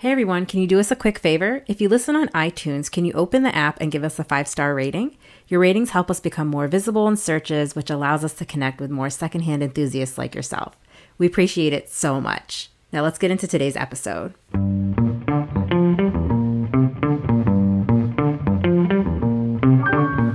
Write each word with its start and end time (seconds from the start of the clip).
Hey 0.00 0.12
everyone, 0.12 0.46
can 0.46 0.60
you 0.60 0.68
do 0.68 0.78
us 0.78 0.92
a 0.92 0.94
quick 0.94 1.18
favor? 1.18 1.64
If 1.66 1.80
you 1.80 1.88
listen 1.88 2.14
on 2.14 2.28
iTunes, 2.28 2.88
can 2.88 3.04
you 3.04 3.12
open 3.14 3.42
the 3.42 3.52
app 3.52 3.80
and 3.80 3.90
give 3.90 4.04
us 4.04 4.16
a 4.20 4.22
five 4.22 4.46
star 4.46 4.72
rating? 4.72 5.16
Your 5.48 5.58
ratings 5.58 5.90
help 5.90 6.08
us 6.08 6.20
become 6.20 6.46
more 6.46 6.68
visible 6.68 7.08
in 7.08 7.16
searches, 7.16 7.74
which 7.74 7.90
allows 7.90 8.22
us 8.22 8.32
to 8.34 8.44
connect 8.44 8.80
with 8.80 8.92
more 8.92 9.10
secondhand 9.10 9.60
enthusiasts 9.60 10.16
like 10.16 10.36
yourself. 10.36 10.76
We 11.18 11.26
appreciate 11.26 11.72
it 11.72 11.90
so 11.90 12.20
much. 12.20 12.70
Now 12.92 13.02
let's 13.02 13.18
get 13.18 13.32
into 13.32 13.48
today's 13.48 13.74
episode. 13.74 14.34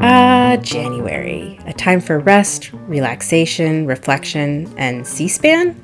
Ah, 0.01 0.57
January, 0.61 1.57
a 1.65 1.71
time 1.71 2.01
for 2.01 2.19
rest, 2.19 2.73
relaxation, 2.73 3.85
reflection, 3.87 4.73
and 4.77 5.07
C 5.07 5.29
SPAN? 5.29 5.81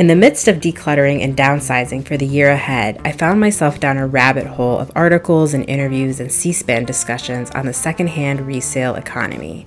In 0.00 0.06
the 0.06 0.16
midst 0.16 0.48
of 0.48 0.60
decluttering 0.60 1.22
and 1.22 1.36
downsizing 1.36 2.06
for 2.06 2.16
the 2.16 2.24
year 2.24 2.48
ahead, 2.48 2.98
I 3.04 3.12
found 3.12 3.38
myself 3.38 3.78
down 3.80 3.98
a 3.98 4.06
rabbit 4.06 4.46
hole 4.46 4.78
of 4.78 4.90
articles 4.96 5.52
and 5.52 5.68
interviews 5.68 6.20
and 6.20 6.32
C 6.32 6.54
SPAN 6.54 6.86
discussions 6.86 7.50
on 7.50 7.66
the 7.66 7.74
secondhand 7.74 8.46
resale 8.46 8.94
economy, 8.94 9.66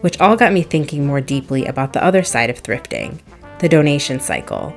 which 0.00 0.18
all 0.18 0.36
got 0.36 0.54
me 0.54 0.62
thinking 0.62 1.06
more 1.06 1.20
deeply 1.20 1.66
about 1.66 1.92
the 1.92 2.02
other 2.02 2.22
side 2.22 2.48
of 2.48 2.62
thrifting 2.62 3.18
the 3.58 3.68
donation 3.68 4.20
cycle. 4.20 4.74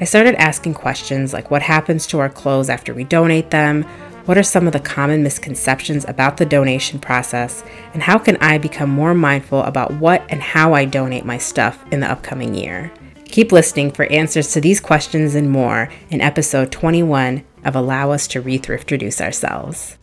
I 0.00 0.06
started 0.06 0.36
asking 0.36 0.72
questions 0.72 1.34
like 1.34 1.50
what 1.50 1.60
happens 1.60 2.06
to 2.06 2.18
our 2.20 2.30
clothes 2.30 2.70
after 2.70 2.94
we 2.94 3.04
donate 3.04 3.50
them, 3.50 3.82
what 4.24 4.38
are 4.38 4.42
some 4.42 4.66
of 4.66 4.72
the 4.72 4.80
common 4.80 5.22
misconceptions 5.22 6.06
about 6.08 6.38
the 6.38 6.46
donation 6.46 6.98
process, 6.98 7.62
and 7.92 8.02
how 8.02 8.16
can 8.16 8.38
I 8.38 8.56
become 8.56 8.88
more 8.88 9.12
mindful 9.12 9.64
about 9.64 9.92
what 9.92 10.24
and 10.30 10.40
how 10.40 10.72
I 10.72 10.86
donate 10.86 11.26
my 11.26 11.36
stuff 11.36 11.84
in 11.92 12.00
the 12.00 12.10
upcoming 12.10 12.54
year? 12.54 12.90
Keep 13.36 13.52
listening 13.52 13.90
for 13.90 14.06
answers 14.06 14.52
to 14.52 14.62
these 14.62 14.80
questions 14.80 15.34
and 15.34 15.50
more 15.50 15.90
in 16.08 16.22
episode 16.22 16.72
21 16.72 17.44
of 17.66 17.76
Allow 17.76 18.12
Us 18.12 18.26
to 18.28 18.40
Rethrift 18.40 18.90
Reduce 18.90 19.20
Ourselves. 19.20 19.98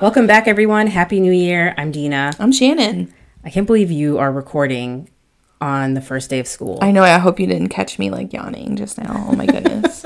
Welcome 0.00 0.28
back, 0.28 0.46
everyone. 0.46 0.86
Happy 0.86 1.18
New 1.18 1.32
Year. 1.32 1.74
I'm 1.76 1.90
Dina. 1.90 2.34
I'm 2.38 2.52
Shannon. 2.52 3.12
I 3.42 3.50
can't 3.50 3.66
believe 3.66 3.90
you 3.90 4.16
are 4.18 4.30
recording 4.30 5.10
on 5.60 5.94
the 5.94 6.00
first 6.00 6.30
day 6.30 6.38
of 6.38 6.46
school. 6.46 6.78
I 6.80 6.92
know. 6.92 7.02
I 7.02 7.18
hope 7.18 7.40
you 7.40 7.48
didn't 7.48 7.70
catch 7.70 7.98
me 7.98 8.10
like 8.10 8.32
yawning 8.32 8.76
just 8.76 8.96
now. 8.96 9.26
Oh 9.28 9.34
my 9.34 9.46
goodness. 9.46 10.04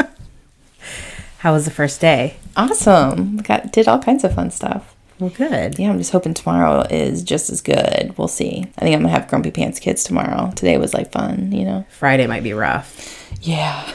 How 1.41 1.53
was 1.53 1.67
the 1.67 1.71
first 1.71 2.01
day? 2.01 2.37
Awesome. 2.57 3.37
Got 3.37 3.71
did 3.71 3.87
all 3.87 3.99
kinds 3.99 4.25
of 4.25 4.35
fun 4.35 4.51
stuff. 4.51 4.97
Well, 5.21 5.31
good. 5.31 5.79
Yeah, 5.79 5.91
I'm 5.91 5.99
just 5.99 6.13
hoping 6.13 6.33
tomorrow 6.33 6.81
is 6.91 7.23
just 7.23 7.51
as 7.51 7.61
good. 7.61 8.15
We'll 8.17 8.27
see. 8.27 8.65
I 8.79 8.81
think 8.81 8.97
I'm 8.97 9.03
gonna 9.03 9.11
have 9.11 9.29
grumpy 9.29 9.51
pants 9.51 9.79
kids 9.79 10.03
tomorrow. 10.03 10.51
Today 10.57 10.79
was 10.79 10.95
like 10.95 11.13
fun, 11.13 11.53
you 11.53 11.65
know. 11.65 11.85
Friday 11.91 12.27
might 12.27 12.43
be 12.43 12.55
rough. 12.55 13.31
Yeah. 13.43 13.93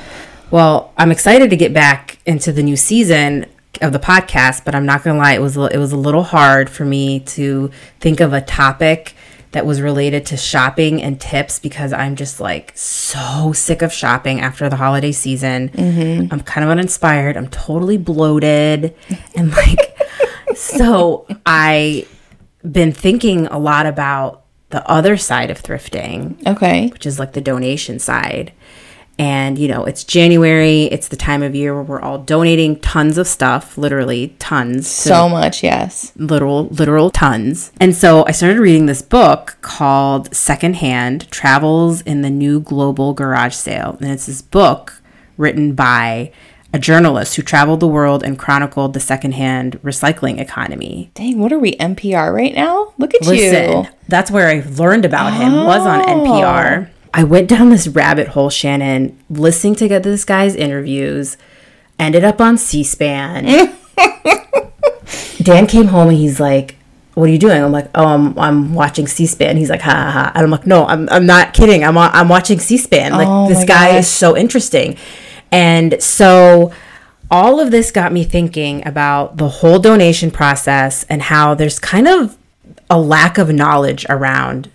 Well, 0.52 0.94
I'm 0.98 1.12
excited 1.12 1.50
to 1.50 1.58
get 1.58 1.74
back 1.74 2.20
into 2.28 2.52
the 2.52 2.62
new 2.62 2.78
season 2.78 3.48
of 3.82 3.92
the 3.92 4.00
podcast, 4.00 4.64
but 4.66 4.76
I'm 4.76 4.86
not 4.86 5.04
gonna 5.04 5.18
lie, 5.18 5.34
it 5.34 5.42
was 5.42 5.58
it 5.58 5.78
was 5.78 5.92
a 5.92 5.98
little 5.98 6.24
hard 6.24 6.70
for 6.70 6.86
me 6.86 7.22
to 7.22 7.72
think 8.00 8.20
of 8.20 8.32
a 8.32 8.42
topic 8.42 9.16
that 9.52 9.66
was 9.66 9.82
related 9.82 10.26
to 10.28 10.38
shopping 10.38 11.02
and 11.02 11.20
tips 11.20 11.60
because 11.60 11.94
I'm 11.94 12.18
just 12.18 12.40
like 12.40 12.74
so 12.76 13.52
sick 13.54 13.82
of 13.82 13.92
shopping 13.92 14.42
after 14.42 14.70
the 14.70 14.76
holiday 14.76 15.14
season. 15.14 15.70
Mm-hmm. 15.70 16.28
I'm 16.32 16.42
kind 16.42 16.66
of 16.66 16.70
uninspired. 16.70 17.38
I'm 17.38 17.48
totally 17.48 17.98
bloated 17.98 18.94
and 19.34 19.52
like 19.52 19.98
so 20.56 21.28
I 21.46 22.08
been 22.70 22.92
thinking 22.92 23.48
a 23.48 23.60
lot 23.60 23.86
about 23.86 24.44
the 24.70 24.88
other 24.90 25.18
side 25.18 25.52
of 25.52 25.62
thrifting. 25.62 26.46
Okay. 26.48 26.88
Which 26.88 27.06
is 27.06 27.20
like 27.20 27.34
the 27.34 27.42
donation 27.42 28.00
side. 28.00 28.52
And 29.18 29.58
you 29.58 29.70
know, 29.70 29.86
it's 29.86 30.04
January, 30.04 30.84
it's 30.84 31.08
the 31.08 31.16
time 31.16 31.42
of 31.42 31.56
year 31.56 31.74
where 31.74 31.84
we're 31.84 32.02
all 32.02 32.18
donating 32.18 32.80
tons 32.82 33.18
of 33.18 33.28
stuff, 33.28 33.78
literally 33.78 34.36
tons. 34.40 34.90
So 34.90 35.30
much, 35.30 35.64
yes. 35.64 36.12
Literal 36.18 36.68
literal 36.68 37.10
tons. 37.10 37.72
And 37.80 37.96
so 37.96 38.26
I 38.26 38.32
started 38.32 38.60
reading 38.60 38.88
this 38.88 39.02
book 39.02 39.58
called 39.62 40.36
Secondhand: 40.36 41.32
Travels 41.32 42.02
in 42.02 42.24
the 42.24 42.30
New 42.30 42.60
Global 42.60 43.14
Garage 43.14 43.56
Sale. 43.56 43.98
And 44.02 44.12
it's 44.12 44.26
this 44.26 44.42
book 44.42 45.02
written 45.38 45.76
by 45.76 46.34
a 46.76 46.78
journalist 46.78 47.38
who 47.38 47.42
traveled 47.42 47.80
the 47.80 47.88
world 47.88 48.22
and 48.22 48.38
chronicled 48.38 48.94
the 48.94 49.00
secondhand 49.00 49.82
recycling 49.82 50.40
economy. 50.40 51.10
Dang, 51.14 51.40
what 51.40 51.54
are 51.54 51.58
we 51.58 51.78
NPR 51.78 52.34
right 52.34 52.54
now? 52.54 52.94
Look 52.98 53.14
at 53.14 53.22
Listen, 53.22 53.86
you. 53.86 53.90
That's 54.10 54.30
where 54.30 54.50
I 54.50 54.62
learned 54.72 55.06
about 55.06 55.32
him. 55.32 55.54
Oh. 55.54 55.66
Was 55.66 55.88
on 55.88 56.02
oh. 56.02 56.26
NPR. 56.26 56.90
I 57.14 57.24
went 57.24 57.48
down 57.48 57.70
this 57.70 57.88
rabbit 57.88 58.28
hole, 58.28 58.50
Shannon, 58.50 59.18
listening 59.30 59.76
to 59.76 59.88
this 59.88 60.26
guy's 60.26 60.54
interviews. 60.54 61.38
Ended 61.98 62.26
up 62.26 62.42
on 62.42 62.58
C-SPAN. 62.58 63.46
Dan 65.42 65.68
came 65.68 65.86
home 65.86 66.10
and 66.10 66.18
he's 66.18 66.42
like, 66.42 66.76
"What 67.14 67.30
are 67.30 67.32
you 67.32 67.40
doing?" 67.40 67.64
I'm 67.64 67.72
like, 67.72 67.90
"Oh, 67.96 68.06
I'm, 68.06 68.38
I'm 68.38 68.74
watching 68.74 69.08
C-SPAN." 69.08 69.56
He's 69.56 69.70
like, 69.70 69.80
"Ha 69.80 69.92
ha 69.92 70.12
ha!" 70.12 70.32
And 70.36 70.44
I'm 70.44 70.52
like, 70.52 70.68
"No, 70.68 70.86
I'm, 70.86 71.08
I'm 71.08 71.26
not 71.26 71.54
kidding. 71.54 71.86
I'm 71.86 71.98
I'm 71.98 72.28
watching 72.28 72.60
C-SPAN. 72.60 73.14
Like 73.14 73.30
oh 73.30 73.48
this 73.48 73.64
guy 73.64 73.94
gosh. 73.94 74.00
is 74.00 74.08
so 74.10 74.36
interesting." 74.36 74.98
And 75.56 76.04
so 76.04 76.74
all 77.32 77.60
of 77.60 77.72
this 77.72 77.92
got 77.92 78.12
me 78.12 78.24
thinking 78.24 78.86
about 78.86 79.38
the 79.38 79.48
whole 79.48 79.80
donation 79.80 80.32
process 80.32 81.04
and 81.06 81.22
how 81.22 81.56
there's 81.56 81.80
kind 81.80 82.08
of 82.08 82.38
a 82.90 83.00
lack 83.00 83.38
of 83.38 83.50
knowledge 83.50 84.06
around 84.10 84.70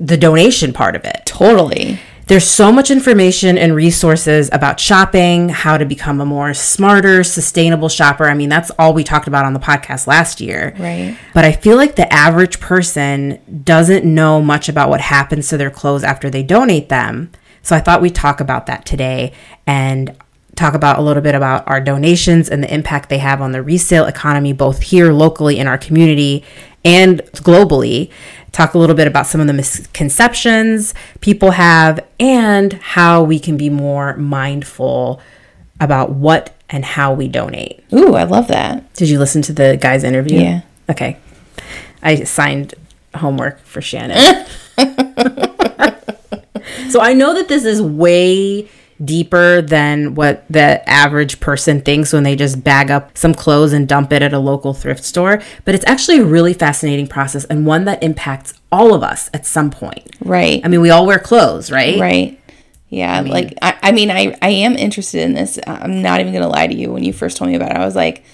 the 0.00 0.16
donation 0.16 0.72
part 0.72 0.96
of 0.96 1.04
it. 1.04 1.22
Totally. 1.24 1.98
There's 2.26 2.44
so 2.44 2.70
much 2.70 2.90
information 2.90 3.56
and 3.56 3.74
resources 3.74 4.50
about 4.52 4.78
shopping, 4.78 5.48
how 5.48 5.78
to 5.78 5.86
become 5.86 6.20
a 6.20 6.26
more 6.26 6.52
smarter, 6.52 7.24
sustainable 7.24 7.88
shopper. 7.88 8.26
I 8.26 8.34
mean, 8.34 8.50
that's 8.50 8.70
all 8.78 8.92
we 8.92 9.02
talked 9.02 9.28
about 9.28 9.46
on 9.46 9.54
the 9.54 9.58
podcast 9.60 10.06
last 10.06 10.38
year. 10.38 10.74
Right. 10.78 11.16
But 11.32 11.46
I 11.46 11.52
feel 11.52 11.76
like 11.76 11.96
the 11.96 12.12
average 12.12 12.60
person 12.60 13.38
doesn't 13.64 14.04
know 14.04 14.42
much 14.42 14.68
about 14.68 14.90
what 14.90 15.00
happens 15.00 15.48
to 15.48 15.56
their 15.56 15.70
clothes 15.70 16.04
after 16.04 16.28
they 16.28 16.42
donate 16.42 16.90
them. 16.90 17.30
So 17.62 17.76
I 17.76 17.80
thought 17.80 18.00
we'd 18.00 18.14
talk 18.14 18.40
about 18.40 18.66
that 18.66 18.86
today 18.86 19.32
and 19.66 20.16
talk 20.56 20.74
about 20.74 20.98
a 20.98 21.02
little 21.02 21.22
bit 21.22 21.34
about 21.34 21.66
our 21.68 21.80
donations 21.80 22.48
and 22.48 22.62
the 22.62 22.72
impact 22.72 23.08
they 23.08 23.18
have 23.18 23.40
on 23.40 23.52
the 23.52 23.62
resale 23.62 24.06
economy, 24.06 24.52
both 24.52 24.82
here 24.82 25.12
locally 25.12 25.58
in 25.58 25.66
our 25.66 25.78
community 25.78 26.44
and 26.84 27.20
globally. 27.36 28.10
Talk 28.50 28.74
a 28.74 28.78
little 28.78 28.96
bit 28.96 29.06
about 29.06 29.26
some 29.26 29.40
of 29.40 29.46
the 29.46 29.52
misconceptions 29.52 30.94
people 31.20 31.52
have 31.52 32.04
and 32.18 32.72
how 32.72 33.22
we 33.22 33.38
can 33.38 33.56
be 33.56 33.70
more 33.70 34.16
mindful 34.16 35.20
about 35.80 36.10
what 36.10 36.54
and 36.70 36.84
how 36.84 37.14
we 37.14 37.28
donate. 37.28 37.84
Ooh, 37.92 38.14
I 38.14 38.24
love 38.24 38.48
that. 38.48 38.92
Did 38.94 39.08
you 39.08 39.18
listen 39.18 39.42
to 39.42 39.52
the 39.52 39.78
guy's 39.80 40.02
interview? 40.02 40.40
Yeah. 40.40 40.60
Okay. 40.90 41.18
I 42.02 42.24
signed 42.24 42.74
homework 43.14 43.60
for 43.60 43.80
Shannon. 43.80 44.46
So 46.90 47.00
I 47.00 47.12
know 47.12 47.34
that 47.34 47.48
this 47.48 47.64
is 47.64 47.80
way 47.82 48.68
deeper 49.04 49.62
than 49.62 50.14
what 50.14 50.44
the 50.50 50.86
average 50.88 51.38
person 51.38 51.80
thinks 51.80 52.12
when 52.12 52.24
they 52.24 52.34
just 52.34 52.64
bag 52.64 52.90
up 52.90 53.16
some 53.16 53.32
clothes 53.32 53.72
and 53.72 53.88
dump 53.88 54.12
it 54.12 54.22
at 54.22 54.32
a 54.32 54.38
local 54.38 54.74
thrift 54.74 55.04
store. 55.04 55.40
But 55.64 55.74
it's 55.74 55.84
actually 55.86 56.18
a 56.18 56.24
really 56.24 56.52
fascinating 56.52 57.06
process 57.06 57.44
and 57.44 57.64
one 57.64 57.84
that 57.84 58.02
impacts 58.02 58.54
all 58.72 58.94
of 58.94 59.02
us 59.02 59.30
at 59.32 59.46
some 59.46 59.70
point. 59.70 60.16
Right. 60.20 60.60
I 60.64 60.68
mean, 60.68 60.80
we 60.80 60.90
all 60.90 61.06
wear 61.06 61.18
clothes, 61.18 61.70
right? 61.70 61.98
Right. 61.98 62.40
Yeah. 62.88 63.14
I 63.14 63.22
mean, 63.22 63.32
like, 63.32 63.54
I, 63.62 63.78
I 63.82 63.92
mean, 63.92 64.10
I, 64.10 64.36
I 64.42 64.48
am 64.48 64.74
interested 64.74 65.22
in 65.22 65.34
this. 65.34 65.58
I'm 65.66 66.02
not 66.02 66.20
even 66.20 66.32
going 66.32 66.42
to 66.42 66.48
lie 66.48 66.66
to 66.66 66.74
you. 66.74 66.90
When 66.90 67.04
you 67.04 67.12
first 67.12 67.36
told 67.36 67.50
me 67.50 67.56
about 67.56 67.70
it, 67.70 67.76
I 67.76 67.84
was 67.84 67.94
like, 67.94 68.24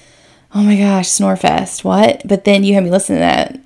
oh 0.55 0.63
my 0.63 0.77
gosh, 0.77 1.09
Snorefest, 1.09 1.85
what? 1.85 2.23
But 2.27 2.45
then 2.45 2.65
you 2.65 2.75
had 2.75 2.85
me 2.85 2.91
listen 2.91 3.17
to 3.17 3.21
that 3.21 3.61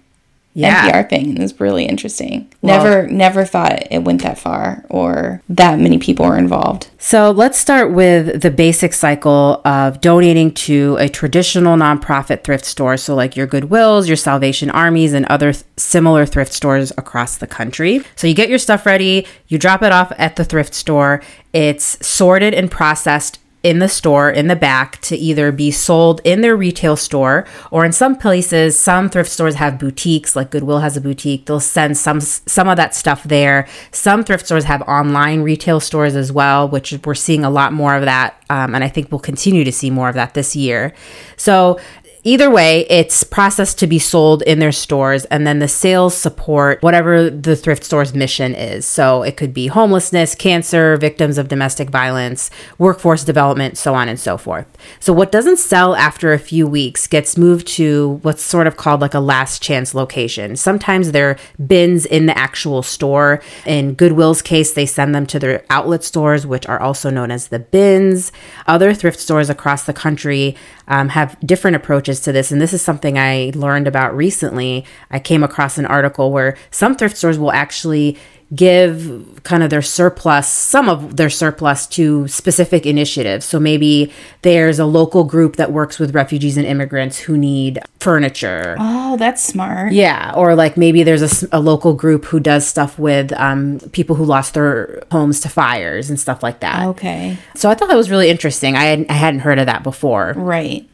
yeah. 0.58 0.90
NPR 0.90 1.08
thing 1.08 1.30
and 1.30 1.38
it's 1.42 1.58
really 1.60 1.84
interesting. 1.84 2.52
Well, 2.62 2.82
never 2.82 3.06
never 3.06 3.44
thought 3.44 3.90
it 3.90 4.02
went 4.04 4.22
that 4.22 4.38
far 4.38 4.84
or 4.90 5.42
that 5.48 5.78
many 5.78 5.98
people 5.98 6.26
were 6.26 6.36
involved. 6.36 6.88
So 6.98 7.30
let's 7.30 7.58
start 7.58 7.92
with 7.92 8.42
the 8.42 8.50
basic 8.50 8.92
cycle 8.92 9.60
of 9.64 10.00
donating 10.00 10.52
to 10.54 10.96
a 10.98 11.08
traditional 11.08 11.76
nonprofit 11.76 12.42
thrift 12.42 12.64
store. 12.64 12.96
So 12.96 13.14
like 13.14 13.36
your 13.36 13.46
Goodwills, 13.46 14.08
your 14.08 14.16
Salvation 14.16 14.70
Armies, 14.70 15.12
and 15.12 15.24
other 15.26 15.52
th- 15.52 15.64
similar 15.76 16.26
thrift 16.26 16.52
stores 16.52 16.90
across 16.98 17.36
the 17.36 17.46
country. 17.46 18.02
So 18.16 18.26
you 18.26 18.34
get 18.34 18.48
your 18.48 18.58
stuff 18.58 18.84
ready, 18.84 19.26
you 19.46 19.58
drop 19.58 19.82
it 19.82 19.92
off 19.92 20.12
at 20.18 20.36
the 20.36 20.44
thrift 20.44 20.74
store. 20.74 21.22
It's 21.52 22.04
sorted 22.06 22.52
and 22.52 22.70
processed 22.70 23.38
in 23.62 23.80
the 23.80 23.88
store 23.88 24.30
in 24.30 24.46
the 24.46 24.56
back 24.56 25.00
to 25.00 25.16
either 25.16 25.50
be 25.50 25.70
sold 25.70 26.20
in 26.22 26.42
their 26.42 26.56
retail 26.56 26.96
store 26.96 27.44
or 27.70 27.84
in 27.84 27.90
some 27.90 28.16
places 28.16 28.78
some 28.78 29.10
thrift 29.10 29.30
stores 29.30 29.56
have 29.56 29.78
boutiques 29.78 30.36
like 30.36 30.50
goodwill 30.50 30.78
has 30.78 30.96
a 30.96 31.00
boutique 31.00 31.46
they'll 31.46 31.58
send 31.58 31.96
some 31.96 32.20
some 32.20 32.68
of 32.68 32.76
that 32.76 32.94
stuff 32.94 33.24
there. 33.24 33.66
Some 33.90 34.22
thrift 34.24 34.46
stores 34.46 34.64
have 34.64 34.82
online 34.82 35.42
retail 35.42 35.80
stores 35.80 36.14
as 36.14 36.30
well 36.30 36.68
which 36.68 36.94
we're 37.04 37.14
seeing 37.14 37.44
a 37.44 37.50
lot 37.50 37.72
more 37.72 37.94
of 37.96 38.04
that 38.04 38.42
um, 38.50 38.74
and 38.74 38.84
i 38.84 38.88
think 38.88 39.10
we'll 39.10 39.18
continue 39.18 39.64
to 39.64 39.72
see 39.72 39.90
more 39.90 40.08
of 40.08 40.14
that 40.14 40.34
this 40.34 40.54
year. 40.54 40.94
So 41.36 41.80
either 42.24 42.50
way, 42.50 42.86
it's 42.88 43.24
processed 43.24 43.78
to 43.78 43.86
be 43.86 43.98
sold 43.98 44.42
in 44.42 44.58
their 44.58 44.72
stores, 44.72 45.24
and 45.26 45.46
then 45.46 45.58
the 45.58 45.68
sales 45.68 46.16
support 46.16 46.82
whatever 46.82 47.30
the 47.30 47.56
thrift 47.56 47.84
store's 47.84 48.14
mission 48.14 48.54
is. 48.54 48.86
So 48.86 49.22
it 49.22 49.36
could 49.36 49.54
be 49.54 49.68
homelessness, 49.68 50.34
cancer, 50.34 50.96
victims 50.96 51.38
of 51.38 51.48
domestic 51.48 51.90
violence, 51.90 52.50
workforce 52.78 53.24
development, 53.24 53.78
so 53.78 53.94
on 53.94 54.08
and 54.08 54.18
so 54.18 54.36
forth. 54.36 54.66
So 55.00 55.12
what 55.12 55.32
doesn't 55.32 55.58
sell 55.58 55.94
after 55.94 56.32
a 56.32 56.38
few 56.38 56.66
weeks 56.66 57.06
gets 57.06 57.36
moved 57.36 57.66
to 57.68 58.20
what's 58.22 58.42
sort 58.42 58.66
of 58.66 58.76
called 58.76 59.00
like 59.00 59.14
a 59.14 59.20
last 59.20 59.62
chance 59.62 59.94
location. 59.94 60.56
Sometimes 60.56 61.12
they're 61.12 61.38
bins 61.66 62.06
in 62.06 62.26
the 62.26 62.36
actual 62.36 62.82
store. 62.82 63.42
In 63.66 63.94
Goodwill's 63.94 64.42
case, 64.42 64.72
they 64.72 64.86
send 64.86 65.14
them 65.14 65.26
to 65.26 65.38
their 65.38 65.64
outlet 65.70 66.04
stores, 66.04 66.46
which 66.46 66.66
are 66.66 66.80
also 66.80 67.10
known 67.10 67.30
as 67.30 67.48
the 67.48 67.58
bins. 67.58 68.32
Other 68.66 68.94
thrift 68.94 69.20
stores 69.20 69.50
across 69.50 69.84
the 69.84 69.92
country 69.92 70.56
um, 70.88 71.10
have 71.10 71.38
different 71.40 71.76
approaches 71.76 72.20
to 72.20 72.32
this. 72.32 72.50
And 72.50 72.60
this 72.60 72.72
is 72.72 72.82
something 72.82 73.18
I 73.18 73.52
learned 73.54 73.86
about 73.86 74.16
recently. 74.16 74.84
I 75.10 75.20
came 75.20 75.44
across 75.44 75.78
an 75.78 75.86
article 75.86 76.32
where 76.32 76.56
some 76.70 76.96
thrift 76.96 77.16
stores 77.16 77.38
will 77.38 77.52
actually 77.52 78.18
give 78.54 79.40
kind 79.42 79.62
of 79.62 79.68
their 79.68 79.82
surplus, 79.82 80.48
some 80.48 80.88
of 80.88 81.16
their 81.18 81.28
surplus 81.28 81.86
to 81.86 82.26
specific 82.28 82.86
initiatives. 82.86 83.44
So 83.44 83.60
maybe 83.60 84.10
there's 84.40 84.78
a 84.78 84.86
local 84.86 85.24
group 85.24 85.56
that 85.56 85.70
works 85.70 85.98
with 85.98 86.14
refugees 86.14 86.56
and 86.56 86.66
immigrants 86.66 87.18
who 87.18 87.36
need 87.36 87.78
furniture. 88.00 88.74
Oh, 88.78 89.18
that's 89.18 89.42
smart. 89.42 89.92
Yeah. 89.92 90.32
Or 90.34 90.54
like 90.54 90.78
maybe 90.78 91.02
there's 91.02 91.42
a, 91.42 91.48
a 91.52 91.60
local 91.60 91.92
group 91.92 92.24
who 92.24 92.40
does 92.40 92.66
stuff 92.66 92.98
with 92.98 93.32
um, 93.34 93.80
people 93.92 94.16
who 94.16 94.24
lost 94.24 94.54
their 94.54 95.02
homes 95.12 95.40
to 95.40 95.50
fires 95.50 96.08
and 96.08 96.18
stuff 96.18 96.42
like 96.42 96.60
that. 96.60 96.86
Okay. 96.86 97.36
So 97.54 97.68
I 97.68 97.74
thought 97.74 97.88
that 97.88 97.96
was 97.96 98.10
really 98.10 98.30
interesting. 98.30 98.76
I, 98.76 98.84
had, 98.84 99.06
I 99.10 99.14
hadn't 99.14 99.40
heard 99.40 99.58
of 99.58 99.66
that 99.66 99.82
before. 99.82 100.32
Right. 100.36 100.88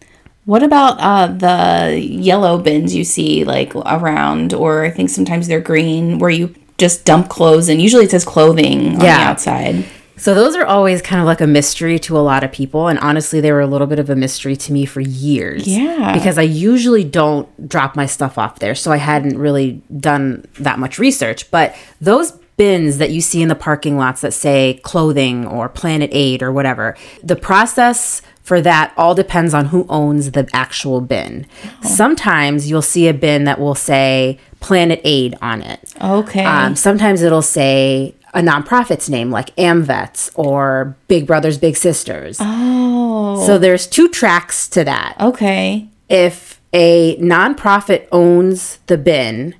What 0.44 0.62
about 0.62 0.98
uh, 0.98 1.28
the 1.28 1.98
yellow 1.98 2.58
bins 2.58 2.94
you 2.94 3.04
see 3.04 3.44
like 3.44 3.74
around, 3.76 4.52
or 4.52 4.84
I 4.84 4.90
think 4.90 5.08
sometimes 5.08 5.48
they're 5.48 5.60
green, 5.60 6.18
where 6.18 6.28
you 6.28 6.54
just 6.78 7.04
dump 7.04 7.28
clothes 7.28 7.68
and 7.68 7.80
usually 7.80 8.04
it 8.04 8.10
says 8.10 8.24
clothing 8.24 8.96
on 8.96 9.00
yeah. 9.00 9.18
the 9.18 9.24
outside. 9.24 9.84
So 10.16 10.32
those 10.32 10.54
are 10.54 10.64
always 10.64 11.02
kind 11.02 11.20
of 11.20 11.26
like 11.26 11.40
a 11.40 11.46
mystery 11.46 11.98
to 12.00 12.16
a 12.16 12.20
lot 12.20 12.44
of 12.44 12.52
people 12.52 12.88
and 12.88 12.98
honestly 13.00 13.40
they 13.40 13.52
were 13.52 13.60
a 13.60 13.66
little 13.66 13.86
bit 13.86 13.98
of 13.98 14.08
a 14.10 14.16
mystery 14.16 14.56
to 14.56 14.72
me 14.72 14.86
for 14.86 15.00
years. 15.00 15.66
Yeah. 15.66 16.12
Because 16.12 16.38
I 16.38 16.42
usually 16.42 17.04
don't 17.04 17.68
drop 17.68 17.96
my 17.96 18.06
stuff 18.06 18.38
off 18.38 18.58
there, 18.58 18.74
so 18.74 18.92
I 18.92 18.96
hadn't 18.96 19.38
really 19.38 19.82
done 19.98 20.46
that 20.60 20.78
much 20.78 20.98
research, 20.98 21.50
but 21.50 21.76
those 22.00 22.32
bins 22.56 22.98
that 22.98 23.10
you 23.10 23.20
see 23.20 23.42
in 23.42 23.48
the 23.48 23.54
parking 23.54 23.98
lots 23.98 24.20
that 24.20 24.32
say 24.32 24.80
clothing 24.84 25.46
or 25.46 25.68
Planet 25.68 26.10
Aid 26.12 26.42
or 26.42 26.52
whatever, 26.52 26.96
the 27.22 27.36
process 27.36 28.22
for 28.44 28.60
that 28.60 28.92
all 28.96 29.14
depends 29.14 29.54
on 29.54 29.66
who 29.66 29.86
owns 29.88 30.32
the 30.32 30.48
actual 30.52 31.00
bin. 31.00 31.46
Oh. 31.64 31.88
Sometimes 31.88 32.70
you'll 32.70 32.82
see 32.82 33.08
a 33.08 33.14
bin 33.14 33.44
that 33.44 33.58
will 33.58 33.74
say 33.74 34.38
Planet 34.60 35.00
Aid 35.02 35.34
on 35.40 35.62
it. 35.62 35.94
Okay. 36.00 36.44
Um, 36.44 36.76
sometimes 36.76 37.22
it'll 37.22 37.42
say 37.42 38.14
a 38.34 38.40
nonprofit's 38.40 39.08
name 39.08 39.30
like 39.30 39.54
AMVETS 39.56 40.30
or 40.34 40.94
Big 41.08 41.26
Brothers 41.26 41.56
Big 41.56 41.76
Sisters. 41.76 42.36
Oh. 42.38 43.42
So 43.46 43.56
there's 43.56 43.86
two 43.86 44.08
tracks 44.08 44.68
to 44.68 44.84
that. 44.84 45.16
Okay. 45.18 45.88
If 46.10 46.60
a 46.74 47.16
nonprofit 47.16 48.08
owns 48.12 48.78
the 48.88 48.98
bin, 48.98 49.54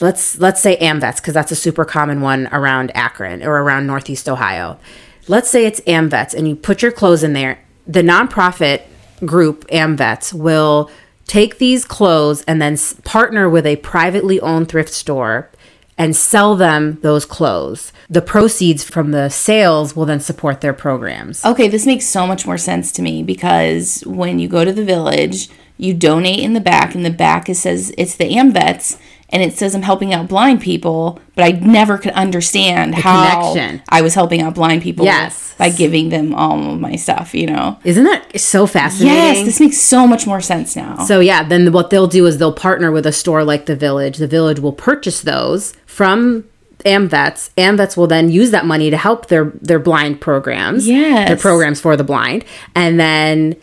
let's 0.00 0.38
let's 0.38 0.60
say 0.60 0.76
AMVETS 0.78 1.16
because 1.16 1.34
that's 1.34 1.52
a 1.52 1.56
super 1.56 1.84
common 1.84 2.20
one 2.20 2.48
around 2.50 2.90
Akron 2.96 3.44
or 3.44 3.62
around 3.62 3.86
Northeast 3.86 4.28
Ohio. 4.28 4.80
Let's 5.28 5.48
say 5.48 5.64
it's 5.64 5.80
AMVETS 5.82 6.34
and 6.34 6.48
you 6.48 6.56
put 6.56 6.82
your 6.82 6.92
clothes 6.92 7.22
in 7.22 7.32
there 7.32 7.60
the 7.86 8.02
nonprofit 8.02 8.82
group 9.24 9.66
AMVETS 9.68 10.32
will 10.32 10.90
take 11.26 11.58
these 11.58 11.84
clothes 11.84 12.42
and 12.42 12.60
then 12.60 12.76
partner 13.04 13.48
with 13.48 13.66
a 13.66 13.76
privately 13.76 14.40
owned 14.40 14.68
thrift 14.68 14.92
store 14.92 15.50
and 15.98 16.14
sell 16.14 16.56
them 16.56 16.98
those 17.00 17.24
clothes. 17.24 17.92
The 18.10 18.22
proceeds 18.22 18.84
from 18.84 19.12
the 19.12 19.28
sales 19.30 19.96
will 19.96 20.04
then 20.04 20.20
support 20.20 20.60
their 20.60 20.74
programs. 20.74 21.44
Okay, 21.44 21.68
this 21.68 21.86
makes 21.86 22.06
so 22.06 22.26
much 22.26 22.46
more 22.46 22.58
sense 22.58 22.92
to 22.92 23.02
me 23.02 23.22
because 23.22 24.02
when 24.06 24.38
you 24.38 24.48
go 24.48 24.64
to 24.64 24.72
the 24.72 24.84
village, 24.84 25.48
you 25.78 25.94
donate 25.94 26.40
in 26.40 26.52
the 26.54 26.60
back, 26.60 26.94
and 26.94 27.04
the 27.04 27.10
back 27.10 27.48
it 27.48 27.56
says 27.56 27.92
it's 27.98 28.16
the 28.16 28.34
AMVETS, 28.34 28.98
and 29.30 29.42
it 29.42 29.52
says 29.54 29.74
I'm 29.74 29.82
helping 29.82 30.14
out 30.14 30.28
blind 30.28 30.60
people, 30.60 31.20
but 31.34 31.44
I 31.44 31.50
never 31.50 31.98
could 31.98 32.12
understand 32.12 32.92
the 32.92 32.98
how 33.00 33.52
connection. 33.52 33.82
I 33.88 34.02
was 34.02 34.14
helping 34.14 34.40
out 34.40 34.54
blind 34.54 34.82
people 34.82 35.04
yes. 35.04 35.54
by 35.58 35.70
giving 35.70 36.10
them 36.10 36.34
all 36.34 36.74
of 36.74 36.80
my 36.80 36.96
stuff, 36.96 37.34
you 37.34 37.46
know. 37.46 37.78
Isn't 37.84 38.04
that 38.04 38.40
so 38.40 38.66
fascinating? 38.66 39.16
Yes, 39.16 39.44
this 39.44 39.60
makes 39.60 39.80
so 39.80 40.06
much 40.06 40.26
more 40.26 40.40
sense 40.40 40.76
now. 40.76 41.04
So 41.04 41.20
yeah, 41.20 41.42
then 41.42 41.72
what 41.72 41.90
they'll 41.90 42.06
do 42.06 42.26
is 42.26 42.38
they'll 42.38 42.52
partner 42.52 42.92
with 42.92 43.06
a 43.06 43.12
store 43.12 43.42
like 43.42 43.66
the 43.66 43.76
Village. 43.76 44.18
The 44.18 44.28
Village 44.28 44.60
will 44.60 44.72
purchase 44.72 45.20
those 45.22 45.74
from 45.86 46.44
AMVETS. 46.84 47.50
AMVETS 47.56 47.96
will 47.96 48.06
then 48.06 48.30
use 48.30 48.52
that 48.52 48.64
money 48.64 48.90
to 48.90 48.96
help 48.96 49.26
their 49.26 49.46
their 49.60 49.80
blind 49.80 50.20
programs. 50.20 50.86
Yes. 50.86 51.28
Their 51.28 51.36
programs 51.36 51.80
for 51.80 51.96
the 51.96 52.04
blind. 52.04 52.44
And 52.74 53.00
then 53.00 53.56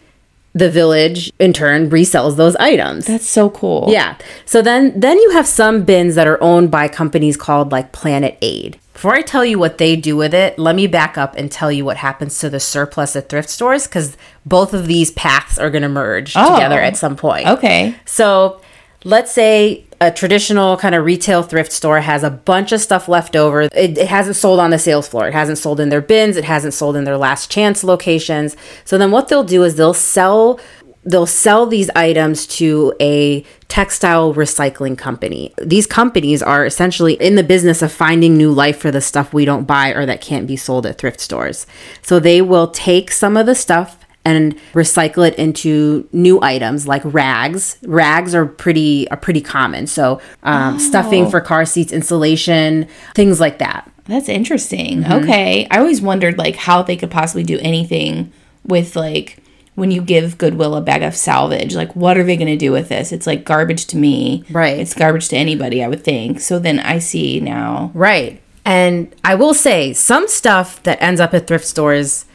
the 0.54 0.70
village 0.70 1.32
in 1.40 1.52
turn 1.52 1.90
resells 1.90 2.36
those 2.36 2.56
items. 2.58 3.08
That's 3.08 3.28
so 3.28 3.50
cool. 3.50 3.88
Yeah. 3.90 4.18
So 4.46 4.62
then 4.62 5.00
then 5.00 5.18
you 5.18 5.32
have 5.32 5.48
some 5.48 5.84
bins 5.84 6.16
that 6.16 6.28
are 6.28 6.42
owned 6.42 6.72
by 6.72 6.88
companies 6.88 7.36
called 7.36 7.72
like 7.72 7.92
Planet 7.92 8.38
Aid. 8.42 8.80
Before 8.94 9.16
I 9.16 9.24
tell 9.24 9.44
you 9.44 9.58
what 9.58 9.80
they 9.80 9.96
do 9.96 10.16
with 10.16 10.34
it, 10.34 10.58
let 10.60 10.76
me 10.76 10.86
back 10.86 11.18
up 11.18 11.36
and 11.36 11.52
tell 11.52 11.72
you 11.72 11.84
what 11.84 11.98
happens 11.98 12.38
to 12.40 12.50
the 12.50 12.60
surplus 12.60 13.16
at 13.16 13.28
thrift 13.28 13.50
stores 13.50 13.88
cuz 13.88 14.16
both 14.46 14.74
of 14.74 14.86
these 14.86 15.12
paths 15.12 15.58
are 15.58 15.72
going 15.72 15.82
to 15.82 15.90
merge 15.90 16.34
oh, 16.36 16.54
together 16.54 16.80
at 16.80 16.96
some 16.96 17.16
point. 17.16 17.48
Okay. 17.48 17.96
So 18.06 18.62
let's 19.04 19.32
say 19.32 19.86
a 20.00 20.12
traditional 20.12 20.78
kind 20.78 20.96
of 20.96 21.06
retail 21.06 21.44
thrift 21.44 21.72
store 21.72 22.02
has 22.02 22.24
a 22.24 22.30
bunch 22.30 22.72
of 22.72 22.82
stuff 22.82 23.08
left 23.08 23.36
over. 23.36 23.62
It, 23.62 23.98
it, 23.98 24.08
hasn't 24.08 24.36
sold 24.36 24.60
on 24.60 24.70
the 24.70 24.80
sales 24.80 25.08
floor. 25.08 25.28
It 25.28 25.34
hasn't 25.34 25.58
sold 25.58 25.80
in 25.80 25.90
their 25.90 26.02
bins. 26.02 26.38
It 26.38 26.44
hasn't 26.44 26.74
sold 26.74 26.96
in 26.96 27.04
their 27.04 27.18
last 27.18 27.50
chance 27.50 27.84
locations. 27.84 28.56
So 28.86 28.98
then 28.98 29.12
what 29.12 29.28
they'll 29.28 29.44
do 29.44 29.64
is 29.64 29.76
they'll 29.76 29.94
sell 29.94 30.60
they'll 31.06 31.26
sell 31.26 31.66
these 31.66 31.90
items 31.98 32.48
to 32.48 32.94
a 33.02 33.44
textile 33.68 34.34
recycling 34.34 34.98
company. 34.98 35.54
These 35.62 35.86
companies 35.86 36.42
are 36.42 36.66
essentially 36.66 37.16
in 37.16 37.36
the 37.36 37.44
business 37.44 37.82
of 37.82 37.92
finding 37.92 38.38
new 38.38 38.52
life 38.52 38.78
for 38.78 38.90
the 38.90 39.02
stuff 39.02 39.34
we 39.34 39.44
don't 39.44 39.66
buy 39.66 39.90
or 39.90 40.06
that 40.06 40.22
can't 40.22 40.48
be 40.48 40.56
sold 40.56 40.86
at 40.86 40.98
thrift 40.98 41.20
stores. 41.20 41.68
So 42.02 42.20
they 42.20 42.42
will 42.42 42.70
take 42.70 43.12
some 43.12 43.36
of 43.36 43.46
the 43.46 43.56
stuff 43.56 44.03
and 44.26 44.56
recycle 44.74 45.28
it 45.28 45.36
into 45.36 46.08
new 46.12 46.42
items 46.42 46.88
like 46.88 47.02
rags. 47.06 47.78
Rags 47.84 48.34
are 48.34 48.46
pretty 48.46 49.10
are 49.10 49.18
pretty 49.18 49.42
common. 49.42 49.88
So 49.88 50.22
um, 50.44 50.76
oh. 50.76 50.78
stuffing 50.78 51.30
for 51.30 51.42
car 51.42 51.66
seats, 51.66 51.92
insulation, 51.92 52.88
things 53.16 53.40
like 53.40 53.60
that. 53.60 53.90
That's 54.06 54.30
interesting. 54.30 55.04
Mm-hmm. 55.04 55.24
Okay, 55.24 55.68
I 55.72 55.80
always 55.80 56.02
wondered 56.02 56.38
like 56.38 56.56
how 56.56 56.84
they 56.84 56.98
could 56.98 57.12
possibly 57.12 57.44
do 57.44 57.58
anything 57.60 58.32
with 58.66 58.96
like 58.96 59.40
when 59.76 59.92
you 59.92 60.02
give 60.02 60.38
Goodwill 60.38 60.76
a 60.76 60.82
bag 60.82 61.02
of 61.02 61.16
salvage, 61.16 61.76
like 61.76 61.96
what 61.96 62.18
are 62.18 62.24
they 62.24 62.38
going 62.38 62.48
to 62.48 62.58
do 62.58 62.72
with 62.72 62.90
this? 62.90 63.12
It's 63.12 63.26
like 63.26 63.44
garbage 63.44 63.88
to 63.88 63.98
me. 63.98 64.44
Right. 64.52 64.80
It's 64.80 64.94
garbage 64.94 65.30
to 65.30 65.38
anybody, 65.38 65.84
I 65.84 65.88
would 65.88 66.04
think. 66.04 66.40
So 66.40 66.60
then 66.60 66.80
I 66.80 67.00
see 67.00 67.40
now. 67.40 67.92
Right. 67.94 68.42
And 68.66 69.14
I 69.24 69.36
will 69.36 69.54
say 69.54 69.94
some 69.94 70.28
stuff 70.28 70.82
that 70.84 71.02
ends 71.02 71.20
up 71.20 71.34
at 71.34 71.48
thrift 71.48 71.66
stores 71.66 72.26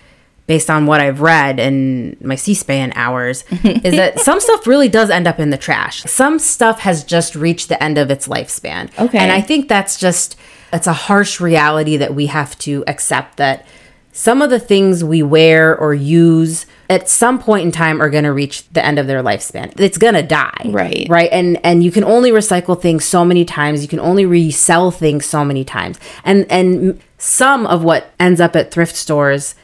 based 0.48 0.70
on 0.70 0.86
what 0.86 1.00
I've 1.00 1.20
read 1.20 1.60
in 1.60 2.16
my 2.22 2.34
C-SPAN 2.34 2.94
hours, 2.96 3.44
is 3.62 3.94
that 3.94 4.18
some 4.28 4.40
stuff 4.40 4.66
really 4.66 4.88
does 4.88 5.10
end 5.10 5.28
up 5.28 5.38
in 5.38 5.50
the 5.50 5.58
trash. 5.58 6.02
Some 6.04 6.38
stuff 6.38 6.80
has 6.80 7.04
just 7.04 7.36
reached 7.36 7.68
the 7.68 7.80
end 7.80 7.98
of 7.98 8.10
its 8.10 8.26
lifespan. 8.26 8.90
Okay. 8.98 9.18
And 9.18 9.30
I 9.30 9.42
think 9.42 9.68
that's 9.68 10.00
just 10.00 10.36
it's 10.72 10.86
a 10.86 10.92
harsh 10.92 11.38
reality 11.38 11.98
that 11.98 12.14
we 12.14 12.26
have 12.26 12.58
to 12.60 12.82
accept 12.86 13.36
that 13.36 13.66
some 14.12 14.42
of 14.42 14.50
the 14.50 14.58
things 14.58 15.04
we 15.04 15.22
wear 15.22 15.78
or 15.78 15.94
use 15.94 16.66
at 16.90 17.08
some 17.08 17.38
point 17.38 17.66
in 17.66 17.70
time 17.70 18.00
are 18.00 18.10
going 18.10 18.24
to 18.24 18.32
reach 18.32 18.66
the 18.70 18.84
end 18.84 18.98
of 18.98 19.06
their 19.06 19.22
lifespan. 19.22 19.78
It's 19.78 19.98
going 19.98 20.14
to 20.14 20.22
die. 20.22 20.64
Right. 20.64 21.06
Right. 21.10 21.28
And 21.30 21.64
and 21.64 21.84
you 21.84 21.90
can 21.90 22.04
only 22.04 22.30
recycle 22.30 22.80
things 22.80 23.04
so 23.04 23.22
many 23.22 23.44
times. 23.44 23.82
You 23.82 23.88
can 23.88 24.00
only 24.00 24.24
resell 24.24 24.90
things 24.90 25.26
so 25.26 25.44
many 25.44 25.62
times. 25.62 26.00
And 26.24 26.50
and 26.50 27.00
some 27.18 27.66
of 27.66 27.84
what 27.84 28.12
ends 28.18 28.40
up 28.40 28.56
at 28.56 28.70
thrift 28.70 28.96
stores 28.96 29.54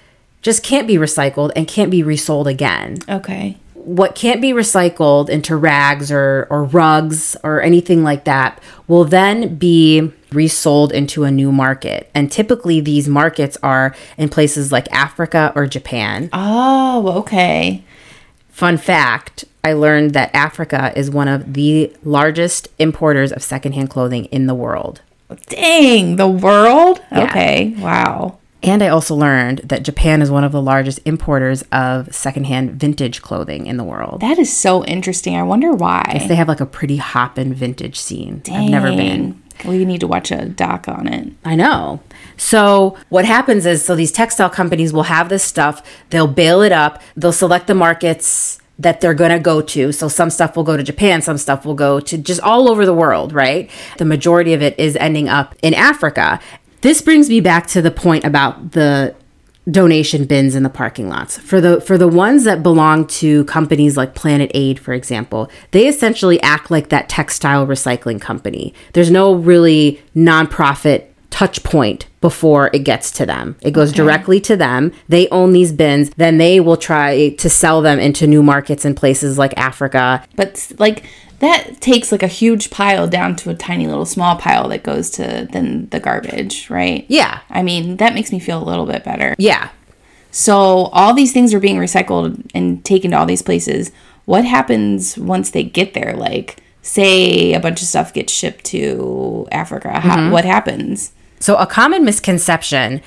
just 0.45 0.63
can't 0.63 0.87
be 0.87 0.97
recycled 0.97 1.51
and 1.57 1.67
can't 1.67 1.91
be 1.91 2.03
resold 2.03 2.47
again. 2.47 2.99
Okay. 3.09 3.57
What 3.73 4.15
can't 4.15 4.41
be 4.41 4.53
recycled 4.53 5.29
into 5.29 5.57
rags 5.57 6.13
or, 6.13 6.47
or 6.51 6.65
rugs 6.65 7.35
or 7.43 7.63
anything 7.63 8.05
like 8.05 8.25
that 8.25 8.63
will 8.87 9.05
then 9.05 9.57
be 9.57 10.13
resold 10.33 10.93
into 10.93 11.25
a 11.25 11.31
new 11.31 11.51
market. 11.51 12.11
And 12.15 12.31
typically, 12.31 12.81
these 12.81 13.09
markets 13.09 13.57
are 13.63 13.95
in 14.19 14.29
places 14.29 14.71
like 14.71 14.91
Africa 14.93 15.53
or 15.55 15.67
Japan. 15.67 16.29
Oh, 16.33 17.21
okay. 17.21 17.83
Fun 18.51 18.77
fact 18.77 19.47
I 19.65 19.73
learned 19.73 20.13
that 20.13 20.35
Africa 20.35 20.93
is 20.95 21.11
one 21.11 21.29
of 21.29 21.55
the 21.55 21.91
largest 22.05 22.69
importers 22.79 23.33
of 23.33 23.43
secondhand 23.43 23.89
clothing 23.89 24.27
in 24.27 24.47
the 24.47 24.55
world. 24.55 25.01
Dang, 25.47 26.17
the 26.17 26.29
world? 26.29 27.01
Yeah. 27.11 27.25
Okay, 27.25 27.75
wow. 27.79 28.39
And 28.65 28.83
I 28.83 28.89
also 28.89 29.15
learned 29.15 29.59
that 29.59 29.83
Japan 29.83 30.23
is 30.23 30.31
one 30.31 30.43
of 30.43 30.51
the 30.51 30.63
largest 30.63 30.99
importers 31.05 31.63
of 31.71 32.13
secondhand 32.15 32.73
vintage 32.73 33.21
clothing 33.21 33.67
in 33.67 33.77
the 33.77 33.85
world. 33.85 34.21
That 34.23 34.39
is 34.39 34.55
so 34.55 34.85
interesting. 34.87 35.37
I 35.37 35.43
wonder 35.43 35.73
why. 35.73 36.11
Yes, 36.15 36.29
they 36.29 36.35
have 36.35 36.49
like 36.49 36.61
a 36.61 36.67
pretty 36.67 36.97
hoppin' 36.97 37.53
vintage 37.53 37.99
scene. 37.99 38.41
Dang. 38.43 38.57
I've 38.57 38.71
never 38.71 38.89
been. 38.89 39.43
We 39.67 39.85
need 39.85 40.01
to 40.01 40.07
watch 40.07 40.31
a 40.31 40.47
doc 40.47 40.89
on 40.89 41.07
it. 41.07 41.33
I 41.45 41.55
know. 41.55 42.01
So 42.37 42.97
what 43.11 43.27
happens 43.27 43.67
is 43.67 43.85
so 43.85 43.95
these 43.95 44.11
textile 44.11 44.51
companies 44.51 44.93
will 44.93 45.05
have 45.05 45.29
this 45.29 45.45
stuff, 45.45 45.87
they'll 46.11 46.27
bale 46.27 46.63
it 46.63 46.73
up, 46.73 47.03
they'll 47.17 47.33
select 47.33 47.67
the 47.67 47.75
markets 47.75 48.59
that 48.79 49.01
they're 49.01 49.15
going 49.15 49.31
to 49.31 49.39
go 49.39 49.61
to. 49.61 49.93
So 49.93 50.09
some 50.09 50.31
stuff 50.31 50.57
will 50.57 50.65
go 50.65 50.77
to 50.77 50.83
Japan, 50.83 51.23
some 51.23 51.39
stuff 51.39 51.65
will 51.65 51.75
go 51.75 52.01
to 52.01 52.19
just 52.19 52.41
all 52.41 52.69
over 52.69 52.85
the 52.85 52.95
world, 52.95 53.33
right? 53.33 53.71
The 53.99 54.05
majority 54.05 54.53
of 54.53 54.63
it 54.63 54.77
is 54.79 54.97
ending 54.97 55.29
up 55.29 55.55
in 55.63 55.75
Africa. 55.75 56.41
This 56.85 57.01
brings 57.01 57.31
me 57.31 57.41
back 57.41 57.67
to 57.69 57.81
the 57.81 57.91
point 57.91 58.25
about 58.25 58.73
the 58.73 59.15
donation 59.71 60.27
bins 60.27 60.55
in 60.55 60.65
the 60.65 60.69
parking 60.69 61.09
lots. 61.09 61.39
For 61.39 61.59
the 61.59 61.81
for 61.81 61.97
the 61.97 62.07
ones 62.07 62.45
that 62.45 62.63
belong 62.63 63.07
to 63.07 63.47
companies 63.47 63.97
like 63.97 64.15
Planet 64.15 64.51
Aid, 64.53 64.79
for 64.79 64.93
example, 64.93 65.51
they 65.71 65.89
essentially 65.89 66.39
act 66.43 66.71
like 66.71 66.91
that 66.91 67.09
textile 67.09 67.67
recycling 67.67 68.21
company. 68.21 68.75
There's 68.93 69.11
no 69.11 69.35
really 69.35 70.03
nonprofit 70.15 71.07
touch 71.31 71.65
point 71.65 72.07
before 72.21 72.71
it 72.75 72.81
gets 72.81 73.11
to 73.11 73.25
them. 73.25 73.57
It 73.63 73.71
goes 73.71 73.89
okay. 73.89 73.97
directly 73.97 74.39
to 74.43 74.55
them. 74.55 74.93
They 75.09 75.27
own 75.31 75.53
these 75.53 75.73
bins. 75.73 76.11
Then 76.11 76.37
they 76.37 76.61
will 76.61 76.77
try 76.77 77.31
to 77.31 77.49
sell 77.49 77.81
them 77.81 77.99
into 77.99 78.27
new 78.27 78.43
markets 78.43 78.85
in 78.85 78.95
places 78.95 79.39
like 79.39 79.53
Africa. 79.57 80.23
But 80.37 80.71
like 80.79 81.05
that 81.41 81.81
takes 81.81 82.13
like 82.13 82.23
a 82.23 82.29
huge 82.29 82.71
pile 82.71 83.07
down 83.07 83.37
to 83.37 83.51
a 83.51 83.55
tiny 83.55 83.87
little 83.87 84.07
small 84.07 84.37
pile 84.37 84.69
that 84.69 84.83
goes 84.83 85.11
to 85.11 85.49
then 85.51 85.89
the 85.91 86.01
garbage, 86.01 86.71
right? 86.71 87.05
Yeah. 87.09 87.41
I 87.51 87.63
mean, 87.63 87.97
that 87.97 88.15
makes 88.15 88.33
me 88.33 88.39
feel 88.39 88.63
a 88.63 88.65
little 88.65 88.87
bit 88.87 89.05
better. 89.05 89.35
Yeah. 89.39 89.71
So 90.31 90.87
all 90.93 91.15
these 91.15 91.33
things 91.33 91.55
are 91.55 91.61
being 91.61 91.77
recycled 91.77 92.45
and 92.55 92.85
taken 92.85 93.13
to 93.13 93.19
all 93.19 93.27
these 93.27 93.43
places. 93.43 93.93
What 94.25 94.45
happens 94.45 95.17
once 95.17 95.51
they 95.51 95.63
get 95.63 95.95
there? 95.95 96.15
Like, 96.17 96.63
say 96.83 97.53
a 97.55 97.61
bunch 97.61 97.83
of 97.83 97.89
stuff 97.89 98.13
gets 98.13 98.33
shipped 98.33 98.65
to 98.67 99.47
Africa. 99.53 100.01
How, 100.01 100.17
mm-hmm. 100.17 100.33
What 100.33 100.45
happens? 100.45 101.13
So, 101.41 101.57
a 101.57 101.67
common 101.67 102.05
misconception 102.05 103.03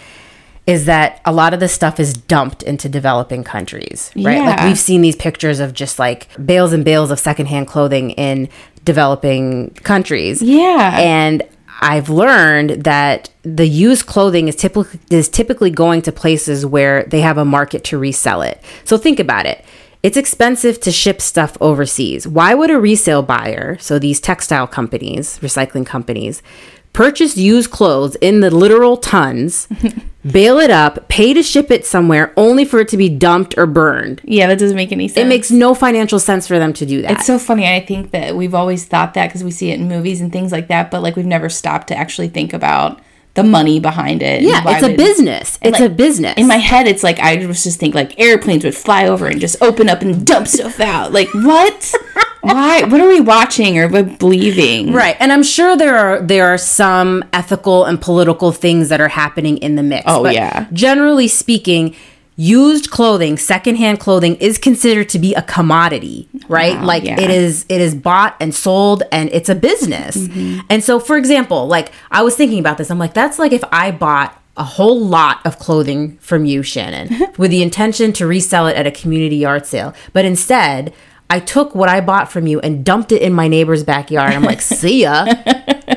is 0.68 0.84
that 0.86 1.22
a 1.24 1.32
lot 1.32 1.54
of 1.54 1.62
this 1.62 1.74
stuff 1.74 2.00
is 2.00 2.14
dumped 2.14 2.62
into 2.62 2.90
developing 2.90 3.44
countries, 3.44 4.12
right? 4.18 4.38
Yeah. 4.38 4.50
Like 4.50 4.64
we've 4.64 4.78
seen 4.78 5.02
these 5.02 5.16
pictures 5.16 5.62
of 5.62 5.74
just 5.74 5.98
like 5.98 6.28
bales 6.46 6.74
and 6.74 6.84
bales 6.84 7.10
of 7.10 7.20
secondhand 7.20 7.68
clothing 7.68 8.12
in 8.12 8.50
developing 8.84 9.72
countries. 9.76 10.42
Yeah. 10.42 10.98
And 11.00 11.42
I've 11.80 12.10
learned 12.10 12.84
that 12.84 13.30
the 13.44 13.68
used 13.68 14.08
clothing 14.08 14.50
is 14.50 14.56
typically 14.56 15.00
is 15.10 15.30
typically 15.30 15.70
going 15.70 16.02
to 16.04 16.12
places 16.12 16.66
where 16.66 17.04
they 17.04 17.22
have 17.22 17.38
a 17.38 17.46
market 17.46 17.86
to 17.86 17.98
resell 17.98 18.42
it. 18.42 18.62
So 18.84 18.98
think 18.98 19.20
about 19.20 19.46
it. 19.46 19.64
It's 20.04 20.18
expensive 20.18 20.80
to 20.82 20.92
ship 20.92 21.22
stuff 21.22 21.58
overseas. 21.60 22.28
Why 22.28 22.54
would 22.54 22.70
a 22.70 22.80
resale 22.80 23.24
buyer, 23.24 23.78
so 23.80 24.00
these 24.00 24.20
textile 24.20 24.68
companies, 24.68 25.40
recycling 25.40 25.86
companies, 25.86 26.42
purchase 26.94 27.38
used 27.38 27.72
clothes 27.72 28.16
in 28.16 28.40
the 28.40 28.50
literal 28.50 28.98
tons, 28.98 29.68
bale 30.32 30.60
it 30.60 30.72
up, 30.72 31.08
pay 31.08 31.34
to 31.34 31.44
ship 31.44 31.72
it 31.72 31.86
somewhere 31.86 32.34
only 32.38 32.66
for 32.66 32.80
it 32.80 32.88
to 32.90 32.98
be 32.98 33.10
dumped 33.10 33.58
or 33.58 33.66
burned. 33.66 34.22
Yeah, 34.24 34.48
that 34.48 34.60
doesn't 34.60 34.76
make 34.76 34.92
any 34.92 35.08
sense. 35.08 35.26
It 35.26 35.28
makes 35.28 35.52
no 35.52 35.74
financial 35.74 36.20
sense 36.20 36.48
for 36.48 36.60
them 36.60 36.74
to 36.74 36.86
do 36.86 37.02
that. 37.04 37.12
It's 37.12 37.26
so 37.26 37.40
funny. 37.40 37.68
I 37.68 37.80
think 37.80 38.12
that 38.12 38.36
we've 38.36 38.56
always 38.56 38.86
thought 38.86 39.14
that 39.14 39.28
because 39.28 39.44
we 39.44 39.52
see 39.52 39.72
it 39.72 39.80
in 39.80 39.88
movies 39.88 40.22
and 40.22 40.32
things 40.32 40.52
like 40.52 40.68
that, 40.68 40.92
but 40.92 41.02
like 41.02 41.16
we've 41.16 41.26
never 41.26 41.50
stopped 41.50 41.88
to 41.90 41.96
actually 41.96 42.30
think 42.30 42.54
about 42.54 43.02
the 43.38 43.44
money 43.44 43.80
behind 43.80 44.24
it. 44.24 44.42
Yeah, 44.42 44.64
it's 44.66 44.84
a 44.84 44.96
business. 44.96 45.60
It's 45.62 45.80
like, 45.80 45.92
a 45.92 45.94
business. 45.94 46.34
In 46.38 46.48
my 46.48 46.58
head, 46.58 46.88
it's 46.88 47.04
like 47.04 47.20
I 47.20 47.46
was 47.46 47.64
just 47.64 47.80
think 47.80 47.94
like 47.94 48.20
airplanes 48.20 48.64
would 48.64 48.76
fly 48.76 49.08
over 49.08 49.28
and 49.28 49.40
just 49.40 49.62
open 49.62 49.90
up 49.90 50.02
and 50.02 50.26
dump 50.26 50.48
stuff 50.48 50.80
out. 50.80 51.14
Like 51.14 51.30
what? 51.36 51.94
Why? 52.42 52.84
What 52.84 53.02
are 53.02 53.08
we 53.08 53.20
watching 53.20 53.78
or 53.78 53.88
believing? 53.90 54.94
Right, 54.94 55.18
and 55.20 55.32
I'm 55.32 55.44
sure 55.44 55.76
there 55.76 55.98
are 55.98 56.22
there 56.22 56.48
are 56.48 56.58
some 56.58 57.24
ethical 57.34 57.86
and 57.86 58.02
political 58.02 58.52
things 58.52 58.90
that 58.90 59.02
are 59.02 59.08
happening 59.08 59.58
in 59.58 59.76
the 59.76 59.84
mix. 59.84 60.04
Oh 60.08 60.28
yeah. 60.28 60.68
Generally 60.72 61.30
speaking 61.30 61.96
used 62.38 62.92
clothing 62.92 63.36
secondhand 63.36 64.00
clothing 64.00 64.36
is 64.36 64.60
considered 64.60 65.10
to 65.10 65.18
be 65.18 65.34
a 65.34 65.42
commodity 65.42 66.30
right 66.48 66.76
wow, 66.78 66.86
like 66.86 67.04
yeah. 67.04 67.20
it 67.20 67.32
is 67.32 67.66
it 67.68 67.82
is 67.82 67.96
bought 67.96 68.38
and 68.40 68.54
sold 68.54 69.02
and 69.12 69.28
it's 69.34 69.50
a 69.50 69.56
business 69.56 70.16
mm-hmm. 70.16 70.60
and 70.70 70.84
so 70.84 71.00
for 71.00 71.18
example 71.18 71.66
like 71.66 71.92
i 72.12 72.22
was 72.22 72.36
thinking 72.36 72.60
about 72.60 72.78
this 72.78 72.92
i'm 72.92 73.00
like 73.00 73.16
that's 73.16 73.40
like 73.40 73.52
if 73.52 73.64
i 73.72 73.90
bought 73.90 74.40
a 74.56 74.64
whole 74.64 75.00
lot 75.00 75.44
of 75.48 75.58
clothing 75.58 76.16
from 76.20 76.46
you 76.46 76.62
shannon 76.62 77.10
with 77.40 77.50
the 77.50 77.64
intention 77.64 78.14
to 78.14 78.28
resell 78.28 78.68
it 78.68 78.76
at 78.76 78.86
a 78.86 78.92
community 78.92 79.38
yard 79.38 79.66
sale 79.66 79.92
but 80.14 80.24
instead 80.24 80.94
I 81.30 81.40
took 81.42 81.76
what 81.76 81.90
I 81.90 82.00
bought 82.00 82.32
from 82.32 82.48
you 82.48 82.60
and 82.62 82.86
dumped 82.86 83.12
it 83.12 83.22
in 83.22 83.34
my 83.34 83.48
neighbor's 83.48 83.84
backyard. 83.84 84.34
I'm 84.34 84.44
like, 84.44 84.62
see 84.80 85.02
ya. 85.02 85.26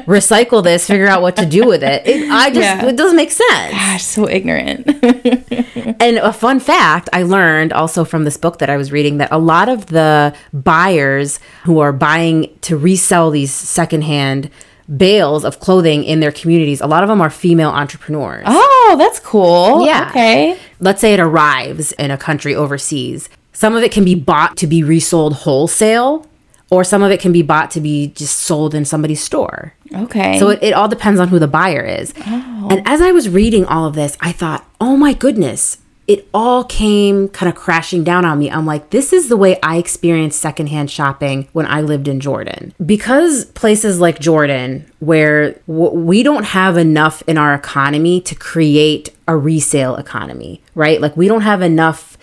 Recycle 0.06 0.62
this, 0.62 0.87
figure 0.87 1.06
out 1.06 1.22
what 1.22 1.37
to 1.37 1.46
do 1.46 1.66
with 1.66 1.84
it. 1.84 2.06
it 2.06 2.30
I 2.30 2.49
just, 2.50 2.60
yeah. 2.60 2.87
it 2.87 2.96
doesn't 2.96 3.16
make 3.16 3.30
sense. 3.30 3.72
Gosh, 3.72 4.02
so 4.02 4.28
ignorant. 4.28 4.87
and 6.00 6.18
a 6.18 6.32
fun 6.32 6.58
fact 6.58 7.08
I 7.12 7.22
learned 7.22 7.72
also 7.72 8.04
from 8.04 8.25
this 8.25 8.37
book 8.37 8.58
that 8.58 8.70
I 8.70 8.76
was 8.76 8.90
reading 8.90 9.18
that 9.18 9.30
a 9.30 9.38
lot 9.38 9.68
of 9.68 9.87
the 9.87 10.34
buyers 10.52 11.38
who 11.64 11.78
are 11.78 11.92
buying 11.92 12.56
to 12.62 12.76
resell 12.76 13.30
these 13.30 13.52
secondhand 13.52 14.50
bales 14.96 15.44
of 15.44 15.60
clothing 15.60 16.02
in 16.02 16.18
their 16.18 16.32
communities, 16.32 16.80
a 16.80 16.87
lot 16.88 17.04
of 17.04 17.08
them 17.08 17.20
are 17.20 17.30
female 17.30 17.70
entrepreneurs. 17.70 18.44
Oh, 18.49 18.96
that's 18.99 19.20
cool. 19.20 19.87
Yeah. 19.87 20.08
Okay. 20.08 20.58
Let's 20.80 21.00
say 21.00 21.14
it 21.14 21.20
arrives 21.20 21.92
in 21.92 22.10
a 22.10 22.16
country 22.16 22.54
overseas 22.54 23.28
some 23.60 23.76
of 23.76 23.82
it 23.82 23.92
can 23.92 24.06
be 24.06 24.14
bought 24.14 24.56
to 24.56 24.66
be 24.66 24.82
resold 24.82 25.34
wholesale, 25.34 26.26
or 26.70 26.82
some 26.82 27.02
of 27.02 27.10
it 27.10 27.20
can 27.20 27.30
be 27.30 27.42
bought 27.42 27.70
to 27.72 27.80
be 27.82 28.06
just 28.06 28.38
sold 28.38 28.74
in 28.74 28.86
somebody's 28.86 29.22
store. 29.22 29.74
Okay. 29.94 30.38
So 30.38 30.48
it, 30.48 30.62
it 30.62 30.72
all 30.72 30.88
depends 30.88 31.20
on 31.20 31.28
who 31.28 31.38
the 31.38 31.46
buyer 31.46 31.84
is. 31.84 32.14
Oh. 32.26 32.68
And 32.70 32.80
as 32.88 33.02
I 33.02 33.12
was 33.12 33.28
reading 33.28 33.66
all 33.66 33.84
of 33.84 33.94
this, 33.94 34.16
I 34.18 34.32
thought, 34.32 34.64
oh 34.80 34.96
my 34.96 35.12
goodness, 35.12 35.76
it 36.06 36.26
all 36.32 36.64
came 36.64 37.28
kind 37.28 37.50
of 37.50 37.54
crashing 37.54 38.02
down 38.02 38.24
on 38.24 38.38
me. 38.38 38.50
I'm 38.50 38.64
like, 38.64 38.88
this 38.88 39.12
is 39.12 39.28
the 39.28 39.36
way 39.36 39.60
I 39.62 39.76
experienced 39.76 40.40
secondhand 40.40 40.90
shopping 40.90 41.46
when 41.52 41.66
I 41.66 41.82
lived 41.82 42.08
in 42.08 42.18
Jordan. 42.18 42.72
Because 42.84 43.44
places 43.44 44.00
like 44.00 44.20
Jordan, 44.20 44.90
where 45.00 45.52
w- 45.68 45.90
we 45.90 46.22
don't 46.22 46.44
have 46.44 46.78
enough 46.78 47.22
in 47.26 47.36
our 47.36 47.52
economy 47.52 48.22
to 48.22 48.34
create 48.34 49.10
a 49.28 49.36
resale 49.36 49.96
economy, 49.96 50.62
right? 50.74 50.98
Like, 50.98 51.14
we 51.14 51.28
don't 51.28 51.42
have 51.42 51.60
enough 51.60 52.16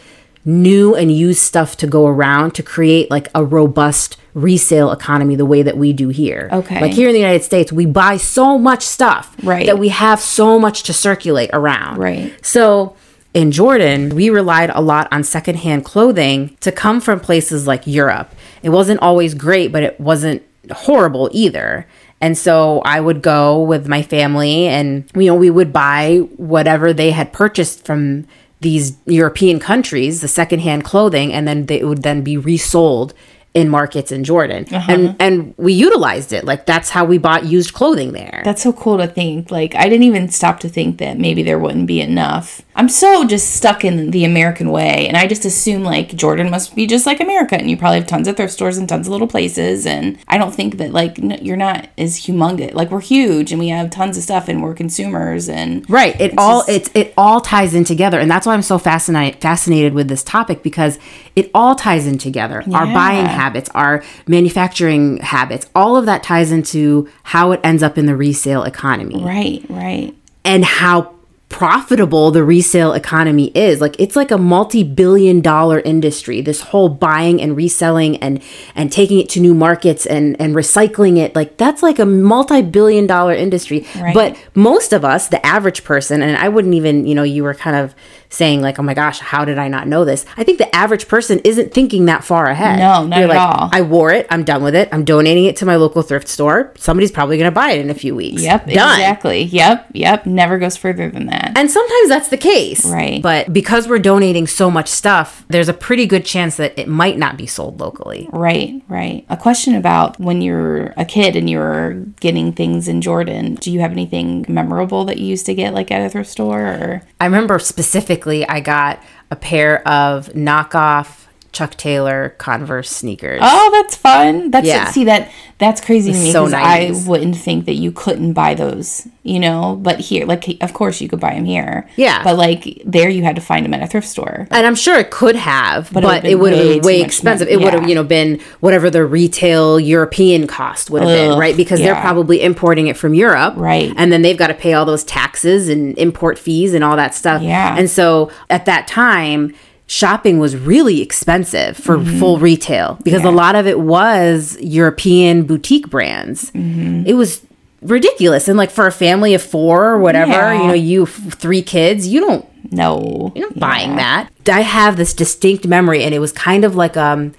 new 0.48 0.96
and 0.96 1.12
used 1.12 1.42
stuff 1.42 1.76
to 1.76 1.86
go 1.86 2.08
around 2.08 2.56
to 2.56 2.64
create 2.64 3.12
like 3.12 3.28
a 3.36 3.44
robust 3.44 4.18
resale 4.34 4.92
economy 4.92 5.36
the 5.36 5.46
way 5.46 5.62
that 5.62 5.78
we 5.78 5.92
do 5.92 6.08
here. 6.08 6.48
Okay. 6.52 6.80
Like 6.80 6.94
here 6.94 7.10
in 7.10 7.14
the 7.14 7.20
United 7.20 7.44
States, 7.44 7.72
we 7.72 7.86
buy 7.86 8.16
so 8.16 8.58
much 8.58 8.84
stuff 8.84 9.36
right. 9.44 9.66
that 9.66 9.78
we 9.78 9.90
have 9.90 10.22
so 10.22 10.58
much 10.58 10.84
to 10.84 10.94
circulate 10.94 11.50
around. 11.52 11.98
Right. 11.98 12.34
So 12.46 12.96
in 13.34 13.52
Jordan, 13.52 14.16
we 14.16 14.30
relied 14.30 14.70
a 14.70 14.80
lot 14.80 15.10
on 15.12 15.26
secondhand 15.26 15.84
clothing 15.84 16.56
to 16.62 16.72
come 16.72 17.02
from 17.02 17.20
places 17.20 17.68
like 17.68 17.86
Europe. 17.86 18.34
It 18.64 18.70
wasn't 18.70 19.02
always 19.02 19.34
great, 19.34 19.74
but 19.74 19.84
it 19.84 20.00
wasn't 20.00 20.44
horrible 20.72 21.30
either. 21.34 21.86
And 22.22 22.38
so 22.38 22.82
I 22.86 23.02
would 23.02 23.22
go 23.22 23.62
with 23.62 23.88
my 23.88 24.02
family 24.02 24.68
and 24.68 25.12
you 25.14 25.26
know 25.26 25.36
we 25.36 25.50
would 25.50 25.74
buy 25.74 26.20
whatever 26.38 26.94
they 26.94 27.12
had 27.12 27.34
purchased 27.34 27.86
from 27.86 28.28
these 28.62 28.98
European 29.06 29.60
countries, 29.60 30.22
the 30.22 30.28
secondhand 30.28 30.84
clothing, 30.84 31.32
and 31.34 31.48
then 31.48 31.68
they 31.68 31.84
would 31.84 32.04
then 32.04 32.22
be 32.22 32.38
resold 32.38 33.14
in 33.54 33.70
markets 33.70 34.12
in 34.12 34.24
Jordan. 34.24 34.66
Uh-huh. 34.72 34.92
And 34.92 35.16
and 35.20 35.56
we 35.58 35.74
utilized 35.74 36.32
it. 36.32 36.46
Like 36.46 36.68
that's 36.68 36.92
how 36.92 37.06
we 37.06 37.18
bought 37.18 37.46
used 37.46 37.74
clothing 37.74 38.12
there. 38.12 38.42
That's 38.46 38.62
so 38.62 38.72
cool 38.72 38.98
to 38.98 39.08
think. 39.08 39.50
Like 39.50 39.74
I 39.76 39.90
didn't 39.90 40.04
even 40.04 40.30
stop 40.30 40.60
to 40.60 40.70
think 40.70 41.00
that 41.00 41.18
maybe 41.18 41.42
there 41.42 41.58
wouldn't 41.58 41.88
be 41.88 42.00
enough. 42.00 42.62
I'm 42.76 42.90
so 42.90 43.26
just 43.26 43.56
stuck 43.56 43.84
in 43.84 44.12
the 44.12 44.24
American 44.24 44.70
way 44.70 45.08
and 45.08 45.18
I 45.18 45.26
just 45.26 45.44
assume 45.46 45.84
like 45.84 46.16
Jordan 46.16 46.52
must 46.52 46.76
be 46.76 46.86
just 46.86 47.08
like 47.08 47.20
America 47.20 47.56
and 47.56 47.72
you 47.72 47.76
probably 47.76 47.98
have 47.98 48.08
tons 48.08 48.28
of 48.28 48.38
thrift 48.38 48.54
stores 48.54 48.78
and 48.78 48.88
tons 48.88 49.08
of 49.08 49.12
little 49.12 49.28
places 49.28 49.88
and 49.88 50.20
I 50.28 50.38
don't 50.38 50.54
think 50.54 50.78
that 50.78 50.92
like 50.92 51.18
no, 51.18 51.36
you're 51.42 51.58
not 51.58 51.90
as 51.98 52.20
humongous. 52.20 52.76
Like 52.76 52.92
we're 52.92 53.02
huge 53.02 53.52
and 53.52 53.60
we 53.60 53.70
have 53.70 53.90
tons 53.90 54.18
of 54.18 54.24
stuff 54.24 54.48
and 54.48 54.62
we're 54.62 54.76
consumers 54.76 55.50
and 55.50 55.90
Right. 55.90 56.14
It 56.22 56.34
it's 56.34 56.36
all 56.38 56.60
just, 56.60 56.70
it's 56.70 56.92
it 56.94 57.14
all 57.18 57.42
ties 57.42 57.74
in 57.74 57.84
together 57.84 58.20
and 58.20 58.30
that's 58.30 58.46
why 58.46 58.54
I'm 58.54 58.62
so 58.62 58.78
fascinated 58.78 59.42
fascinated 59.42 59.96
with 59.96 60.08
this 60.10 60.24
topic 60.24 60.62
because 60.62 61.00
it 61.36 61.50
all 61.56 61.74
ties 61.74 62.06
in 62.06 62.20
together. 62.20 62.64
Yeah. 62.68 62.78
Our 62.78 62.86
buying 62.88 63.26
habits 63.38 63.70
our 63.74 64.04
manufacturing 64.28 65.18
habits, 65.18 65.68
all 65.74 65.96
of 65.96 66.06
that 66.06 66.24
ties 66.24 66.52
into 66.52 67.08
how 67.24 67.54
it 67.54 67.62
ends 67.64 67.82
up 67.82 67.98
in 67.98 68.06
the 68.06 68.16
resale 68.16 68.64
economy. 68.64 69.24
Right, 69.24 69.64
right. 69.70 70.14
And 70.44 70.66
how 70.66 71.18
profitable 71.50 72.30
the 72.30 72.44
resale 72.44 72.92
economy 72.92 73.48
is 73.56 73.80
like 73.80 73.96
it's 74.00 74.18
like 74.18 74.32
a 74.32 74.38
multi-billion 74.38 75.40
dollar 75.40 75.80
industry 75.80 76.42
this 76.42 76.60
whole 76.60 76.90
buying 76.90 77.42
and 77.42 77.56
reselling 77.56 78.18
and 78.18 78.44
and 78.76 78.92
taking 78.92 79.18
it 79.18 79.30
to 79.30 79.40
new 79.40 79.54
markets 79.54 80.06
and 80.06 80.40
and 80.42 80.56
recycling 80.56 81.18
it 81.18 81.34
like 81.36 81.56
that's 81.56 81.82
like 81.82 82.00
a 82.00 82.06
multi-billion 82.06 83.08
dollar 83.08 83.34
industry 83.34 83.88
right. 83.96 84.14
but 84.14 84.38
most 84.56 84.92
of 84.92 85.06
us 85.06 85.30
the 85.30 85.44
average 85.46 85.86
person 85.86 86.22
and 86.22 86.36
I 86.36 86.50
wouldn't 86.50 86.74
even 86.74 87.08
you 87.08 87.16
know 87.16 87.24
you 87.24 87.44
were 87.44 87.54
kind 87.54 87.78
of 87.78 87.96
saying 88.30 88.62
like, 88.62 88.80
"Oh 88.80 88.84
my 88.84 88.94
gosh, 88.94 89.20
how 89.20 89.46
did 89.46 89.58
I 89.58 89.68
not 89.68 89.88
know 89.88 90.06
this?" 90.06 90.26
I 90.38 90.44
think 90.44 90.58
the 90.58 90.74
average 90.76 91.08
person 91.08 91.40
isn't 91.44 91.74
thinking 91.74 92.06
that 92.06 92.24
far 92.24 92.48
ahead. 92.48 92.80
No, 92.80 93.06
not 93.06 93.20
You're 93.20 93.30
at 93.32 93.36
like, 93.36 93.40
all. 93.40 93.70
I 93.72 93.82
wore 93.82 94.12
it. 94.12 94.28
I'm 94.30 94.44
done 94.44 94.64
with 94.64 94.76
it. 94.76 94.90
I'm 94.92 95.06
donating 95.06 95.46
it 95.46 95.56
to 95.58 95.66
my 95.66 95.76
local 95.76 96.02
thrift 96.02 96.28
store. 96.28 96.74
Somebody's 96.78 97.12
probably 97.12 97.38
going 97.38 97.50
to 97.50 97.56
buy 97.56 97.72
it 97.72 97.80
in 97.80 97.90
a 97.90 97.94
few 97.94 98.16
weeks. 98.16 98.42
Yep, 98.42 98.66
done. 98.66 99.00
exactly. 99.00 99.44
Yep, 99.44 99.92
yep. 99.94 100.26
Never 100.26 100.58
goes 100.58 100.78
further 100.78 101.10
than 101.10 101.28
that. 101.28 101.54
And 101.56 101.70
sometimes 101.72 102.10
that's 102.10 102.30
the 102.30 102.38
case, 102.38 102.86
right? 102.86 103.22
But 103.22 103.54
because 103.54 103.88
we're 103.88 104.00
donating 104.00 104.48
so 104.48 104.70
much 104.70 104.88
stuff, 104.88 105.46
there's 105.48 105.70
a 105.70 105.74
pretty 105.74 106.06
good 106.06 106.26
chance 106.26 106.58
that 106.58 106.78
it 106.78 106.88
might 106.88 107.18
not 107.18 107.38
be 107.38 107.48
sold 107.48 107.80
locally. 107.80 108.30
Right, 108.32 108.82
right. 108.88 109.26
A 109.30 109.38
question 109.38 109.76
about 109.76 110.20
when 110.20 110.42
you're 110.42 110.94
a 110.98 111.06
kid 111.06 111.36
and 111.36 111.50
you're 111.50 111.94
getting 112.20 112.52
things 112.52 112.88
in 112.88 113.02
Jordan. 113.02 113.56
Do 113.56 113.72
you 113.72 113.80
have 113.80 113.92
anything 113.92 114.46
memorable 114.48 115.06
that 115.06 115.18
you 115.18 115.28
used 115.28 115.46
to 115.46 115.54
get 115.54 115.74
like 115.74 115.92
at 115.92 116.06
a 116.06 116.10
thrift 116.10 116.30
store? 116.30 116.62
Or 116.62 117.02
I 117.20 117.26
remember 117.26 117.60
specifically, 117.60 118.17
I 118.48 118.60
got 118.60 119.04
a 119.30 119.36
pair 119.36 119.88
of 119.88 120.30
knockoff 120.30 121.27
Chuck 121.52 121.76
Taylor 121.76 122.36
Converse 122.38 122.90
sneakers. 122.90 123.40
Oh, 123.42 123.70
that's 123.72 123.96
fun. 123.96 124.52
That's 124.52 124.68
yeah. 124.68 124.92
see 124.92 125.06
that 125.06 125.32
that's 125.60 125.82
crazy 125.82 126.12
to 126.12 126.18
me 126.18 126.32
because 126.32 126.52
so 126.52 126.58
I 126.58 126.92
wouldn't 127.08 127.36
think 127.36 127.66
that 127.66 127.74
you 127.74 127.92
couldn't 127.92 128.34
buy 128.34 128.54
those, 128.54 129.08
you 129.24 129.40
know. 129.40 129.76
But 129.82 130.00
here, 130.00 130.26
like, 130.26 130.62
of 130.62 130.74
course 130.74 131.02
you 131.02 131.10
could 131.10 131.20
buy 131.20 131.34
them 131.34 131.46
here. 131.46 131.90
Yeah. 131.96 132.24
But 132.24 132.38
like 132.38 132.82
there, 132.86 133.10
you 133.10 133.24
had 133.24 133.36
to 133.38 133.42
find 133.42 133.66
them 133.66 133.74
at 133.74 133.82
a 133.82 133.88
thrift 133.88 134.08
store. 134.08 134.48
And 134.52 134.68
I'm 134.68 134.76
sure 134.76 135.00
it 135.00 135.10
could 135.10 135.36
have, 135.36 135.92
but, 135.92 136.04
but 136.04 136.26
it 136.26 136.36
would 136.36 136.54
have 136.54 136.62
been 136.62 136.82
way, 136.84 137.00
way 137.00 137.02
expensive. 137.02 137.48
It 137.48 137.60
yeah. 137.60 137.66
would 137.66 137.74
have, 137.74 137.90
you 137.90 137.96
know, 137.96 138.04
been 138.04 138.40
whatever 138.60 138.92
the 138.92 139.04
retail 139.04 139.80
European 139.80 140.46
cost 140.46 140.92
would 140.92 141.02
have 141.02 141.10
been, 141.10 141.40
right? 141.40 141.58
Because 141.58 141.80
yeah. 141.80 141.94
they're 141.94 142.02
probably 142.02 142.44
importing 142.44 142.86
it 142.86 142.96
from 142.96 143.16
Europe, 143.16 143.56
right? 143.58 143.92
And 143.98 144.12
then 144.12 144.22
they've 144.22 144.38
got 144.38 144.48
to 144.48 144.54
pay 144.54 144.74
all 144.74 144.86
those 144.86 145.04
taxes 145.06 145.70
and 145.70 145.98
import 145.98 146.38
fees 146.38 146.76
and 146.76 146.84
all 146.84 146.98
that 146.98 147.16
stuff. 147.16 147.42
Yeah. 147.42 147.76
And 147.76 147.90
so 147.90 148.30
at 148.50 148.66
that 148.66 148.88
time 148.88 149.56
shopping 149.88 150.38
was 150.38 150.56
really 150.56 151.02
expensive 151.02 151.78
for 151.78 151.98
mm-hmm. 151.98 152.20
full 152.20 152.40
retail 152.40 153.00
because 153.04 153.24
yeah. 153.24 153.30
a 153.30 153.32
lot 153.32 153.56
of 153.56 153.66
it 153.66 153.80
was 153.80 154.58
European 154.60 155.44
boutique 155.44 155.90
brands. 155.90 156.52
Mm-hmm. 156.52 157.06
It 157.08 157.14
was 157.14 157.42
ridiculous. 157.82 158.48
And 158.48 158.58
like 158.58 158.70
for 158.70 158.86
a 158.86 158.92
family 158.92 159.34
of 159.34 159.42
four 159.42 159.86
or 159.86 159.98
whatever, 159.98 160.32
yeah. 160.32 160.62
you 160.62 160.68
know, 160.68 160.74
you 160.74 161.06
three 161.06 161.62
kids, 161.62 162.08
you 162.08 162.20
don't 162.20 162.46
no, 162.72 163.32
you're 163.34 163.48
not 163.48 163.56
yeah. 163.56 163.60
buying 163.60 163.96
that. 163.96 164.30
I 164.48 164.62
have 164.62 164.98
this 164.98 165.14
distinct 165.14 165.66
memory, 165.66 166.04
and 166.04 166.14
it 166.14 166.20
was 166.20 166.32
kind 166.32 166.66
of 166.66 166.76
like 166.76 166.98
um 166.98 167.34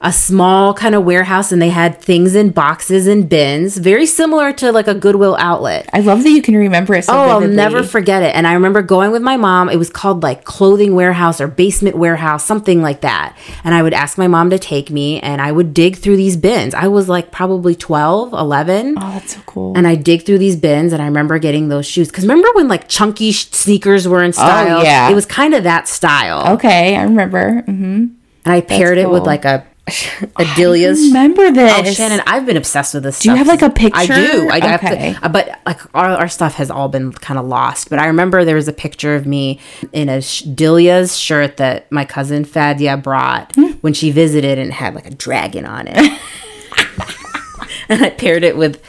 a 0.00 0.12
small 0.12 0.74
kind 0.74 0.94
of 0.94 1.04
warehouse 1.04 1.50
and 1.50 1.60
they 1.60 1.70
had 1.70 2.00
things 2.00 2.36
in 2.36 2.50
boxes 2.50 3.08
and 3.08 3.28
bins, 3.28 3.78
very 3.78 4.06
similar 4.06 4.52
to 4.52 4.70
like 4.70 4.86
a 4.86 4.94
Goodwill 4.94 5.36
outlet. 5.40 5.90
I 5.92 6.00
love 6.00 6.22
that 6.22 6.30
you 6.30 6.40
can 6.40 6.56
remember 6.56 6.94
it 6.94 7.04
so 7.04 7.12
Oh, 7.12 7.26
vividly. 7.40 7.46
I'll 7.46 7.70
never 7.70 7.82
forget 7.82 8.22
it. 8.22 8.32
And 8.36 8.46
I 8.46 8.52
remember 8.52 8.80
going 8.80 9.10
with 9.10 9.22
my 9.22 9.36
mom. 9.36 9.68
It 9.68 9.76
was 9.76 9.90
called 9.90 10.22
like 10.22 10.44
clothing 10.44 10.94
warehouse 10.94 11.40
or 11.40 11.48
basement 11.48 11.96
warehouse, 11.96 12.44
something 12.44 12.80
like 12.80 13.00
that. 13.00 13.36
And 13.64 13.74
I 13.74 13.82
would 13.82 13.92
ask 13.92 14.16
my 14.16 14.28
mom 14.28 14.50
to 14.50 14.58
take 14.58 14.88
me 14.88 15.18
and 15.20 15.40
I 15.40 15.50
would 15.50 15.74
dig 15.74 15.96
through 15.96 16.16
these 16.16 16.36
bins. 16.36 16.74
I 16.74 16.86
was 16.86 17.08
like 17.08 17.32
probably 17.32 17.74
12, 17.74 18.32
11. 18.32 18.94
Oh, 18.96 19.00
that's 19.00 19.34
so 19.34 19.40
cool. 19.46 19.76
And 19.76 19.88
I 19.88 19.96
dig 19.96 20.24
through 20.24 20.38
these 20.38 20.54
bins 20.54 20.92
and 20.92 21.02
I 21.02 21.06
remember 21.06 21.40
getting 21.40 21.70
those 21.70 21.86
shoes. 21.86 22.12
Cause 22.12 22.22
remember 22.22 22.48
when 22.54 22.68
like 22.68 22.88
chunky 22.88 23.32
sh- 23.32 23.48
sneakers 23.50 24.06
were 24.06 24.22
in 24.22 24.28
oh, 24.28 24.32
style? 24.32 24.78
Oh, 24.78 24.82
yeah. 24.82 25.10
It 25.10 25.14
was 25.16 25.26
kind 25.26 25.54
of 25.54 25.64
that 25.64 25.88
style. 25.88 26.54
Okay. 26.54 26.96
I 26.96 27.02
remember. 27.02 27.62
Mm-hmm. 27.62 28.06
And 28.44 28.54
I 28.54 28.60
paired 28.60 28.96
cool. 28.96 29.06
it 29.06 29.10
with 29.12 29.24
like 29.24 29.44
a 29.44 29.66
Adelia's. 29.88 31.08
remember 31.08 31.50
this. 31.50 31.72
Oh, 31.76 31.84
Shannon, 31.92 32.20
I've 32.26 32.46
been 32.46 32.56
obsessed 32.56 32.94
with 32.94 33.02
this. 33.02 33.20
Do 33.20 33.30
you 33.30 33.36
have 33.36 33.46
like 33.46 33.62
a 33.62 33.70
picture? 33.70 33.96
I 33.98 34.06
do. 34.06 34.48
I 34.50 34.74
okay. 34.74 35.12
To, 35.14 35.24
uh, 35.24 35.28
but 35.28 35.60
like 35.66 35.80
our, 35.94 36.10
our 36.10 36.28
stuff 36.28 36.54
has 36.54 36.70
all 36.70 36.88
been 36.88 37.12
kind 37.12 37.38
of 37.38 37.46
lost. 37.46 37.90
But 37.90 37.98
I 37.98 38.06
remember 38.06 38.44
there 38.44 38.56
was 38.56 38.68
a 38.68 38.72
picture 38.72 39.14
of 39.14 39.26
me 39.26 39.60
in 39.92 40.08
a 40.08 40.18
Delia's 40.18 41.16
shirt 41.16 41.56
that 41.58 41.90
my 41.90 42.04
cousin 42.04 42.44
Fadia 42.44 43.02
brought 43.02 43.54
hmm. 43.54 43.72
when 43.80 43.94
she 43.94 44.10
visited, 44.10 44.58
and 44.58 44.72
had 44.72 44.94
like 44.94 45.06
a 45.06 45.14
dragon 45.14 45.64
on 45.64 45.86
it. 45.88 45.96
and 47.88 48.04
I 48.04 48.10
paired 48.10 48.44
it 48.44 48.56
with 48.56 48.82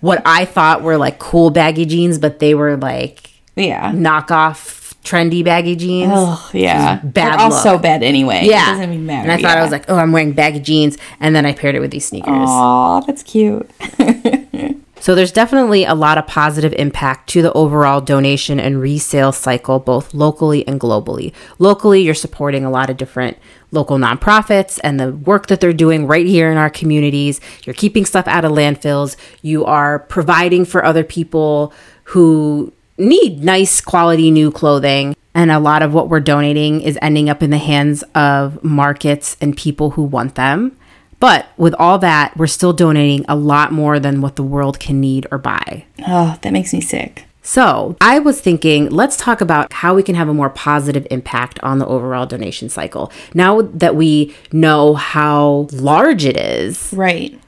what 0.00 0.22
I 0.24 0.44
thought 0.44 0.82
were 0.82 0.96
like 0.96 1.18
cool 1.18 1.50
baggy 1.50 1.86
jeans, 1.86 2.18
but 2.18 2.38
they 2.38 2.54
were 2.54 2.76
like 2.76 3.30
yeah 3.56 3.92
knockoff 3.92 4.83
trendy 5.04 5.44
baggy 5.44 5.76
jeans. 5.76 6.12
Oh 6.12 6.50
yeah, 6.52 6.96
bad. 6.96 7.38
They're 7.38 7.38
all 7.38 7.52
so 7.52 7.78
bad 7.78 8.02
anyway. 8.02 8.40
Yeah, 8.44 8.70
it 8.70 8.72
doesn't 8.72 8.92
even 8.92 9.06
matter. 9.06 9.30
And 9.30 9.32
I 9.32 9.36
thought 9.36 9.54
yeah. 9.54 9.60
I 9.60 9.62
was 9.62 9.70
like, 9.70 9.84
oh, 9.88 9.96
I'm 9.96 10.10
wearing 10.10 10.32
baggy 10.32 10.60
jeans, 10.60 10.98
and 11.20 11.36
then 11.36 11.46
I 11.46 11.52
paired 11.52 11.76
it 11.76 11.80
with 11.80 11.92
these 11.92 12.06
sneakers. 12.06 12.32
Oh, 12.32 13.02
that's 13.06 13.22
cute. 13.22 13.70
so 15.00 15.14
there's 15.14 15.30
definitely 15.30 15.84
a 15.84 15.94
lot 15.94 16.18
of 16.18 16.26
positive 16.26 16.72
impact 16.72 17.28
to 17.30 17.42
the 17.42 17.52
overall 17.52 18.00
donation 18.00 18.58
and 18.58 18.80
resale 18.80 19.30
cycle, 19.30 19.78
both 19.78 20.14
locally 20.14 20.66
and 20.66 20.80
globally. 20.80 21.32
Locally, 21.58 22.00
you're 22.00 22.14
supporting 22.14 22.64
a 22.64 22.70
lot 22.70 22.90
of 22.90 22.96
different 22.96 23.36
local 23.70 23.98
nonprofits 23.98 24.80
and 24.82 24.98
the 24.98 25.12
work 25.12 25.48
that 25.48 25.60
they're 25.60 25.72
doing 25.72 26.06
right 26.06 26.26
here 26.26 26.50
in 26.50 26.56
our 26.56 26.70
communities. 26.70 27.40
You're 27.64 27.74
keeping 27.74 28.06
stuff 28.06 28.26
out 28.26 28.44
of 28.44 28.52
landfills. 28.52 29.16
You 29.42 29.64
are 29.66 29.98
providing 29.98 30.64
for 30.64 30.84
other 30.84 31.04
people 31.04 31.72
who 32.04 32.72
need 32.96 33.42
nice 33.42 33.80
quality 33.80 34.30
new 34.30 34.50
clothing. 34.50 35.16
And 35.34 35.50
a 35.50 35.58
lot 35.58 35.82
of 35.82 35.92
what 35.92 36.08
we're 36.08 36.20
donating 36.20 36.80
is 36.80 36.98
ending 37.02 37.28
up 37.28 37.42
in 37.42 37.50
the 37.50 37.58
hands 37.58 38.04
of 38.14 38.62
markets 38.62 39.36
and 39.40 39.56
people 39.56 39.90
who 39.90 40.02
want 40.02 40.36
them. 40.36 40.76
But 41.18 41.46
with 41.56 41.74
all 41.78 41.98
that, 41.98 42.36
we're 42.36 42.46
still 42.46 42.72
donating 42.72 43.24
a 43.28 43.34
lot 43.36 43.72
more 43.72 43.98
than 43.98 44.20
what 44.20 44.36
the 44.36 44.42
world 44.42 44.78
can 44.78 45.00
need 45.00 45.26
or 45.30 45.38
buy. 45.38 45.86
Oh, 46.06 46.38
that 46.42 46.52
makes 46.52 46.72
me 46.72 46.80
sick. 46.80 47.24
So, 47.42 47.96
I 48.00 48.20
was 48.20 48.40
thinking, 48.40 48.88
let's 48.88 49.18
talk 49.18 49.42
about 49.42 49.70
how 49.72 49.94
we 49.94 50.02
can 50.02 50.14
have 50.14 50.30
a 50.30 50.34
more 50.34 50.48
positive 50.48 51.06
impact 51.10 51.60
on 51.62 51.78
the 51.78 51.86
overall 51.86 52.24
donation 52.24 52.70
cycle. 52.70 53.12
Now 53.34 53.62
that 53.62 53.96
we 53.96 54.34
know 54.50 54.94
how 54.94 55.68
large 55.72 56.24
it 56.24 56.38
is. 56.38 56.92
Right. 56.94 57.38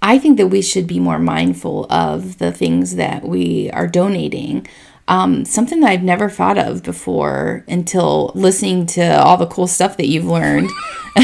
I 0.00 0.18
think 0.18 0.38
that 0.38 0.48
we 0.48 0.62
should 0.62 0.86
be 0.86 0.98
more 0.98 1.18
mindful 1.18 1.86
of 1.90 2.38
the 2.38 2.50
things 2.50 2.96
that 2.96 3.24
we 3.24 3.70
are 3.72 3.86
donating 3.86 4.66
um, 5.08 5.44
something 5.44 5.80
that 5.80 5.90
I've 5.90 6.02
never 6.02 6.30
thought 6.30 6.58
of 6.58 6.82
before 6.82 7.64
until 7.66 8.30
listening 8.34 8.86
to 8.86 9.20
all 9.20 9.36
the 9.36 9.46
cool 9.46 9.66
stuff 9.66 9.96
that 9.96 10.06
you've 10.06 10.24
learned 10.24 10.70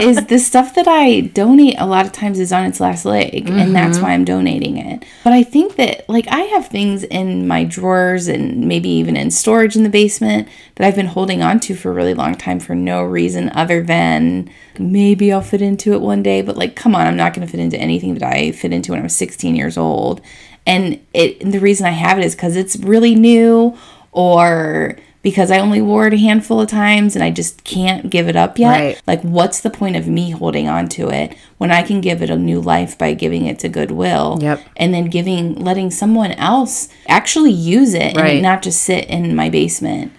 is 0.00 0.26
the 0.26 0.38
stuff 0.38 0.74
that 0.74 0.88
I 0.88 1.20
donate 1.20 1.76
a 1.78 1.86
lot 1.86 2.04
of 2.04 2.12
times 2.12 2.38
is 2.40 2.52
on 2.52 2.66
its 2.66 2.80
last 2.80 3.04
leg, 3.04 3.46
mm-hmm. 3.46 3.58
and 3.58 3.74
that's 3.74 3.98
why 3.98 4.12
I'm 4.12 4.24
donating 4.24 4.76
it. 4.76 5.04
But 5.22 5.32
I 5.32 5.44
think 5.44 5.76
that, 5.76 6.06
like, 6.08 6.26
I 6.28 6.40
have 6.40 6.66
things 6.66 7.04
in 7.04 7.46
my 7.46 7.64
drawers 7.64 8.26
and 8.26 8.66
maybe 8.66 8.88
even 8.88 9.16
in 9.16 9.30
storage 9.30 9.76
in 9.76 9.84
the 9.84 9.88
basement 9.88 10.48
that 10.74 10.86
I've 10.86 10.96
been 10.96 11.06
holding 11.06 11.42
on 11.42 11.60
to 11.60 11.74
for 11.74 11.90
a 11.90 11.94
really 11.94 12.14
long 12.14 12.34
time 12.34 12.60
for 12.60 12.74
no 12.74 13.02
reason 13.02 13.50
other 13.50 13.82
than 13.82 14.50
maybe 14.78 15.32
I'll 15.32 15.42
fit 15.42 15.62
into 15.62 15.94
it 15.94 16.00
one 16.00 16.22
day. 16.22 16.42
But, 16.42 16.56
like, 16.56 16.76
come 16.76 16.94
on, 16.94 17.06
I'm 17.06 17.16
not 17.16 17.32
going 17.32 17.46
to 17.46 17.50
fit 17.50 17.60
into 17.60 17.78
anything 17.78 18.14
that 18.14 18.24
I 18.24 18.50
fit 18.50 18.72
into 18.72 18.92
when 18.92 19.00
I 19.00 19.04
was 19.04 19.16
16 19.16 19.54
years 19.54 19.78
old 19.78 20.20
and 20.66 21.04
it 21.12 21.40
the 21.40 21.60
reason 21.60 21.86
I 21.86 21.90
have 21.90 22.18
it 22.18 22.24
is 22.24 22.34
because 22.34 22.56
it's 22.56 22.76
really 22.76 23.14
new 23.14 23.76
or 24.12 24.96
because 25.24 25.50
I 25.50 25.58
only 25.58 25.80
wore 25.80 26.06
it 26.06 26.12
a 26.12 26.18
handful 26.18 26.60
of 26.60 26.68
times 26.68 27.16
and 27.16 27.24
I 27.24 27.30
just 27.30 27.64
can't 27.64 28.10
give 28.10 28.28
it 28.28 28.36
up 28.36 28.58
yet. 28.58 28.78
Right. 28.78 29.02
Like, 29.06 29.22
what's 29.22 29.60
the 29.60 29.70
point 29.70 29.96
of 29.96 30.06
me 30.06 30.30
holding 30.30 30.68
on 30.68 30.86
to 30.90 31.08
it 31.08 31.34
when 31.56 31.72
I 31.72 31.82
can 31.82 32.02
give 32.02 32.22
it 32.22 32.28
a 32.28 32.36
new 32.36 32.60
life 32.60 32.98
by 32.98 33.14
giving 33.14 33.46
it 33.46 33.58
to 33.60 33.70
Goodwill? 33.70 34.38
Yep. 34.42 34.60
And 34.76 34.92
then 34.92 35.06
giving, 35.06 35.54
letting 35.54 35.90
someone 35.90 36.32
else 36.32 36.90
actually 37.08 37.52
use 37.52 37.94
it 37.94 38.14
right. 38.14 38.34
and 38.34 38.42
not 38.42 38.62
just 38.62 38.82
sit 38.82 39.06
in 39.06 39.34
my 39.34 39.48
basement. 39.48 40.12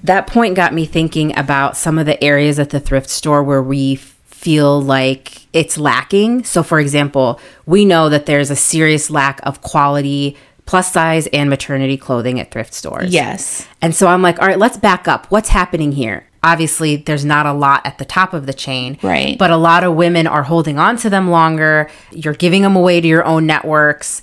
That 0.00 0.28
point 0.28 0.54
got 0.54 0.72
me 0.72 0.86
thinking 0.86 1.36
about 1.36 1.76
some 1.76 1.98
of 1.98 2.06
the 2.06 2.22
areas 2.22 2.60
at 2.60 2.70
the 2.70 2.80
thrift 2.80 3.10
store 3.10 3.42
where 3.42 3.62
we 3.62 3.96
feel 4.42 4.82
like 4.82 5.46
it's 5.52 5.78
lacking. 5.78 6.42
So, 6.42 6.64
for 6.64 6.80
example, 6.80 7.40
we 7.64 7.84
know 7.84 8.08
that 8.08 8.26
there's 8.26 8.50
a 8.50 8.56
serious 8.56 9.08
lack 9.08 9.40
of 9.44 9.62
quality 9.62 10.36
plus 10.66 10.92
size 10.92 11.28
and 11.28 11.48
maternity 11.48 11.96
clothing 11.96 12.40
at 12.40 12.50
thrift 12.50 12.74
stores. 12.74 13.14
Yes. 13.14 13.68
And 13.80 13.94
so 13.94 14.08
I'm 14.08 14.20
like, 14.20 14.40
all 14.40 14.48
right, 14.48 14.58
let's 14.58 14.76
back 14.76 15.06
up. 15.06 15.26
What's 15.30 15.50
happening 15.50 15.92
here? 15.92 16.26
Obviously, 16.42 16.96
there's 16.96 17.24
not 17.24 17.46
a 17.46 17.52
lot 17.52 17.86
at 17.86 17.98
the 17.98 18.04
top 18.04 18.34
of 18.34 18.46
the 18.46 18.52
chain. 18.52 18.98
Right. 19.00 19.38
But 19.38 19.52
a 19.52 19.56
lot 19.56 19.84
of 19.84 19.94
women 19.94 20.26
are 20.26 20.42
holding 20.42 20.76
on 20.76 20.96
to 20.98 21.10
them 21.10 21.30
longer. 21.30 21.88
You're 22.10 22.34
giving 22.34 22.62
them 22.62 22.74
away 22.74 23.00
to 23.00 23.06
your 23.06 23.24
own 23.24 23.46
networks. 23.46 24.22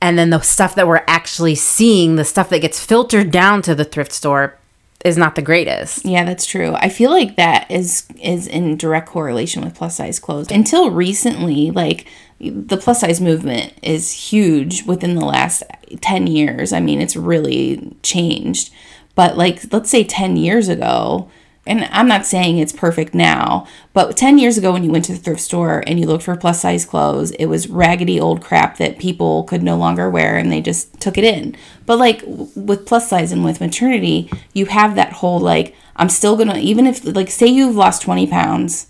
And 0.00 0.16
then 0.16 0.30
the 0.30 0.40
stuff 0.40 0.76
that 0.76 0.86
we're 0.86 1.02
actually 1.08 1.56
seeing, 1.56 2.14
the 2.14 2.24
stuff 2.24 2.48
that 2.50 2.60
gets 2.60 2.84
filtered 2.84 3.32
down 3.32 3.62
to 3.62 3.74
the 3.74 3.84
thrift 3.84 4.12
store, 4.12 4.56
is 5.04 5.16
not 5.16 5.34
the 5.34 5.42
greatest. 5.42 6.04
Yeah, 6.04 6.24
that's 6.24 6.46
true. 6.46 6.74
I 6.74 6.88
feel 6.88 7.10
like 7.10 7.36
that 7.36 7.70
is 7.70 8.06
is 8.20 8.46
in 8.46 8.76
direct 8.76 9.08
correlation 9.08 9.64
with 9.64 9.74
plus 9.74 9.96
size 9.96 10.18
clothes. 10.18 10.50
Until 10.50 10.90
recently, 10.90 11.70
like 11.70 12.06
the 12.40 12.76
plus 12.76 13.00
size 13.00 13.20
movement 13.20 13.72
is 13.82 14.12
huge 14.12 14.84
within 14.84 15.14
the 15.14 15.24
last 15.24 15.62
10 16.00 16.26
years. 16.26 16.72
I 16.72 16.80
mean, 16.80 17.00
it's 17.00 17.16
really 17.16 17.96
changed. 18.02 18.72
But 19.14 19.36
like 19.36 19.72
let's 19.72 19.90
say 19.90 20.04
10 20.04 20.36
years 20.36 20.68
ago, 20.68 21.30
and 21.64 21.84
I'm 21.92 22.08
not 22.08 22.26
saying 22.26 22.58
it's 22.58 22.72
perfect 22.72 23.14
now, 23.14 23.66
but 23.92 24.16
10 24.16 24.38
years 24.38 24.58
ago 24.58 24.72
when 24.72 24.82
you 24.82 24.90
went 24.90 25.04
to 25.04 25.12
the 25.12 25.18
thrift 25.18 25.40
store 25.40 25.84
and 25.86 26.00
you 26.00 26.06
looked 26.06 26.24
for 26.24 26.36
plus 26.36 26.60
size 26.60 26.84
clothes, 26.84 27.30
it 27.32 27.46
was 27.46 27.68
raggedy 27.68 28.18
old 28.18 28.42
crap 28.42 28.78
that 28.78 28.98
people 28.98 29.44
could 29.44 29.62
no 29.62 29.76
longer 29.76 30.10
wear 30.10 30.36
and 30.36 30.50
they 30.50 30.60
just 30.60 31.00
took 31.00 31.16
it 31.16 31.24
in. 31.24 31.56
But 31.86 31.98
like 31.98 32.22
with 32.26 32.86
plus 32.86 33.08
size 33.08 33.30
and 33.30 33.44
with 33.44 33.60
maternity, 33.60 34.28
you 34.52 34.66
have 34.66 34.96
that 34.96 35.12
whole 35.14 35.38
like, 35.38 35.76
I'm 35.94 36.08
still 36.08 36.36
gonna, 36.36 36.58
even 36.58 36.86
if, 36.86 37.04
like, 37.04 37.30
say 37.30 37.46
you've 37.46 37.76
lost 37.76 38.02
20 38.02 38.26
pounds, 38.26 38.88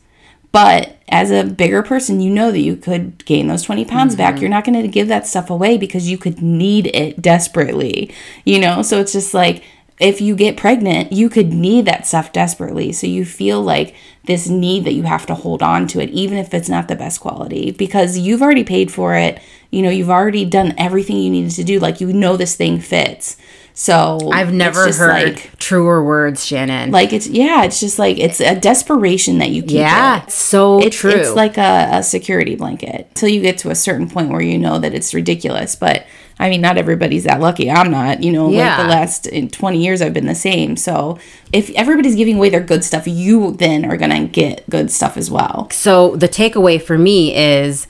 but 0.52 0.98
as 1.08 1.30
a 1.30 1.44
bigger 1.44 1.82
person, 1.82 2.20
you 2.20 2.30
know 2.30 2.50
that 2.52 2.60
you 2.60 2.76
could 2.76 3.24
gain 3.24 3.48
those 3.48 3.62
20 3.62 3.84
pounds 3.86 4.12
mm-hmm. 4.12 4.18
back. 4.18 4.40
You're 4.40 4.50
not 4.50 4.64
going 4.64 4.80
to 4.80 4.88
give 4.88 5.08
that 5.08 5.26
stuff 5.26 5.50
away 5.50 5.78
because 5.78 6.10
you 6.10 6.18
could 6.18 6.42
need 6.42 6.88
it 6.94 7.20
desperately, 7.20 8.14
you 8.44 8.58
know? 8.58 8.82
So 8.82 9.00
it's 9.00 9.12
just 9.12 9.34
like, 9.34 9.64
if 10.02 10.20
you 10.20 10.34
get 10.34 10.56
pregnant, 10.56 11.12
you 11.12 11.28
could 11.28 11.52
need 11.52 11.84
that 11.86 12.06
stuff 12.06 12.32
desperately. 12.32 12.92
So 12.92 13.06
you 13.06 13.24
feel 13.24 13.62
like 13.62 13.94
this 14.24 14.48
need 14.48 14.84
that 14.84 14.94
you 14.94 15.04
have 15.04 15.26
to 15.26 15.34
hold 15.34 15.62
on 15.62 15.86
to 15.88 16.00
it, 16.00 16.10
even 16.10 16.38
if 16.38 16.52
it's 16.52 16.68
not 16.68 16.88
the 16.88 16.96
best 16.96 17.20
quality, 17.20 17.70
because 17.70 18.18
you've 18.18 18.42
already 18.42 18.64
paid 18.64 18.92
for 18.92 19.14
it. 19.14 19.40
You 19.70 19.80
know, 19.82 19.90
you've 19.90 20.10
already 20.10 20.44
done 20.44 20.74
everything 20.76 21.16
you 21.16 21.30
needed 21.30 21.52
to 21.52 21.64
do. 21.64 21.78
Like, 21.78 22.00
you 22.00 22.12
know, 22.12 22.36
this 22.36 22.56
thing 22.56 22.80
fits. 22.80 23.36
So 23.74 24.18
I've 24.32 24.52
never 24.52 24.92
heard 24.92 25.34
like, 25.34 25.58
truer 25.58 26.04
words, 26.04 26.44
Shannon. 26.44 26.90
Like 26.90 27.12
it's 27.12 27.26
yeah, 27.26 27.64
it's 27.64 27.80
just 27.80 27.98
like 27.98 28.18
it's 28.18 28.38
a 28.40 28.54
desperation 28.54 29.38
that 29.38 29.48
you 29.48 29.62
keep. 29.62 29.78
Yeah, 29.78 30.24
it. 30.24 30.30
so 30.30 30.80
it's, 30.80 30.96
true. 30.96 31.12
It's 31.12 31.34
like 31.34 31.56
a, 31.56 31.88
a 31.92 32.02
security 32.02 32.54
blanket 32.54 33.14
till 33.14 33.30
you 33.30 33.40
get 33.40 33.56
to 33.58 33.70
a 33.70 33.74
certain 33.74 34.10
point 34.10 34.28
where 34.28 34.42
you 34.42 34.58
know 34.58 34.78
that 34.78 34.92
it's 34.92 35.14
ridiculous. 35.14 35.74
But 35.74 36.06
I 36.42 36.50
mean, 36.50 36.60
not 36.60 36.76
everybody's 36.76 37.22
that 37.24 37.40
lucky. 37.40 37.70
I'm 37.70 37.90
not. 37.92 38.22
You 38.22 38.32
know, 38.32 38.50
yeah. 38.50 38.76
like 38.76 38.78
the 38.78 38.90
last 38.90 39.26
in 39.26 39.48
20 39.48 39.82
years, 39.82 40.02
I've 40.02 40.12
been 40.12 40.26
the 40.26 40.34
same. 40.34 40.76
So 40.76 41.18
if 41.52 41.70
everybody's 41.70 42.16
giving 42.16 42.36
away 42.36 42.50
their 42.50 42.60
good 42.60 42.82
stuff, 42.82 43.06
you 43.06 43.52
then 43.52 43.84
are 43.84 43.96
gonna 43.96 44.26
get 44.26 44.68
good 44.68 44.90
stuff 44.90 45.16
as 45.16 45.30
well. 45.30 45.70
So 45.70 46.16
the 46.16 46.28
takeaway 46.28 46.82
for 46.82 46.98
me 46.98 47.32
is 47.34 47.86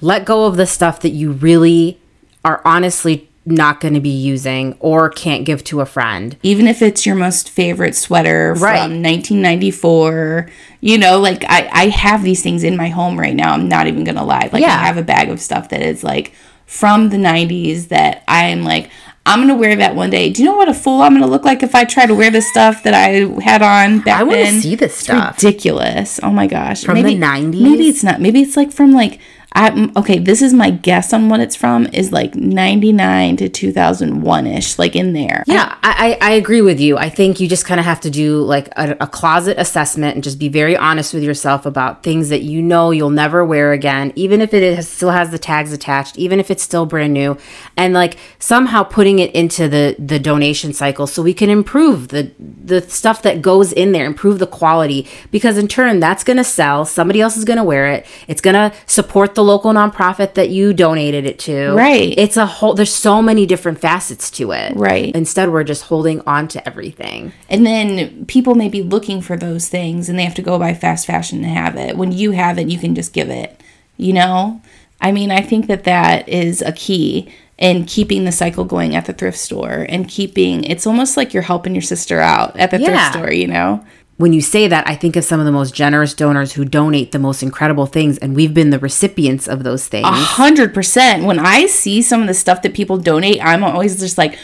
let 0.00 0.24
go 0.24 0.44
of 0.44 0.56
the 0.56 0.66
stuff 0.66 1.00
that 1.00 1.10
you 1.10 1.32
really 1.32 1.98
are 2.44 2.62
honestly 2.64 3.28
not 3.44 3.80
going 3.80 3.94
to 3.94 4.00
be 4.00 4.08
using 4.10 4.76
or 4.80 5.08
can't 5.08 5.44
give 5.44 5.62
to 5.64 5.80
a 5.80 5.86
friend. 5.86 6.36
Even 6.42 6.66
if 6.66 6.82
it's 6.82 7.06
your 7.06 7.14
most 7.14 7.48
favorite 7.48 7.94
sweater 7.94 8.54
right. 8.54 8.82
from 8.82 9.02
1994, 9.02 10.50
you 10.80 10.98
know, 10.98 11.18
like 11.20 11.44
I, 11.48 11.68
I 11.72 11.88
have 11.88 12.24
these 12.24 12.42
things 12.42 12.64
in 12.64 12.76
my 12.76 12.88
home 12.88 13.18
right 13.18 13.34
now. 13.34 13.52
I'm 13.52 13.68
not 13.68 13.86
even 13.86 14.04
going 14.04 14.16
to 14.16 14.24
lie. 14.24 14.50
Like 14.52 14.62
yeah. 14.62 14.74
I 14.74 14.86
have 14.86 14.96
a 14.96 15.02
bag 15.02 15.28
of 15.28 15.40
stuff 15.40 15.68
that 15.68 15.80
is 15.80 16.02
like 16.02 16.32
from 16.66 17.08
the 17.10 17.16
90s 17.16 17.88
that 17.88 18.24
I 18.28 18.46
am 18.46 18.64
like, 18.64 18.90
I'm 19.24 19.40
gonna 19.40 19.56
wear 19.56 19.74
that 19.76 19.96
one 19.96 20.10
day. 20.10 20.30
Do 20.30 20.42
you 20.42 20.48
know 20.48 20.56
what 20.56 20.68
a 20.68 20.74
fool 20.74 21.02
I'm 21.02 21.12
gonna 21.14 21.26
look 21.26 21.44
like 21.44 21.62
if 21.62 21.74
I 21.74 21.84
try 21.84 22.06
to 22.06 22.14
wear 22.14 22.30
the 22.30 22.42
stuff 22.42 22.84
that 22.84 22.94
I 22.94 23.26
had 23.42 23.62
on 23.62 24.00
back 24.00 24.20
I 24.20 24.22
want 24.22 24.38
to 24.38 24.60
see 24.60 24.76
this 24.76 24.94
stuff. 24.94 25.42
Ridiculous. 25.42 26.20
Oh 26.22 26.30
my 26.30 26.46
gosh. 26.46 26.84
From 26.84 26.94
maybe, 26.94 27.14
the 27.14 27.20
90s. 27.20 27.60
Maybe 27.60 27.88
it's 27.88 28.04
not. 28.04 28.20
Maybe 28.20 28.40
it's 28.40 28.56
like 28.56 28.70
from 28.70 28.92
like 28.92 29.18
I 29.56 29.70
mm, 29.70 29.96
okay, 29.96 30.18
this 30.18 30.42
is 30.42 30.52
my 30.52 30.70
guess 30.70 31.14
on 31.14 31.30
what 31.30 31.40
it's 31.40 31.56
from 31.56 31.86
is 31.94 32.12
like 32.12 32.34
99 32.34 33.38
to 33.38 33.48
2001ish, 33.48 34.78
like 34.78 34.94
in 34.94 35.14
there. 35.14 35.44
Yeah, 35.46 35.74
I, 35.82 36.18
I, 36.20 36.28
I 36.28 36.32
agree 36.32 36.60
with 36.60 36.78
you. 36.78 36.98
I 36.98 37.08
think 37.08 37.40
you 37.40 37.48
just 37.48 37.64
kind 37.64 37.80
of 37.80 37.86
have 37.86 38.00
to 38.02 38.10
do 38.10 38.42
like 38.42 38.68
a, 38.76 38.94
a, 39.00 39.06
closet 39.06 39.58
assessment 39.58 40.14
and 40.14 40.22
just 40.22 40.38
be 40.38 40.50
very 40.50 40.76
honest 40.76 41.14
with 41.14 41.22
yourself 41.22 41.64
about 41.64 42.02
things 42.02 42.28
that 42.28 42.42
you 42.42 42.60
know 42.60 42.90
you'll 42.90 43.08
never 43.08 43.46
wear 43.46 43.72
again, 43.72 44.12
even 44.14 44.42
if 44.42 44.52
it 44.52 44.82
still 44.82 45.10
has 45.10 45.30
the 45.30 45.38
tags 45.38 45.72
attached, 45.72 46.18
even 46.18 46.38
if 46.38 46.50
it's 46.50 46.62
still 46.62 46.84
brand 46.84 47.14
new, 47.14 47.38
and 47.78 47.94
like 47.94 48.18
somehow 48.38 48.82
putting 48.82 49.20
it 49.20 49.34
into 49.34 49.70
the 49.70 49.96
the 49.98 50.18
donation 50.18 50.74
cycle 50.74 51.06
so 51.06 51.22
we 51.22 51.32
can 51.32 51.48
improve 51.48 52.08
the 52.08 52.30
the 52.38 52.82
stuff 52.82 53.22
that 53.22 53.40
goes 53.40 53.72
in 53.72 53.92
there, 53.92 54.04
improve 54.04 54.38
the 54.38 54.46
quality 54.46 55.08
because 55.30 55.56
in 55.56 55.66
turn 55.66 55.98
that's 55.98 56.24
going 56.24 56.36
to 56.36 56.44
sell, 56.44 56.84
somebody 56.84 57.22
else 57.22 57.38
is 57.38 57.46
going 57.46 57.56
to 57.56 57.64
wear 57.64 57.86
it, 57.86 58.04
it's 58.28 58.42
going 58.42 58.52
to 58.52 58.76
support 58.84 59.34
the 59.34 59.45
local 59.46 59.72
nonprofit 59.72 60.34
that 60.34 60.50
you 60.50 60.72
donated 60.72 61.24
it 61.24 61.38
to. 61.40 61.72
Right. 61.74 62.12
It's 62.16 62.36
a 62.36 62.46
whole, 62.46 62.74
there's 62.74 62.94
so 62.94 63.22
many 63.22 63.46
different 63.46 63.78
facets 63.78 64.30
to 64.32 64.52
it. 64.52 64.76
Right. 64.76 65.14
Instead, 65.14 65.50
we're 65.50 65.64
just 65.64 65.84
holding 65.84 66.20
on 66.22 66.48
to 66.48 66.66
everything. 66.68 67.32
And 67.48 67.64
then 67.64 68.26
people 68.26 68.54
may 68.54 68.68
be 68.68 68.82
looking 68.82 69.20
for 69.20 69.36
those 69.36 69.68
things 69.68 70.08
and 70.08 70.18
they 70.18 70.24
have 70.24 70.34
to 70.34 70.42
go 70.42 70.58
buy 70.58 70.74
fast 70.74 71.06
fashion 71.06 71.40
to 71.42 71.48
have 71.48 71.76
it. 71.76 71.96
When 71.96 72.12
you 72.12 72.32
have 72.32 72.58
it, 72.58 72.68
you 72.68 72.78
can 72.78 72.94
just 72.94 73.12
give 73.12 73.30
it, 73.30 73.60
you 73.96 74.12
know? 74.12 74.60
I 75.00 75.12
mean, 75.12 75.30
I 75.30 75.40
think 75.40 75.66
that 75.66 75.84
that 75.84 76.28
is 76.28 76.62
a 76.62 76.72
key 76.72 77.32
in 77.58 77.84
keeping 77.86 78.24
the 78.24 78.32
cycle 78.32 78.64
going 78.64 78.94
at 78.94 79.06
the 79.06 79.12
thrift 79.12 79.38
store 79.38 79.86
and 79.88 80.08
keeping 80.08 80.64
it's 80.64 80.86
almost 80.86 81.16
like 81.16 81.32
you're 81.32 81.42
helping 81.42 81.74
your 81.74 81.82
sister 81.82 82.20
out 82.20 82.54
at 82.58 82.70
the 82.70 82.78
yeah. 82.78 83.10
thrift 83.10 83.12
store, 83.14 83.32
you 83.32 83.46
know? 83.46 83.84
When 84.18 84.32
you 84.32 84.40
say 84.40 84.66
that, 84.66 84.88
I 84.88 84.94
think 84.94 85.14
of 85.16 85.24
some 85.24 85.40
of 85.40 85.46
the 85.46 85.52
most 85.52 85.74
generous 85.74 86.14
donors 86.14 86.54
who 86.54 86.64
donate 86.64 87.12
the 87.12 87.18
most 87.18 87.42
incredible 87.42 87.84
things, 87.84 88.16
and 88.18 88.34
we've 88.34 88.54
been 88.54 88.70
the 88.70 88.78
recipients 88.78 89.46
of 89.46 89.62
those 89.62 89.88
things. 89.88 90.06
A 90.06 90.10
hundred 90.10 90.72
percent. 90.72 91.24
When 91.24 91.38
I 91.38 91.66
see 91.66 92.00
some 92.00 92.22
of 92.22 92.26
the 92.26 92.34
stuff 92.34 92.62
that 92.62 92.72
people 92.72 92.96
donate, 92.96 93.44
I'm 93.44 93.62
always 93.62 94.00
just 94.00 94.16
like, 94.16 94.38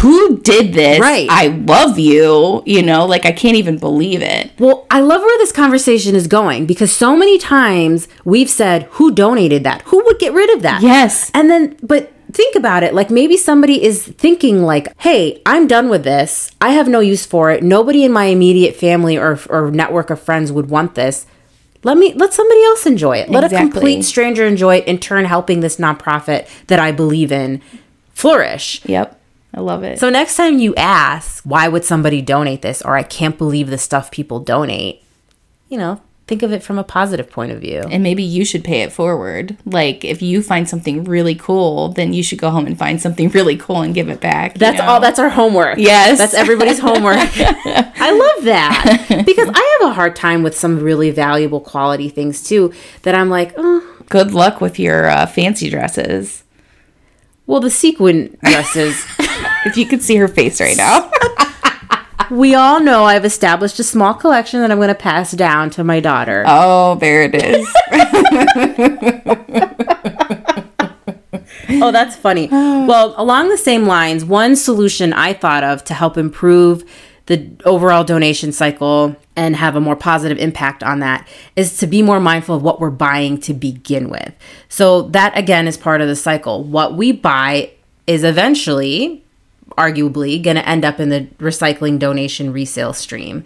"Who 0.00 0.38
did 0.38 0.72
this? 0.72 0.98
Right? 0.98 1.28
I 1.30 1.48
love 1.48 1.98
you. 1.98 2.62
You 2.64 2.82
know, 2.82 3.04
like 3.04 3.26
I 3.26 3.32
can't 3.32 3.56
even 3.56 3.76
believe 3.76 4.22
it." 4.22 4.50
Well, 4.58 4.86
I 4.90 5.00
love 5.00 5.20
where 5.20 5.38
this 5.38 5.52
conversation 5.52 6.14
is 6.14 6.26
going 6.26 6.64
because 6.64 6.90
so 6.90 7.14
many 7.14 7.36
times 7.36 8.08
we've 8.24 8.50
said, 8.50 8.84
"Who 8.92 9.12
donated 9.12 9.62
that? 9.64 9.82
Who 9.86 10.02
would 10.04 10.18
get 10.18 10.32
rid 10.32 10.48
of 10.56 10.62
that?" 10.62 10.80
Yes, 10.80 11.30
and 11.34 11.50
then, 11.50 11.76
but 11.82 12.12
think 12.32 12.54
about 12.54 12.82
it 12.82 12.94
like 12.94 13.10
maybe 13.10 13.36
somebody 13.36 13.82
is 13.82 14.06
thinking 14.06 14.62
like 14.62 14.92
hey 15.00 15.40
i'm 15.46 15.66
done 15.66 15.88
with 15.88 16.04
this. 16.04 16.50
I 16.60 16.70
have 16.70 16.88
no 16.88 17.00
use 17.00 17.26
for 17.26 17.50
it. 17.50 17.62
Nobody 17.62 18.04
in 18.04 18.12
my 18.12 18.24
immediate 18.24 18.76
family 18.76 19.16
or, 19.16 19.38
or 19.48 19.70
network 19.70 20.10
of 20.10 20.20
friends 20.20 20.50
would 20.50 20.70
want 20.70 20.94
this. 20.94 21.26
Let 21.84 21.96
me 21.96 22.12
let 22.14 22.34
somebody 22.34 22.64
else 22.64 22.86
enjoy 22.86 23.18
it. 23.18 23.30
Let 23.30 23.44
exactly. 23.44 23.68
a 23.68 23.72
complete 23.72 24.02
stranger 24.02 24.46
enjoy 24.46 24.76
it 24.78 24.86
in 24.86 24.98
turn 24.98 25.24
helping 25.24 25.60
this 25.60 25.76
nonprofit 25.76 26.48
that 26.66 26.78
i 26.78 26.90
believe 26.90 27.30
in 27.30 27.60
flourish. 28.14 28.84
Yep. 28.86 29.20
I 29.54 29.60
love 29.60 29.82
it. 29.82 29.98
So 29.98 30.10
next 30.10 30.36
time 30.36 30.58
you 30.58 30.74
ask 30.76 31.42
why 31.44 31.68
would 31.68 31.84
somebody 31.84 32.20
donate 32.20 32.62
this 32.62 32.82
or 32.82 32.96
i 32.96 33.02
can't 33.02 33.38
believe 33.38 33.70
the 33.70 33.78
stuff 33.78 34.10
people 34.10 34.40
donate 34.40 35.02
you 35.68 35.78
know 35.78 36.00
think 36.28 36.42
of 36.42 36.52
it 36.52 36.62
from 36.62 36.78
a 36.78 36.84
positive 36.84 37.30
point 37.30 37.50
of 37.50 37.60
view. 37.60 37.80
And 37.90 38.02
maybe 38.02 38.22
you 38.22 38.44
should 38.44 38.62
pay 38.62 38.82
it 38.82 38.92
forward. 38.92 39.56
Like 39.64 40.04
if 40.04 40.20
you 40.20 40.42
find 40.42 40.68
something 40.68 41.04
really 41.04 41.34
cool, 41.34 41.88
then 41.88 42.12
you 42.12 42.22
should 42.22 42.38
go 42.38 42.50
home 42.50 42.66
and 42.66 42.78
find 42.78 43.00
something 43.00 43.28
really 43.38 43.56
cool 43.56 43.80
and 43.80 43.94
give 43.94 44.10
it 44.10 44.20
back. 44.20 44.54
That's 44.54 44.78
know? 44.78 44.84
all 44.84 45.00
that's 45.00 45.18
our 45.18 45.30
homework. 45.30 45.78
Yes. 45.78 46.18
That's 46.18 46.34
everybody's 46.34 46.78
homework. 46.78 47.16
I 47.18 48.12
love 48.12 48.44
that. 48.44 49.06
Because 49.28 49.50
I 49.52 49.78
have 49.80 49.90
a 49.90 49.94
hard 49.94 50.16
time 50.16 50.42
with 50.42 50.56
some 50.56 50.80
really 50.80 51.10
valuable 51.10 51.60
quality 51.60 52.08
things 52.08 52.42
too 52.42 52.72
that 53.02 53.14
I'm 53.14 53.28
like, 53.30 53.52
oh. 53.56 53.84
Good 54.08 54.32
luck 54.32 54.60
with 54.60 54.78
your 54.78 55.06
uh, 55.06 55.26
fancy 55.26 55.68
dresses. 55.68 56.44
Well, 57.46 57.60
the 57.60 57.70
sequin 57.70 58.38
dresses. 58.42 59.04
if 59.66 59.76
you 59.76 59.86
could 59.86 60.02
see 60.02 60.16
her 60.16 60.28
face 60.28 60.60
right 60.60 60.76
now 60.76 61.10
we 62.30 62.54
all 62.54 62.80
know 62.80 63.04
I've 63.04 63.24
established 63.24 63.78
a 63.78 63.84
small 63.84 64.14
collection 64.14 64.60
that 64.60 64.70
I'm 64.70 64.78
going 64.78 64.88
to 64.88 64.94
pass 64.94 65.32
down 65.32 65.70
to 65.70 65.84
my 65.84 66.00
daughter. 66.00 66.44
Oh, 66.46 66.96
there 66.96 67.22
it 67.22 67.34
is. 67.34 67.66
oh, 71.82 71.92
that's 71.92 72.16
funny. 72.16 72.48
Well, 72.48 73.14
along 73.16 73.48
the 73.48 73.58
same 73.58 73.86
lines, 73.86 74.24
one 74.24 74.56
solution 74.56 75.12
I 75.12 75.32
thought 75.32 75.64
of 75.64 75.84
to 75.84 75.94
help 75.94 76.16
improve 76.16 76.84
the 77.26 77.46
overall 77.66 78.04
donation 78.04 78.52
cycle 78.52 79.14
and 79.36 79.54
have 79.54 79.76
a 79.76 79.80
more 79.80 79.96
positive 79.96 80.38
impact 80.38 80.82
on 80.82 81.00
that 81.00 81.28
is 81.56 81.76
to 81.78 81.86
be 81.86 82.00
more 82.00 82.20
mindful 82.20 82.56
of 82.56 82.62
what 82.62 82.80
we're 82.80 82.90
buying 82.90 83.38
to 83.38 83.52
begin 83.52 84.08
with. 84.08 84.32
So, 84.68 85.02
that 85.02 85.36
again 85.36 85.68
is 85.68 85.76
part 85.76 86.00
of 86.00 86.08
the 86.08 86.16
cycle. 86.16 86.64
What 86.64 86.96
we 86.96 87.12
buy 87.12 87.72
is 88.06 88.24
eventually 88.24 89.24
arguably 89.78 90.42
going 90.42 90.56
to 90.56 90.68
end 90.68 90.84
up 90.84 91.00
in 91.00 91.08
the 91.08 91.22
recycling 91.38 91.98
donation 91.98 92.52
resale 92.52 92.92
stream. 92.92 93.44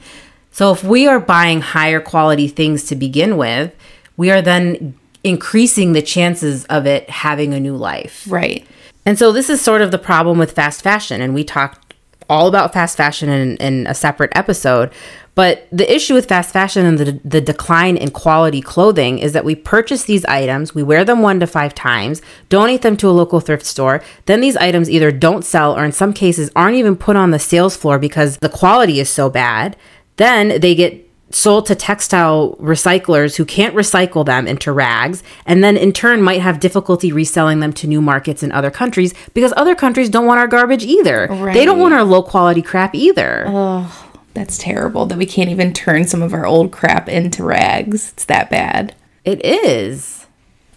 So 0.50 0.72
if 0.72 0.82
we 0.82 1.06
are 1.06 1.20
buying 1.20 1.60
higher 1.60 2.00
quality 2.00 2.48
things 2.48 2.84
to 2.84 2.96
begin 2.96 3.36
with, 3.36 3.74
we 4.16 4.30
are 4.30 4.42
then 4.42 4.94
increasing 5.24 5.92
the 5.92 6.02
chances 6.02 6.64
of 6.66 6.86
it 6.86 7.08
having 7.08 7.54
a 7.54 7.60
new 7.60 7.76
life. 7.76 8.26
Right. 8.28 8.66
And 9.04 9.18
so 9.18 9.32
this 9.32 9.50
is 9.50 9.60
sort 9.60 9.82
of 9.82 9.90
the 9.90 9.98
problem 9.98 10.38
with 10.38 10.52
fast 10.52 10.82
fashion 10.82 11.20
and 11.20 11.34
we 11.34 11.44
talked 11.44 11.91
all 12.32 12.48
about 12.48 12.72
fast 12.72 12.96
fashion 12.96 13.28
in, 13.28 13.56
in 13.58 13.86
a 13.86 13.94
separate 13.94 14.32
episode. 14.34 14.90
But 15.34 15.66
the 15.70 15.90
issue 15.94 16.14
with 16.14 16.28
fast 16.28 16.52
fashion 16.52 16.84
and 16.84 16.98
the, 16.98 17.20
the 17.24 17.40
decline 17.40 17.96
in 17.96 18.10
quality 18.10 18.60
clothing 18.60 19.18
is 19.18 19.32
that 19.32 19.44
we 19.44 19.54
purchase 19.54 20.04
these 20.04 20.24
items, 20.26 20.74
we 20.74 20.82
wear 20.82 21.04
them 21.04 21.22
one 21.22 21.40
to 21.40 21.46
five 21.46 21.74
times, 21.74 22.20
donate 22.48 22.82
them 22.82 22.96
to 22.98 23.08
a 23.08 23.12
local 23.12 23.40
thrift 23.40 23.64
store. 23.64 24.02
Then 24.26 24.40
these 24.40 24.56
items 24.56 24.90
either 24.90 25.10
don't 25.10 25.44
sell 25.44 25.76
or 25.76 25.84
in 25.84 25.92
some 25.92 26.12
cases 26.12 26.50
aren't 26.56 26.76
even 26.76 26.96
put 26.96 27.16
on 27.16 27.30
the 27.30 27.38
sales 27.38 27.76
floor 27.76 27.98
because 27.98 28.38
the 28.38 28.48
quality 28.48 29.00
is 29.00 29.08
so 29.08 29.30
bad. 29.30 29.76
Then 30.16 30.60
they 30.60 30.74
get 30.74 31.08
sold 31.34 31.66
to 31.66 31.74
textile 31.74 32.56
recyclers 32.56 33.36
who 33.36 33.44
can't 33.44 33.74
recycle 33.74 34.24
them 34.24 34.46
into 34.46 34.72
rags 34.72 35.22
and 35.46 35.64
then 35.64 35.76
in 35.76 35.92
turn 35.92 36.22
might 36.22 36.40
have 36.40 36.60
difficulty 36.60 37.12
reselling 37.12 37.60
them 37.60 37.72
to 37.72 37.86
new 37.86 38.02
markets 38.02 38.42
in 38.42 38.52
other 38.52 38.70
countries 38.70 39.14
because 39.34 39.52
other 39.56 39.74
countries 39.74 40.10
don't 40.10 40.26
want 40.26 40.40
our 40.40 40.46
garbage 40.46 40.84
either. 40.84 41.28
Right. 41.30 41.54
They 41.54 41.64
don't 41.64 41.78
want 41.78 41.94
our 41.94 42.04
low 42.04 42.22
quality 42.22 42.62
crap 42.62 42.94
either. 42.94 43.44
Oh. 43.48 44.08
That's 44.34 44.56
terrible 44.56 45.06
that 45.06 45.18
we 45.18 45.26
can't 45.26 45.50
even 45.50 45.72
turn 45.72 46.06
some 46.06 46.22
of 46.22 46.32
our 46.32 46.46
old 46.46 46.72
crap 46.72 47.08
into 47.08 47.44
rags. 47.44 48.12
It's 48.12 48.24
that 48.26 48.48
bad. 48.48 48.94
It 49.24 49.44
is. 49.44 50.26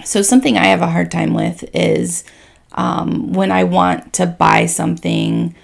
So, 0.03 0.21
something 0.21 0.57
I 0.57 0.65
have 0.65 0.81
a 0.81 0.87
hard 0.87 1.09
time 1.09 1.33
with 1.33 1.63
is 1.73 2.25
um, 2.73 3.31
when 3.31 3.51
I 3.51 3.63
want 3.63 4.13
to 4.13 4.25
buy 4.25 4.65
something, 4.65 5.55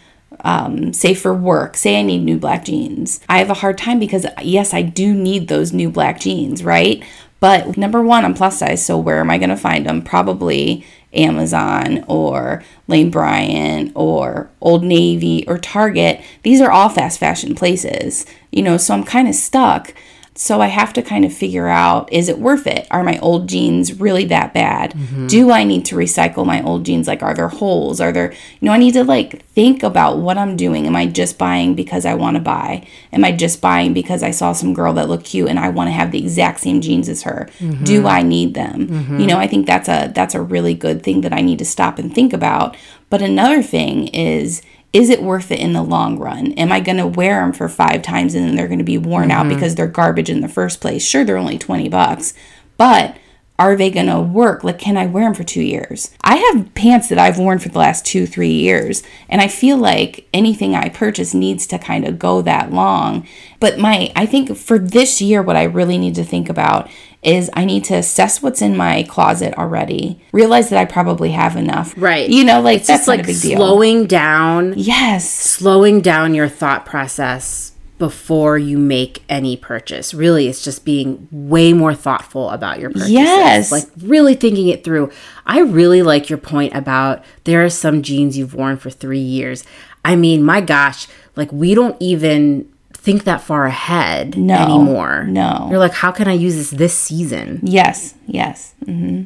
um, 0.42 0.94
say 0.94 1.14
for 1.14 1.34
work, 1.34 1.78
say 1.78 2.00
I 2.00 2.04
need 2.04 2.24
new 2.24 2.38
black 2.38 2.66
jeans. 2.66 3.20
I 3.30 3.38
have 3.40 3.50
a 3.50 3.56
hard 3.56 3.78
time 3.78 4.00
because, 4.00 4.26
yes, 4.42 4.74
I 4.74 4.82
do 4.82 5.14
need 5.14 5.48
those 5.48 5.74
new 5.74 5.90
black 5.90 6.20
jeans, 6.20 6.64
right? 6.64 7.04
But 7.40 7.76
number 7.78 8.02
one, 8.04 8.24
I'm 8.24 8.36
plus 8.36 8.60
size, 8.60 8.86
so 8.86 8.98
where 8.98 9.20
am 9.20 9.32
I 9.32 9.40
going 9.40 9.50
to 9.50 9.58
find 9.58 9.86
them? 9.86 10.04
Probably 10.04 10.86
Amazon 11.14 12.06
or 12.08 12.64
Lane 12.88 13.10
Bryant 13.10 13.92
or 13.96 14.50
Old 14.62 14.84
Navy 14.84 15.44
or 15.48 15.58
Target. 15.58 16.22
These 16.44 16.62
are 16.62 16.72
all 16.72 16.90
fast 16.90 17.20
fashion 17.20 17.56
places, 17.56 18.26
you 18.52 18.62
know, 18.62 18.78
so 18.78 18.94
I'm 18.94 19.04
kind 19.04 19.28
of 19.28 19.36
stuck. 19.36 19.94
So 20.34 20.62
I 20.62 20.68
have 20.68 20.94
to 20.94 21.02
kind 21.02 21.26
of 21.26 21.34
figure 21.34 21.68
out 21.68 22.12
is 22.12 22.30
it 22.30 22.40
worth 22.40 22.66
it? 22.66 22.88
Are 22.90 23.04
my 23.04 23.20
old 23.20 23.50
jeans 23.50 24.00
really 24.00 24.24
that 24.26 24.54
bad? 24.54 24.94
Mm-hmm. 24.94 25.28
Do 25.28 25.52
I 25.52 25.66
need 25.66 25.84
to 25.86 25.96
recycle 25.96 26.46
my 26.46 26.64
old 26.64 26.86
jeans? 26.86 27.06
Like, 27.06 27.22
are 27.22 27.34
there 27.34 27.50
holes? 27.50 28.00
Are 28.00 28.14
there, 28.14 28.32
you 28.32 28.66
know, 28.66 28.72
I 28.72 28.78
need 28.78 28.94
to 28.94 29.04
like 29.04 29.46
think 29.48 29.84
about 29.84 30.20
what 30.20 30.38
I'm 30.38 30.56
doing. 30.56 30.88
Am 30.88 30.96
I 30.96 31.06
just 31.06 31.38
buying 31.38 31.76
because 31.76 32.06
I 32.06 32.14
want 32.14 32.38
to 32.38 32.42
buy? 32.42 32.88
Am 33.12 33.26
I 33.26 33.34
just 33.34 33.60
buying 33.60 33.94
because 33.94 34.24
I 34.24 34.32
saw 34.32 34.54
some 34.54 34.74
girl 34.74 34.94
that 34.94 35.10
looked 35.10 35.26
cute 35.26 35.50
and 35.50 35.60
I 35.60 35.68
want 35.68 35.90
to 35.90 35.92
have 35.92 36.12
the 36.12 36.20
exact 36.20 36.62
same 36.62 36.80
jeans 36.80 37.10
as 37.10 37.24
her? 37.24 37.50
Mm-hmm. 37.60 37.84
Do 37.84 38.08
I 38.08 38.22
need 38.22 38.54
them? 38.54 38.88
Mm-hmm. 38.88 39.20
You 39.20 39.28
know, 39.28 39.38
I 39.38 39.48
think 39.48 39.66
that's 39.66 39.90
a 39.90 40.12
that's 40.16 40.34
a 40.34 40.42
really 40.42 40.74
good 40.74 41.04
thing 41.04 41.22
that 41.22 41.34
I 41.34 41.42
need 41.42 41.60
to 41.60 41.66
stop 41.66 42.00
and 42.00 42.14
think 42.14 42.32
about. 42.32 42.78
But 43.10 43.22
another 43.22 43.62
thing 43.62 44.08
is 44.08 44.62
is 44.94 45.10
it 45.10 45.24
worth 45.24 45.52
it 45.52 45.60
in 45.60 45.74
the 45.74 45.82
long 45.82 46.20
run? 46.20 46.52
Am 46.54 46.72
I 46.72 46.80
going 46.80 46.98
to 46.98 47.08
wear 47.08 47.42
them 47.42 47.54
for 47.54 47.70
five 47.70 48.02
times 48.02 48.36
and 48.36 48.46
then 48.46 48.56
they're 48.56 48.68
going 48.68 48.80
to 48.80 48.84
be 48.84 48.98
worn 48.98 49.30
mm-hmm. 49.30 49.32
out 49.32 49.50
because 49.50 49.76
they're 49.76 49.88
garbage 49.88 50.30
in 50.30 50.42
the 50.42 50.50
first 50.50 50.82
place? 50.82 51.06
Sure, 51.06 51.24
they're 51.24 51.38
only 51.38 51.58
20 51.58 51.88
bucks, 51.90 52.34
but 52.78 53.16
are 53.62 53.76
they 53.76 53.92
going 53.92 54.08
to 54.08 54.20
work? 54.20 54.64
Like, 54.64 54.80
can 54.80 54.98
I 54.98 55.06
wear 55.06 55.24
them 55.24 55.36
for 55.36 55.44
two 55.44 55.62
years? 55.62 56.10
I 56.24 56.38
have 56.38 56.74
pants 56.74 57.10
that 57.10 57.20
I've 57.20 57.38
worn 57.38 57.60
for 57.60 57.70
the 57.70 57.78
last 57.78 58.04
two, 58.04 58.26
three 58.26 58.52
years, 58.52 59.04
and 59.30 59.40
I 59.40 59.48
feel 59.48 59.78
like 59.78 60.28
anything 60.34 60.74
I 60.76 60.90
purchase 60.90 61.36
needs 61.36 61.68
to 61.68 61.78
kind 61.78 62.08
of 62.08 62.18
go 62.18 62.42
that 62.42 62.72
long. 62.72 63.28
But 63.60 63.78
my, 63.78 64.12
I 64.16 64.26
think 64.26 64.58
for 64.58 64.80
this 64.80 65.22
year, 65.22 65.44
what 65.44 65.56
I 65.56 65.64
really 65.64 66.00
need 66.00 66.16
to 66.16 66.24
think 66.24 66.50
about 66.50 66.90
is 67.24 67.50
I 67.54 67.66
need 67.66 67.84
to 67.86 67.96
assess 67.96 68.42
what's 68.42 68.62
in 68.62 68.76
my 68.76 69.04
closet 69.04 69.54
already, 69.58 70.20
realize 70.32 70.70
that 70.70 70.80
I 70.80 70.86
probably 70.86 71.32
have 71.32 71.56
enough. 71.56 71.94
Right. 71.96 72.30
You 72.30 72.44
know, 72.44 72.62
like 72.62 72.80
it's 72.80 72.88
that's 72.88 73.02
just 73.02 73.08
like 73.08 73.22
a 73.22 73.28
big 73.28 73.42
deal. 73.42 73.58
Slowing 73.58 74.08
down. 74.08 74.74
Yes. 74.76 75.30
Slowing 75.30 76.02
down 76.02 76.34
your 76.34 76.50
thought 76.50 76.86
process 76.86 77.74
before 78.00 78.58
you 78.58 78.80
make 78.80 79.24
any 79.30 79.56
purchase. 79.56 80.12
Really, 80.12 80.48
it's 80.48 80.64
just 80.64 80.84
being 80.84 81.28
way 81.32 81.72
more 81.72 81.94
thoughtful 81.94 82.50
about 82.50 82.80
your 82.80 82.90
purchases. 82.90 83.12
Yes. 83.12 83.72
Like 83.72 83.84
really 84.02 84.34
thinking 84.34 84.70
it 84.70 84.84
through. 84.84 85.12
I 85.46 85.60
really 85.60 86.02
like 86.02 86.28
your 86.28 86.40
point 86.40 86.74
about 86.76 87.24
there 87.44 87.64
are 87.64 87.70
some 87.70 88.02
jeans 88.02 88.36
you've 88.36 88.56
worn 88.56 88.78
for 88.78 88.90
three 88.90 89.20
years. 89.20 89.64
I 90.04 90.16
mean, 90.16 90.42
my 90.42 90.62
gosh, 90.62 91.08
like 91.36 91.52
we 91.52 91.76
don't 91.76 91.96
even 92.00 92.68
think 93.02 93.24
that 93.24 93.42
far 93.42 93.66
ahead 93.66 94.38
no, 94.38 94.56
anymore. 94.56 95.24
No. 95.24 95.68
You're 95.70 95.80
like, 95.80 95.94
how 95.94 96.12
can 96.12 96.28
I 96.28 96.34
use 96.34 96.56
this 96.56 96.70
this 96.70 96.94
season? 96.94 97.60
Yes. 97.64 98.14
Yes. 98.28 98.76
Mm-hmm. 98.86 99.24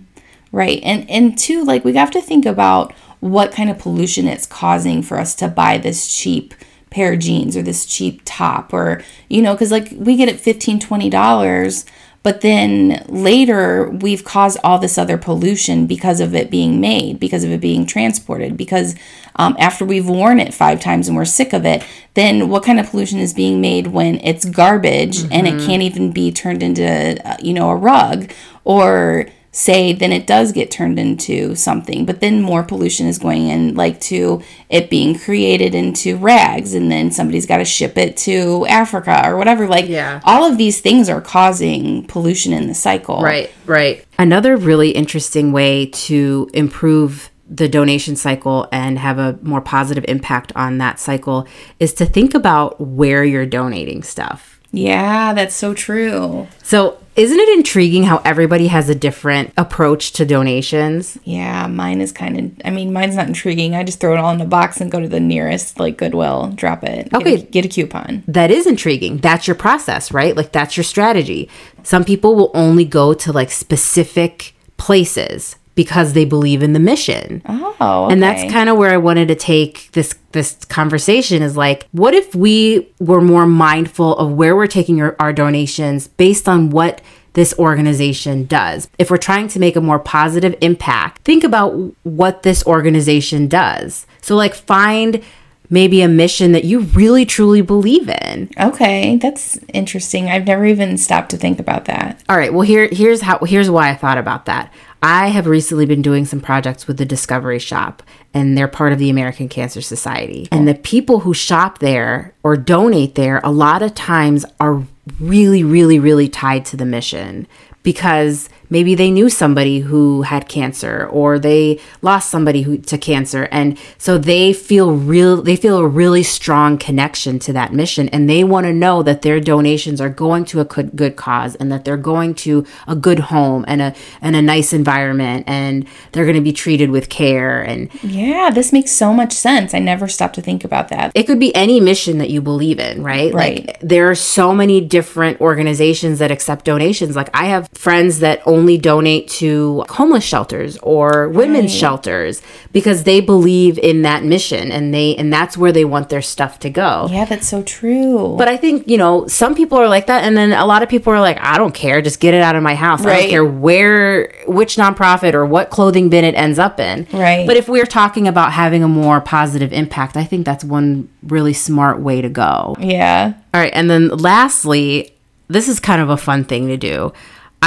Right. 0.51 0.79
And 0.83 1.09
and 1.09 1.37
two, 1.37 1.63
like 1.63 1.83
we 1.83 1.93
have 1.93 2.11
to 2.11 2.21
think 2.21 2.45
about 2.45 2.93
what 3.19 3.51
kind 3.51 3.69
of 3.69 3.77
pollution 3.77 4.27
it's 4.27 4.45
causing 4.45 5.01
for 5.01 5.19
us 5.19 5.35
to 5.35 5.47
buy 5.47 5.77
this 5.77 6.07
cheap 6.07 6.53
pair 6.89 7.13
of 7.13 7.19
jeans 7.19 7.57
or 7.57 7.61
this 7.61 7.85
cheap 7.85 8.21
top 8.23 8.73
or 8.73 9.03
you 9.27 9.41
know 9.41 9.53
because 9.53 9.71
like 9.71 9.89
we 9.97 10.15
get 10.15 10.29
it 10.29 10.39
15 10.39 10.79
20 10.79 11.09
dollars 11.09 11.85
but 12.25 12.41
then 12.41 13.05
later 13.07 13.87
we've 13.87 14.23
caused 14.25 14.57
all 14.63 14.79
this 14.79 14.97
other 14.97 15.15
pollution 15.15 15.85
because 15.85 16.19
of 16.19 16.33
it 16.33 16.49
being 16.49 16.81
made 16.81 17.19
because 17.19 17.43
of 17.43 17.51
it 17.51 17.61
being 17.61 17.85
transported 17.85 18.57
because 18.57 18.95
um, 19.35 19.55
after 19.59 19.85
we've 19.85 20.09
worn 20.09 20.39
it 20.39 20.51
five 20.51 20.79
times 20.79 21.07
and 21.07 21.15
we're 21.15 21.23
sick 21.23 21.53
of 21.53 21.65
it 21.65 21.85
then 22.15 22.49
what 22.49 22.63
kind 22.63 22.79
of 22.79 22.89
pollution 22.89 23.19
is 23.19 23.31
being 23.31 23.61
made 23.61 23.85
when 23.85 24.15
it's 24.21 24.43
garbage 24.43 25.19
mm-hmm. 25.19 25.33
and 25.33 25.47
it 25.47 25.53
mm-hmm. 25.53 25.67
can't 25.67 25.83
even 25.83 26.11
be 26.11 26.31
turned 26.31 26.63
into 26.63 26.83
uh, 27.29 27.37
you 27.39 27.53
know 27.53 27.69
a 27.69 27.75
rug 27.75 28.31
or 28.63 29.27
say, 29.55 29.93
then 29.93 30.11
it 30.11 30.27
does 30.27 30.51
get 30.51 30.69
turned 30.69 30.99
into 30.99 31.55
something. 31.55 32.05
But 32.05 32.19
then 32.19 32.41
more 32.41 32.61
pollution 32.61 33.07
is 33.07 33.17
going 33.17 33.47
in, 33.47 33.73
like 33.73 34.01
to 34.01 34.41
it 34.69 34.89
being 34.89 35.17
created 35.17 35.73
into 35.73 36.17
rags, 36.17 36.73
and 36.73 36.91
then 36.91 37.09
somebody's 37.09 37.45
got 37.45 37.57
to 37.57 37.65
ship 37.65 37.97
it 37.97 38.17
to 38.17 38.65
Africa 38.67 39.21
or 39.23 39.37
whatever. 39.37 39.65
Like, 39.67 39.87
yeah. 39.87 40.19
all 40.25 40.43
of 40.43 40.57
these 40.57 40.81
things 40.81 41.07
are 41.07 41.21
causing 41.21 42.05
pollution 42.07 42.51
in 42.51 42.67
the 42.67 42.73
cycle. 42.73 43.21
Right, 43.21 43.49
right. 43.65 44.05
Another 44.19 44.57
really 44.57 44.91
interesting 44.91 45.53
way 45.53 45.85
to 45.85 46.49
improve 46.53 47.31
the 47.47 47.69
donation 47.69 48.15
cycle 48.15 48.67
and 48.71 48.99
have 48.99 49.19
a 49.19 49.37
more 49.41 49.61
positive 49.61 50.03
impact 50.07 50.51
on 50.55 50.79
that 50.79 50.99
cycle 50.99 51.47
is 51.79 51.93
to 51.93 52.05
think 52.05 52.33
about 52.33 52.81
where 52.81 53.23
you're 53.23 53.45
donating 53.45 54.03
stuff. 54.03 54.54
Yeah, 54.75 55.33
that's 55.33 55.55
so 55.55 55.73
true. 55.73 56.47
So, 56.63 56.97
isn't 57.15 57.39
it 57.39 57.49
intriguing 57.57 58.03
how 58.03 58.21
everybody 58.25 58.67
has 58.67 58.89
a 58.89 58.95
different 58.95 59.53
approach 59.55 60.11
to 60.13 60.25
donations? 60.25 61.17
Yeah, 61.23 61.65
mine 61.67 62.01
is 62.01 62.11
kind 62.11 62.37
of, 62.37 62.51
I 62.65 62.71
mean, 62.71 62.91
mine's 62.91 63.15
not 63.15 63.27
intriguing. 63.27 63.73
I 63.73 63.83
just 63.83 64.01
throw 64.01 64.13
it 64.13 64.19
all 64.19 64.33
in 64.33 64.41
a 64.41 64.45
box 64.45 64.81
and 64.81 64.91
go 64.91 64.99
to 64.99 65.07
the 65.07 65.21
nearest, 65.21 65.79
like, 65.79 65.97
Goodwill, 65.97 66.51
drop 66.55 66.83
it. 66.83 67.13
Okay. 67.13 67.37
Get 67.37 67.41
a, 67.41 67.51
get 67.51 67.65
a 67.65 67.69
coupon. 67.69 68.23
That 68.27 68.51
is 68.51 68.67
intriguing. 68.67 69.19
That's 69.19 69.47
your 69.47 69.55
process, 69.55 70.11
right? 70.11 70.35
Like, 70.35 70.51
that's 70.51 70.75
your 70.75 70.83
strategy. 70.83 71.49
Some 71.83 72.03
people 72.03 72.35
will 72.35 72.51
only 72.53 72.83
go 72.83 73.13
to, 73.13 73.31
like, 73.31 73.51
specific 73.51 74.53
places 74.75 75.55
because 75.75 76.13
they 76.13 76.25
believe 76.25 76.63
in 76.63 76.73
the 76.73 76.79
mission. 76.79 77.41
Oh, 77.45 78.05
okay. 78.05 78.13
and 78.13 78.23
that's 78.23 78.51
kind 78.51 78.69
of 78.69 78.77
where 78.77 78.91
I 78.91 78.97
wanted 78.97 79.27
to 79.27 79.35
take 79.35 79.91
this 79.91 80.15
this 80.31 80.55
conversation 80.65 81.41
is 81.41 81.55
like, 81.55 81.87
what 81.91 82.13
if 82.13 82.35
we 82.35 82.89
were 82.99 83.21
more 83.21 83.45
mindful 83.45 84.17
of 84.17 84.33
where 84.33 84.55
we're 84.55 84.67
taking 84.67 85.01
our, 85.01 85.15
our 85.19 85.31
donations 85.31 86.07
based 86.07 86.49
on 86.49 86.69
what 86.69 87.01
this 87.35 87.53
organization 87.59 88.45
does. 88.45 88.89
If 88.97 89.11
we're 89.11 89.17
trying 89.17 89.49
to 89.49 89.59
make 89.59 89.75
a 89.75 89.81
more 89.81 89.99
positive 89.99 90.55
impact, 90.61 91.21
think 91.23 91.43
about 91.43 91.71
what 92.03 92.43
this 92.43 92.65
organization 92.65 93.49
does. 93.49 94.07
So, 94.21 94.37
like, 94.37 94.55
find 94.55 95.21
maybe 95.69 96.01
a 96.01 96.07
mission 96.07 96.51
that 96.53 96.63
you 96.63 96.79
really 96.79 97.25
truly 97.25 97.61
believe 97.61 98.09
in. 98.09 98.49
Okay, 98.59 99.17
that's 99.17 99.59
interesting. 99.73 100.29
I've 100.29 100.47
never 100.47 100.65
even 100.65 100.97
stopped 100.97 101.31
to 101.31 101.37
think 101.37 101.59
about 101.59 101.85
that. 101.85 102.21
All 102.29 102.37
right, 102.37 102.53
well 102.53 102.61
here 102.61 102.87
here's 102.91 103.21
how 103.21 103.39
here's 103.39 103.69
why 103.69 103.89
I 103.89 103.95
thought 103.95 104.17
about 104.17 104.45
that. 104.45 104.71
I 105.05 105.27
have 105.27 105.45
recently 105.45 105.85
been 105.85 106.01
doing 106.01 106.25
some 106.25 106.41
projects 106.41 106.87
with 106.87 106.97
the 106.97 107.05
Discovery 107.05 107.59
Shop, 107.59 108.01
and 108.33 108.57
they're 108.57 108.67
part 108.67 108.91
of 108.91 108.97
the 108.97 109.11
American 109.11 109.47
Cancer 109.47 109.79
Society. 109.79 110.47
And 110.51 110.67
the 110.67 110.73
people 110.73 111.19
who 111.19 111.31
shop 111.31 111.77
there 111.77 112.33
or 112.41 112.57
donate 112.57 113.13
there 113.13 113.39
a 113.43 113.51
lot 113.51 113.83
of 113.83 113.93
times 113.93 114.45
are 114.59 114.81
really, 115.19 115.63
really, 115.63 115.99
really 115.99 116.27
tied 116.27 116.65
to 116.65 116.75
the 116.75 116.87
mission 116.87 117.45
because 117.83 118.49
maybe 118.75 118.93
they 118.93 119.09
knew 119.09 119.29
somebody 119.29 119.79
who 119.79 120.23
had 120.23 120.49
cancer 120.49 121.07
or 121.09 121.39
they 121.39 121.79
lost 122.01 122.29
somebody 122.29 122.63
who 122.63 122.77
to 122.77 122.97
cancer 122.97 123.47
and 123.49 123.77
so 123.97 124.17
they 124.17 124.51
feel 124.51 124.91
real 124.91 125.41
they 125.41 125.55
feel 125.55 125.77
a 125.77 125.87
really 125.87 126.21
strong 126.21 126.77
connection 126.77 127.39
to 127.39 127.53
that 127.53 127.71
mission 127.71 128.09
and 128.09 128.29
they 128.29 128.43
want 128.43 128.65
to 128.65 128.73
know 128.73 129.01
that 129.01 129.21
their 129.21 129.39
donations 129.39 130.01
are 130.01 130.09
going 130.09 130.43
to 130.43 130.59
a 130.59 130.65
good, 130.65 130.93
good 130.93 131.15
cause 131.15 131.55
and 131.55 131.71
that 131.71 131.85
they're 131.85 132.05
going 132.13 132.35
to 132.35 132.65
a 132.85 132.97
good 132.97 133.19
home 133.31 133.63
and 133.65 133.81
a 133.81 133.95
and 134.19 134.35
a 134.35 134.41
nice 134.41 134.73
environment 134.73 135.45
and 135.47 135.87
they're 136.11 136.25
going 136.25 136.35
to 136.35 136.41
be 136.41 136.51
treated 136.51 136.89
with 136.89 137.07
care 137.07 137.61
and 137.61 137.89
yeah 138.03 138.49
this 138.49 138.73
makes 138.73 138.91
so 138.91 139.13
much 139.13 139.31
sense. 139.31 139.73
I 139.73 139.79
never 139.79 140.09
stopped 140.09 140.35
to 140.35 140.41
think 140.41 140.65
about 140.65 140.89
that. 140.89 141.13
It 141.15 141.23
could 141.23 141.39
be 141.39 141.55
any 141.55 141.79
mission 141.79 142.17
that 142.17 142.29
you 142.29 142.41
believe 142.41 142.79
in 142.81 143.01
right? 143.01 143.33
Right. 143.33 143.65
like 143.67 143.79
there 143.79 144.09
are 144.09 144.15
so 144.15 144.53
many 144.53 144.81
different 144.81 145.39
organizations 145.39 146.19
that 146.19 146.29
accept 146.29 146.65
donations. 146.65 147.15
Like 147.15 147.29
i 147.33 147.45
have 147.45 147.69
friends 147.73 148.19
that 148.19 148.41
only 148.45 148.64
only 148.65 148.77
donate 148.79 149.27
to 149.27 149.85
homeless 149.89 150.23
shelters 150.23 150.75
or 150.79 151.29
women's 151.29 151.71
right. 151.71 151.79
shelters 151.79 152.41
because 152.71 153.03
they 153.03 153.21
believe 153.21 153.77
in 153.77 154.01
that 154.01 154.23
mission 154.23 154.71
and 154.71 154.91
they 154.91 155.15
and 155.17 155.31
that's 155.31 155.55
where 155.55 155.71
they 155.71 155.85
want 155.85 156.09
their 156.09 156.21
stuff 156.21 156.57
to 156.57 156.69
go. 156.71 157.07
Yeah, 157.11 157.25
that's 157.25 157.47
so 157.47 157.61
true. 157.61 158.33
But 158.39 158.47
I 158.47 158.57
think, 158.57 158.87
you 158.87 158.97
know, 158.97 159.27
some 159.27 159.53
people 159.53 159.77
are 159.77 159.87
like 159.87 160.07
that 160.07 160.23
and 160.23 160.35
then 160.35 160.51
a 160.51 160.65
lot 160.65 160.81
of 160.81 160.89
people 160.89 161.13
are 161.13 161.19
like, 161.19 161.37
I 161.41 161.59
don't 161.59 161.75
care, 161.75 162.01
just 162.01 162.19
get 162.19 162.33
it 162.33 162.41
out 162.41 162.55
of 162.55 162.63
my 162.63 162.73
house. 162.73 163.05
Right. 163.05 163.17
I 163.17 163.21
don't 163.21 163.29
care 163.29 163.45
where 163.45 164.33
which 164.47 164.77
nonprofit 164.77 165.35
or 165.35 165.45
what 165.45 165.69
clothing 165.69 166.09
bin 166.09 166.25
it 166.25 166.33
ends 166.33 166.57
up 166.57 166.79
in. 166.79 167.05
Right. 167.13 167.45
But 167.45 167.57
if 167.57 167.69
we're 167.69 167.85
talking 167.85 168.27
about 168.27 168.51
having 168.51 168.81
a 168.81 168.87
more 168.87 169.21
positive 169.21 169.71
impact, 169.71 170.17
I 170.17 170.23
think 170.23 170.43
that's 170.43 170.63
one 170.63 171.07
really 171.21 171.53
smart 171.53 171.99
way 171.99 172.21
to 172.21 172.29
go. 172.29 172.75
Yeah. 172.79 173.33
All 173.53 173.61
right, 173.61 173.71
and 173.73 173.89
then 173.89 174.09
lastly, 174.09 175.15
this 175.47 175.69
is 175.69 175.79
kind 175.79 176.01
of 176.01 176.09
a 176.09 176.17
fun 176.17 176.43
thing 176.43 176.67
to 176.67 176.77
do. 176.77 177.13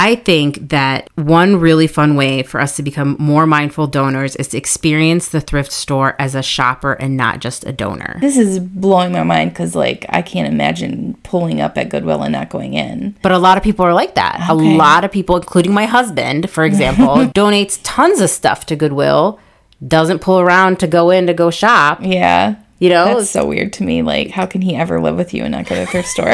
I 0.00 0.14
think 0.14 0.68
that 0.68 1.10
one 1.16 1.56
really 1.56 1.88
fun 1.88 2.14
way 2.14 2.44
for 2.44 2.60
us 2.60 2.76
to 2.76 2.84
become 2.84 3.16
more 3.18 3.48
mindful 3.48 3.88
donors 3.88 4.36
is 4.36 4.46
to 4.48 4.56
experience 4.56 5.28
the 5.28 5.40
thrift 5.40 5.72
store 5.72 6.14
as 6.20 6.36
a 6.36 6.42
shopper 6.42 6.92
and 6.92 7.16
not 7.16 7.40
just 7.40 7.66
a 7.66 7.72
donor. 7.72 8.16
This 8.20 8.36
is 8.36 8.60
blowing 8.60 9.10
my 9.10 9.24
mind 9.24 9.50
because, 9.50 9.74
like, 9.74 10.06
I 10.08 10.22
can't 10.22 10.46
imagine 10.46 11.18
pulling 11.24 11.60
up 11.60 11.76
at 11.76 11.88
Goodwill 11.88 12.22
and 12.22 12.32
not 12.32 12.48
going 12.48 12.74
in. 12.74 13.16
But 13.22 13.32
a 13.32 13.38
lot 13.38 13.56
of 13.56 13.64
people 13.64 13.84
are 13.84 13.92
like 13.92 14.14
that. 14.14 14.36
Okay. 14.48 14.74
A 14.74 14.76
lot 14.76 15.02
of 15.02 15.10
people, 15.10 15.34
including 15.34 15.74
my 15.74 15.86
husband, 15.86 16.48
for 16.48 16.64
example, 16.64 17.16
donates 17.34 17.80
tons 17.82 18.20
of 18.20 18.30
stuff 18.30 18.66
to 18.66 18.76
Goodwill, 18.76 19.40
doesn't 19.84 20.20
pull 20.20 20.38
around 20.38 20.78
to 20.78 20.86
go 20.86 21.10
in 21.10 21.26
to 21.26 21.34
go 21.34 21.50
shop. 21.50 21.98
Yeah. 22.02 22.54
You 22.78 22.90
know, 22.90 23.16
that's 23.16 23.30
so 23.30 23.44
weird 23.44 23.72
to 23.74 23.82
me. 23.82 24.02
Like, 24.02 24.30
how 24.30 24.46
can 24.46 24.62
he 24.62 24.76
ever 24.76 25.00
live 25.00 25.16
with 25.16 25.34
you 25.34 25.42
and 25.42 25.50
not 25.50 25.66
go 25.66 25.74
to 25.74 25.80
the 25.80 25.86
thrift 25.88 26.08
store? 26.08 26.28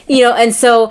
you 0.08 0.22
know, 0.22 0.34
and 0.34 0.54
so 0.54 0.90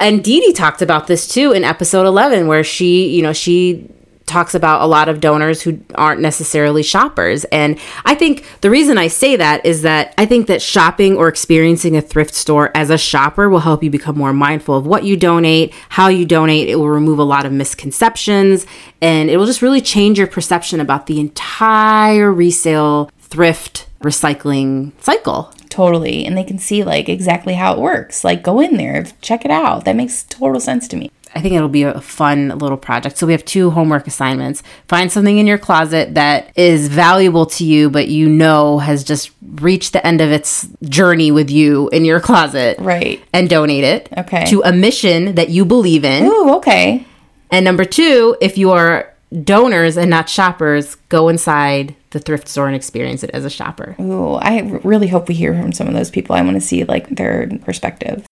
and 0.00 0.24
Dee 0.24 0.40
Dee 0.40 0.52
talked 0.52 0.82
about 0.82 1.06
this 1.06 1.28
too 1.28 1.52
in 1.52 1.64
episode 1.64 2.06
11, 2.06 2.46
where 2.46 2.64
she, 2.64 3.08
you 3.08 3.22
know, 3.22 3.32
she 3.32 3.88
talks 4.30 4.54
about 4.54 4.80
a 4.80 4.86
lot 4.86 5.08
of 5.08 5.20
donors 5.20 5.60
who 5.60 5.80
aren't 5.96 6.20
necessarily 6.20 6.82
shoppers. 6.82 7.44
And 7.46 7.78
I 8.04 8.14
think 8.14 8.46
the 8.60 8.70
reason 8.70 8.96
I 8.96 9.08
say 9.08 9.36
that 9.36 9.66
is 9.66 9.82
that 9.82 10.14
I 10.16 10.24
think 10.24 10.46
that 10.46 10.62
shopping 10.62 11.16
or 11.16 11.26
experiencing 11.28 11.96
a 11.96 12.00
thrift 12.00 12.34
store 12.34 12.70
as 12.74 12.90
a 12.90 12.96
shopper 12.96 13.50
will 13.50 13.58
help 13.58 13.82
you 13.82 13.90
become 13.90 14.16
more 14.16 14.32
mindful 14.32 14.76
of 14.76 14.86
what 14.86 15.04
you 15.04 15.16
donate, 15.16 15.74
how 15.90 16.06
you 16.08 16.24
donate. 16.24 16.68
It 16.68 16.76
will 16.76 16.88
remove 16.88 17.18
a 17.18 17.24
lot 17.24 17.44
of 17.44 17.52
misconceptions 17.52 18.66
and 19.02 19.28
it 19.28 19.36
will 19.36 19.46
just 19.46 19.62
really 19.62 19.80
change 19.80 20.16
your 20.16 20.28
perception 20.28 20.80
about 20.80 21.06
the 21.06 21.18
entire 21.18 22.32
resale 22.32 23.10
thrift 23.18 23.88
recycling 24.02 24.92
cycle. 25.00 25.52
Totally. 25.68 26.26
And 26.26 26.36
they 26.36 26.44
can 26.44 26.58
see 26.58 26.82
like 26.82 27.08
exactly 27.08 27.54
how 27.54 27.74
it 27.74 27.80
works. 27.80 28.24
Like 28.24 28.42
go 28.42 28.60
in 28.60 28.76
there, 28.76 29.04
check 29.20 29.44
it 29.44 29.50
out. 29.50 29.84
That 29.84 29.96
makes 29.96 30.24
total 30.24 30.60
sense 30.60 30.88
to 30.88 30.96
me. 30.96 31.10
I 31.32 31.40
think 31.40 31.54
it'll 31.54 31.68
be 31.68 31.84
a 31.84 32.00
fun 32.00 32.58
little 32.58 32.76
project. 32.76 33.16
So 33.16 33.26
we 33.26 33.32
have 33.32 33.44
two 33.44 33.70
homework 33.70 34.08
assignments. 34.08 34.64
Find 34.88 35.12
something 35.12 35.38
in 35.38 35.46
your 35.46 35.58
closet 35.58 36.14
that 36.14 36.50
is 36.56 36.88
valuable 36.88 37.46
to 37.46 37.64
you, 37.64 37.88
but 37.88 38.08
you 38.08 38.28
know 38.28 38.78
has 38.78 39.04
just 39.04 39.30
reached 39.40 39.92
the 39.92 40.04
end 40.04 40.20
of 40.20 40.32
its 40.32 40.68
journey 40.82 41.30
with 41.30 41.48
you 41.48 41.88
in 41.90 42.04
your 42.04 42.18
closet. 42.20 42.78
Right. 42.80 43.22
And 43.32 43.48
donate 43.48 43.84
it. 43.84 44.08
Okay. 44.18 44.46
To 44.46 44.62
a 44.64 44.72
mission 44.72 45.36
that 45.36 45.50
you 45.50 45.64
believe 45.64 46.04
in. 46.04 46.24
Ooh, 46.24 46.56
okay. 46.56 47.06
And 47.52 47.64
number 47.64 47.84
two, 47.84 48.36
if 48.40 48.58
you 48.58 48.72
are 48.72 49.14
donors 49.44 49.96
and 49.96 50.10
not 50.10 50.28
shoppers, 50.28 50.96
go 51.08 51.28
inside 51.28 51.94
the 52.10 52.18
thrift 52.18 52.48
store 52.48 52.66
and 52.66 52.76
experience 52.76 53.22
it 53.22 53.30
as 53.30 53.44
a 53.44 53.50
shopper. 53.50 53.94
Ooh, 54.00 54.34
I 54.34 54.60
really 54.82 55.08
hope 55.08 55.28
we 55.28 55.34
hear 55.34 55.54
from 55.54 55.72
some 55.72 55.86
of 55.86 55.94
those 55.94 56.10
people. 56.10 56.34
I 56.34 56.42
want 56.42 56.54
to 56.54 56.60
see 56.60 56.84
like 56.84 57.08
their 57.08 57.48
perspective. 57.64 58.26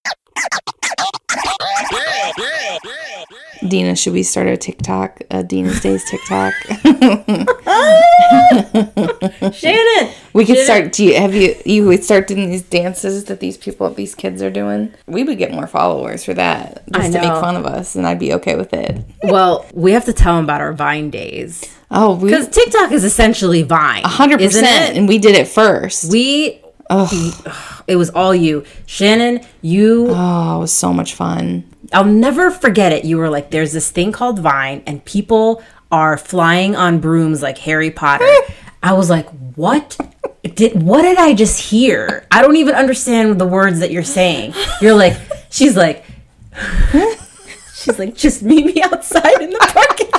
Dina, 3.67 3.97
should 3.97 4.13
we 4.13 4.23
start 4.23 4.47
a 4.47 4.57
TikTok? 4.57 5.21
A 5.31 5.43
Dina's 5.43 5.81
Days 5.81 6.09
TikTok. 6.09 6.55
Shannon, 9.53 10.15
we 10.33 10.45
could 10.45 10.59
start. 10.65 10.93
Do 10.93 11.05
you 11.05 11.15
have 11.15 11.35
you 11.35 11.57
you 11.65 11.85
would 11.87 12.05
start 12.05 12.29
doing 12.29 12.51
these 12.51 12.63
dances 12.63 13.25
that 13.25 13.41
these 13.41 13.57
people, 13.57 13.91
these 13.91 14.15
kids 14.15 14.43
are 14.43 14.51
doing? 14.51 14.95
We 15.07 15.25
would 15.25 15.39
get 15.39 15.53
more 15.53 15.67
followers 15.67 16.25
for 16.25 16.35
that, 16.35 16.85
just 16.93 17.13
to 17.13 17.21
make 17.21 17.33
fun 17.41 17.57
of 17.57 17.67
us, 17.67 17.97
and 17.97 18.07
I'd 18.07 18.21
be 18.21 18.33
okay 18.35 18.55
with 18.55 18.73
it. 18.73 19.05
Well, 19.25 19.67
we 19.75 19.93
have 19.93 20.05
to 20.05 20.13
tell 20.13 20.37
them 20.37 20.45
about 20.45 20.61
our 20.61 20.73
Vine 20.73 21.11
days. 21.11 21.65
Oh, 21.91 22.17
because 22.17 22.49
TikTok 22.49 22.93
is 22.93 23.05
essentially 23.05 23.63
Vine, 23.63 24.03
hundred 24.05 24.41
percent, 24.41 24.97
and 24.97 25.09
we 25.09 25.19
did 25.19 25.35
it 25.35 25.49
first. 25.49 26.11
We 26.11 26.61
Oh, 26.91 27.83
it 27.87 27.97
was 27.97 28.11
all 28.11 28.35
you. 28.35 28.65
Shannon, 28.87 29.41
you. 29.61 30.07
Oh, 30.09 30.57
it 30.57 30.61
was 30.61 30.73
so 30.73 30.93
much 30.93 31.15
fun. 31.15 31.65
I'll 31.93 32.05
never 32.05 32.51
forget 32.51 32.93
it. 32.93 33.05
You 33.05 33.19
were 33.19 33.29
like, 33.29 33.51
there's 33.51 33.73
this 33.73 33.91
thing 33.91 34.13
called 34.13 34.39
Vine, 34.39 34.83
and 34.87 35.05
people 35.05 35.63
are 35.91 36.17
flying 36.17 36.77
on 36.77 37.01
brooms 37.01 37.43
like 37.43 37.59
Harry 37.59 37.91
Potter. 37.91 38.29
I 38.83 38.93
was 38.93 39.11
like, 39.11 39.29
what? 39.57 39.99
Did 40.43 40.83
what 40.83 41.03
did 41.03 41.19
I 41.19 41.35
just 41.35 41.61
hear? 41.61 42.27
I 42.31 42.43
don't 42.43 42.57
even 42.57 42.75
understand 42.75 43.39
the 43.41 43.47
words 43.47 43.81
that 43.81 43.91
you're 43.91 44.05
saying. 44.05 44.55
You're 44.81 44.95
like, 44.95 45.19
she's 45.51 45.77
like, 45.77 46.05
she's 47.75 47.99
like, 47.99 48.15
just 48.15 48.43
meet 48.43 48.65
me 48.65 48.81
outside 48.83 49.43
in 49.43 49.51
the 49.51 49.59
parking. 49.59 50.18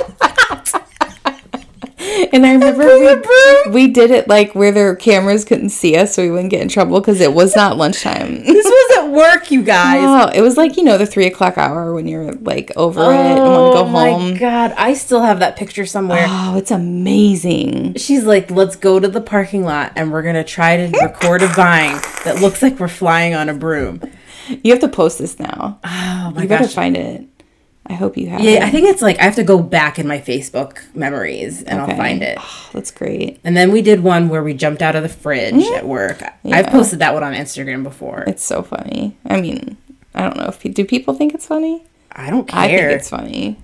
And 2.32 2.46
I 2.46 2.52
remember 2.52 2.84
we, 2.98 3.70
we 3.72 3.88
did 3.88 4.10
it 4.10 4.28
like 4.28 4.54
where 4.54 4.70
their 4.70 4.94
cameras 4.94 5.44
couldn't 5.44 5.70
see 5.70 5.96
us 5.96 6.14
so 6.14 6.22
we 6.22 6.30
wouldn't 6.30 6.50
get 6.50 6.62
in 6.62 6.68
trouble 6.68 7.00
because 7.00 7.20
it 7.20 7.32
was 7.32 7.56
not 7.56 7.76
lunchtime. 7.76 8.36
this 8.44 8.64
was 8.64 8.98
at 8.98 9.10
work, 9.10 9.50
you 9.50 9.62
guys. 9.62 10.00
Oh, 10.02 10.30
it 10.32 10.40
was 10.40 10.56
like, 10.56 10.76
you 10.76 10.84
know, 10.84 10.96
the 10.96 11.06
three 11.06 11.26
o'clock 11.26 11.58
hour 11.58 11.92
when 11.92 12.06
you're 12.06 12.32
like 12.32 12.70
over 12.76 13.00
oh, 13.00 13.10
it 13.10 13.16
and 13.16 13.40
want 13.40 13.72
to 13.72 13.78
go 13.78 13.84
home. 13.84 13.94
Oh 13.94 14.30
my 14.32 14.38
God. 14.38 14.72
I 14.76 14.94
still 14.94 15.22
have 15.22 15.40
that 15.40 15.56
picture 15.56 15.84
somewhere. 15.86 16.24
Oh, 16.28 16.56
it's 16.56 16.70
amazing. 16.70 17.94
She's 17.94 18.24
like, 18.24 18.50
let's 18.50 18.76
go 18.76 19.00
to 19.00 19.08
the 19.08 19.20
parking 19.20 19.64
lot 19.64 19.92
and 19.96 20.12
we're 20.12 20.22
going 20.22 20.36
to 20.36 20.44
try 20.44 20.76
to 20.76 20.98
record 21.00 21.42
a 21.42 21.48
vine 21.48 22.00
that 22.24 22.40
looks 22.40 22.62
like 22.62 22.78
we're 22.78 22.88
flying 22.88 23.34
on 23.34 23.48
a 23.48 23.54
broom. 23.54 24.00
You 24.62 24.72
have 24.72 24.80
to 24.80 24.88
post 24.88 25.18
this 25.18 25.38
now. 25.38 25.80
Oh 25.84 26.32
my 26.34 26.42
You 26.42 26.48
gosh. 26.48 26.60
better 26.60 26.72
find 26.72 26.96
it. 26.96 27.29
I 27.90 27.94
hope 27.94 28.16
you 28.16 28.28
have. 28.28 28.40
Yeah, 28.40 28.52
it. 28.52 28.62
I 28.62 28.70
think 28.70 28.86
it's 28.86 29.02
like 29.02 29.18
I 29.18 29.24
have 29.24 29.34
to 29.34 29.42
go 29.42 29.60
back 29.60 29.98
in 29.98 30.06
my 30.06 30.18
Facebook 30.18 30.78
memories 30.94 31.64
and 31.64 31.80
okay. 31.80 31.90
I'll 31.90 31.98
find 31.98 32.22
it. 32.22 32.38
Oh, 32.40 32.70
that's 32.72 32.92
great. 32.92 33.40
And 33.42 33.56
then 33.56 33.72
we 33.72 33.82
did 33.82 34.04
one 34.04 34.28
where 34.28 34.44
we 34.44 34.54
jumped 34.54 34.80
out 34.80 34.94
of 34.94 35.02
the 35.02 35.08
fridge 35.08 35.54
mm-hmm. 35.54 35.74
at 35.74 35.84
work. 35.84 36.20
Yeah. 36.44 36.56
I've 36.56 36.68
posted 36.68 37.00
that 37.00 37.14
one 37.14 37.24
on 37.24 37.34
Instagram 37.34 37.82
before. 37.82 38.22
It's 38.28 38.44
so 38.44 38.62
funny. 38.62 39.16
I 39.26 39.40
mean, 39.40 39.76
I 40.14 40.22
don't 40.22 40.36
know 40.36 40.44
if 40.44 40.62
do 40.62 40.84
people 40.84 41.14
think 41.14 41.34
it's 41.34 41.46
funny. 41.46 41.82
I 42.12 42.30
don't 42.30 42.46
care. 42.46 42.60
I 42.60 42.68
think 42.68 42.92
it's 42.92 43.10
funny. 43.10 43.58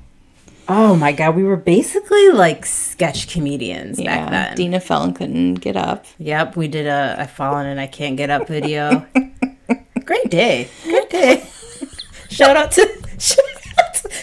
Oh 0.69 0.97
my 0.97 1.13
god, 1.13 1.37
we 1.37 1.45
were 1.45 1.57
basically 1.57 2.31
like 2.31 2.67
sketch 2.67 3.33
comedians 3.33 4.01
yeah, 4.01 4.17
back 4.17 4.31
then. 4.31 4.57
Dina 4.57 4.81
fell 4.81 5.05
and 5.05 5.15
couldn't 5.15 5.55
get 5.55 5.77
up. 5.77 6.05
Yep, 6.19 6.57
we 6.57 6.67
did 6.67 6.89
a 6.89 7.15
I've 7.17 7.31
fallen 7.31 7.67
and 7.67 7.79
I 7.79 7.87
can't 7.87 8.17
get 8.17 8.31
up 8.31 8.49
video. 8.49 9.07
Great 10.05 10.31
day. 10.31 10.69
Good 10.83 11.09
day. 11.11 11.49
Shout 12.29 12.57
out 12.57 12.73
to 12.73 12.89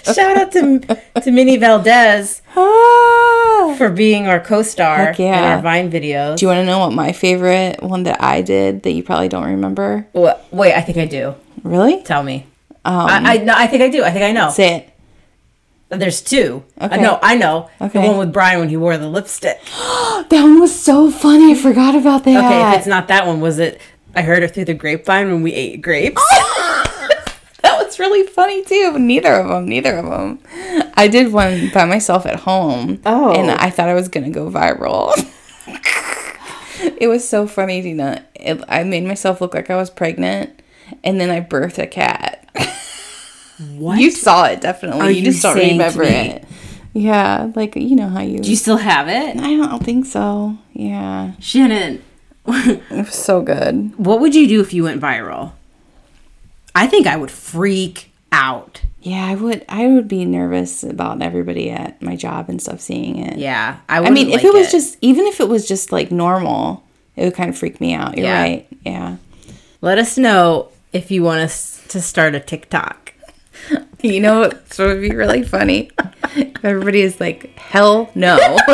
Shout 0.15 0.37
out 0.37 0.51
to 0.51 0.79
to 1.21 1.31
Minnie 1.31 1.55
Valdez 1.55 2.41
ah. 2.57 3.75
for 3.77 3.89
being 3.89 4.27
our 4.27 4.39
co-star 4.39 5.15
yeah. 5.17 5.37
in 5.37 5.43
our 5.51 5.61
Vine 5.61 5.89
videos. 5.89 6.37
Do 6.37 6.45
you 6.45 6.49
want 6.49 6.59
to 6.59 6.65
know 6.65 6.79
what 6.79 6.91
my 6.91 7.13
favorite 7.13 7.81
one 7.81 8.03
that 8.03 8.21
I 8.21 8.41
did 8.41 8.83
that 8.83 8.91
you 8.91 9.01
probably 9.01 9.29
don't 9.29 9.45
remember? 9.45 10.05
Well, 10.11 10.41
wait, 10.51 10.73
I 10.73 10.81
think 10.81 10.97
I 10.97 11.05
do. 11.05 11.35
Really? 11.63 12.03
Tell 12.03 12.21
me. 12.21 12.45
Um, 12.83 13.07
I, 13.07 13.35
I 13.35 13.37
no, 13.37 13.53
I 13.55 13.67
think 13.67 13.81
I 13.81 13.87
do. 13.87 14.03
I 14.03 14.11
think 14.11 14.25
I 14.25 14.33
know. 14.33 14.49
Say 14.49 14.75
it. 14.75 14.89
There's 15.99 16.21
two. 16.21 16.65
Okay. 16.81 16.97
Uh, 16.97 17.01
no, 17.01 17.19
I 17.21 17.35
know. 17.35 17.69
Okay. 17.79 18.01
The 18.01 18.07
one 18.07 18.17
with 18.17 18.33
Brian 18.33 18.59
when 18.59 18.67
he 18.67 18.75
wore 18.75 18.97
the 18.97 19.07
lipstick. 19.07 19.61
that 19.67 20.27
one 20.31 20.59
was 20.59 20.77
so 20.77 21.09
funny. 21.09 21.53
I 21.53 21.55
forgot 21.55 21.95
about 21.95 22.25
that. 22.25 22.43
Okay, 22.43 22.71
if 22.71 22.79
it's 22.79 22.87
not 22.87 23.07
that 23.07 23.25
one, 23.25 23.39
was 23.39 23.57
it? 23.59 23.79
I 24.15 24.21
heard 24.21 24.43
it 24.43 24.53
through 24.53 24.65
the 24.65 24.73
grapevine 24.73 25.31
when 25.31 25.43
we 25.43 25.53
ate 25.53 25.81
grapes. 25.81 26.21
It's 27.93 27.99
really 27.99 28.25
funny 28.25 28.63
too. 28.63 28.97
Neither 28.97 29.35
of 29.35 29.49
them. 29.49 29.67
Neither 29.67 29.97
of 29.97 30.05
them. 30.05 30.39
I 30.95 31.07
did 31.07 31.31
one 31.31 31.69
by 31.71 31.85
myself 31.85 32.25
at 32.25 32.39
home. 32.39 32.99
Oh. 33.05 33.33
And 33.33 33.51
I 33.51 33.69
thought 33.69 33.87
I 33.87 33.93
was 33.93 34.07
gonna 34.07 34.31
go 34.31 34.49
viral. 34.49 35.13
it 36.97 37.07
was 37.07 37.29
so 37.29 37.45
funny, 37.45 37.83
Dina. 37.83 38.25
It, 38.33 38.63
I 38.67 38.83
made 38.83 39.03
myself 39.03 39.41
look 39.41 39.53
like 39.53 39.69
I 39.69 39.75
was 39.75 39.91
pregnant, 39.91 40.59
and 41.03 41.21
then 41.21 41.29
I 41.29 41.41
birthed 41.41 41.77
a 41.77 41.85
cat. 41.85 42.49
What? 43.77 43.99
You 43.99 44.09
saw 44.09 44.45
it 44.45 44.61
definitely. 44.61 45.01
Are 45.01 45.11
you, 45.11 45.23
just 45.23 45.43
don't 45.43 45.55
remember 45.55 46.01
it. 46.01 46.43
Yeah, 46.93 47.51
like 47.55 47.75
you 47.75 47.95
know 47.95 48.09
how 48.09 48.21
you. 48.21 48.39
Do 48.39 48.49
you 48.49 48.55
still 48.55 48.77
have 48.77 49.07
it? 49.07 49.37
I 49.37 49.55
don't 49.55 49.83
think 49.83 50.07
so. 50.07 50.57
Yeah. 50.73 51.33
Shannon. 51.39 52.01
it 52.47 52.81
was 52.89 53.13
so 53.13 53.43
good. 53.43 53.93
What 53.97 54.19
would 54.19 54.33
you 54.33 54.47
do 54.47 54.61
if 54.61 54.73
you 54.73 54.83
went 54.83 54.99
viral? 54.99 55.53
I 56.75 56.87
think 56.87 57.07
I 57.07 57.15
would 57.15 57.31
freak 57.31 58.11
out. 58.31 58.81
Yeah, 59.01 59.25
I 59.25 59.35
would. 59.35 59.65
I 59.67 59.87
would 59.87 60.07
be 60.07 60.25
nervous 60.25 60.83
about 60.83 61.21
everybody 61.21 61.69
at 61.69 62.01
my 62.01 62.15
job 62.15 62.49
and 62.49 62.61
stuff 62.61 62.79
seeing 62.79 63.19
it. 63.19 63.37
Yeah, 63.37 63.79
I. 63.89 63.99
I 63.99 64.09
mean, 64.09 64.29
if 64.29 64.43
it 64.43 64.53
was 64.53 64.67
it. 64.67 64.71
just, 64.71 64.97
even 65.01 65.25
if 65.25 65.39
it 65.39 65.49
was 65.49 65.67
just 65.67 65.91
like 65.91 66.11
normal, 66.11 66.83
it 67.15 67.25
would 67.25 67.35
kind 67.35 67.49
of 67.49 67.57
freak 67.57 67.81
me 67.81 67.93
out. 67.93 68.17
You're 68.17 68.27
yeah. 68.27 68.41
right. 68.41 68.67
Yeah. 68.85 69.17
Let 69.81 69.97
us 69.97 70.17
know 70.17 70.69
if 70.93 71.11
you 71.11 71.23
want 71.23 71.41
us 71.41 71.83
to 71.89 72.01
start 72.01 72.33
a 72.33 72.39
TikTok 72.39 73.13
you 74.01 74.19
know, 74.19 74.51
so 74.69 74.89
it'd 74.89 75.01
be 75.01 75.15
really 75.15 75.43
funny. 75.43 75.91
Everybody 76.63 77.01
is 77.01 77.19
like, 77.19 77.57
hell 77.57 78.09
no, 78.15 78.35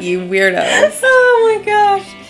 you 0.00 0.20
weirdos. 0.20 1.00
Oh 1.02 1.56
my 1.58 1.64
gosh. 1.64 2.23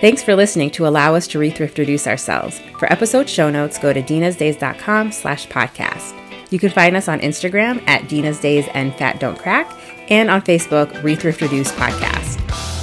Thanks 0.00 0.22
for 0.22 0.36
listening 0.36 0.70
to 0.70 0.86
allow 0.86 1.14
us 1.16 1.26
to 1.28 1.38
rethrift 1.38 1.76
reduce 1.76 2.06
ourselves. 2.06 2.60
For 2.78 2.90
episode 2.92 3.28
show 3.28 3.50
notes, 3.50 3.78
go 3.78 3.92
to 3.92 4.00
dinasdays.com 4.00 5.10
slash 5.10 5.48
podcast. 5.48 6.14
You 6.52 6.58
can 6.58 6.70
find 6.70 6.96
us 6.96 7.08
on 7.08 7.20
Instagram 7.20 7.82
at 7.88 8.08
Dina's 8.08 8.40
Days 8.40 8.66
and 8.74 8.94
Fat 8.94 9.18
Don't 9.18 9.38
Crack 9.38 9.70
and 10.08 10.30
on 10.30 10.42
Facebook, 10.42 10.92
Rethrift 11.02 11.40
Reduce 11.40 11.72
Podcast. 11.72 12.77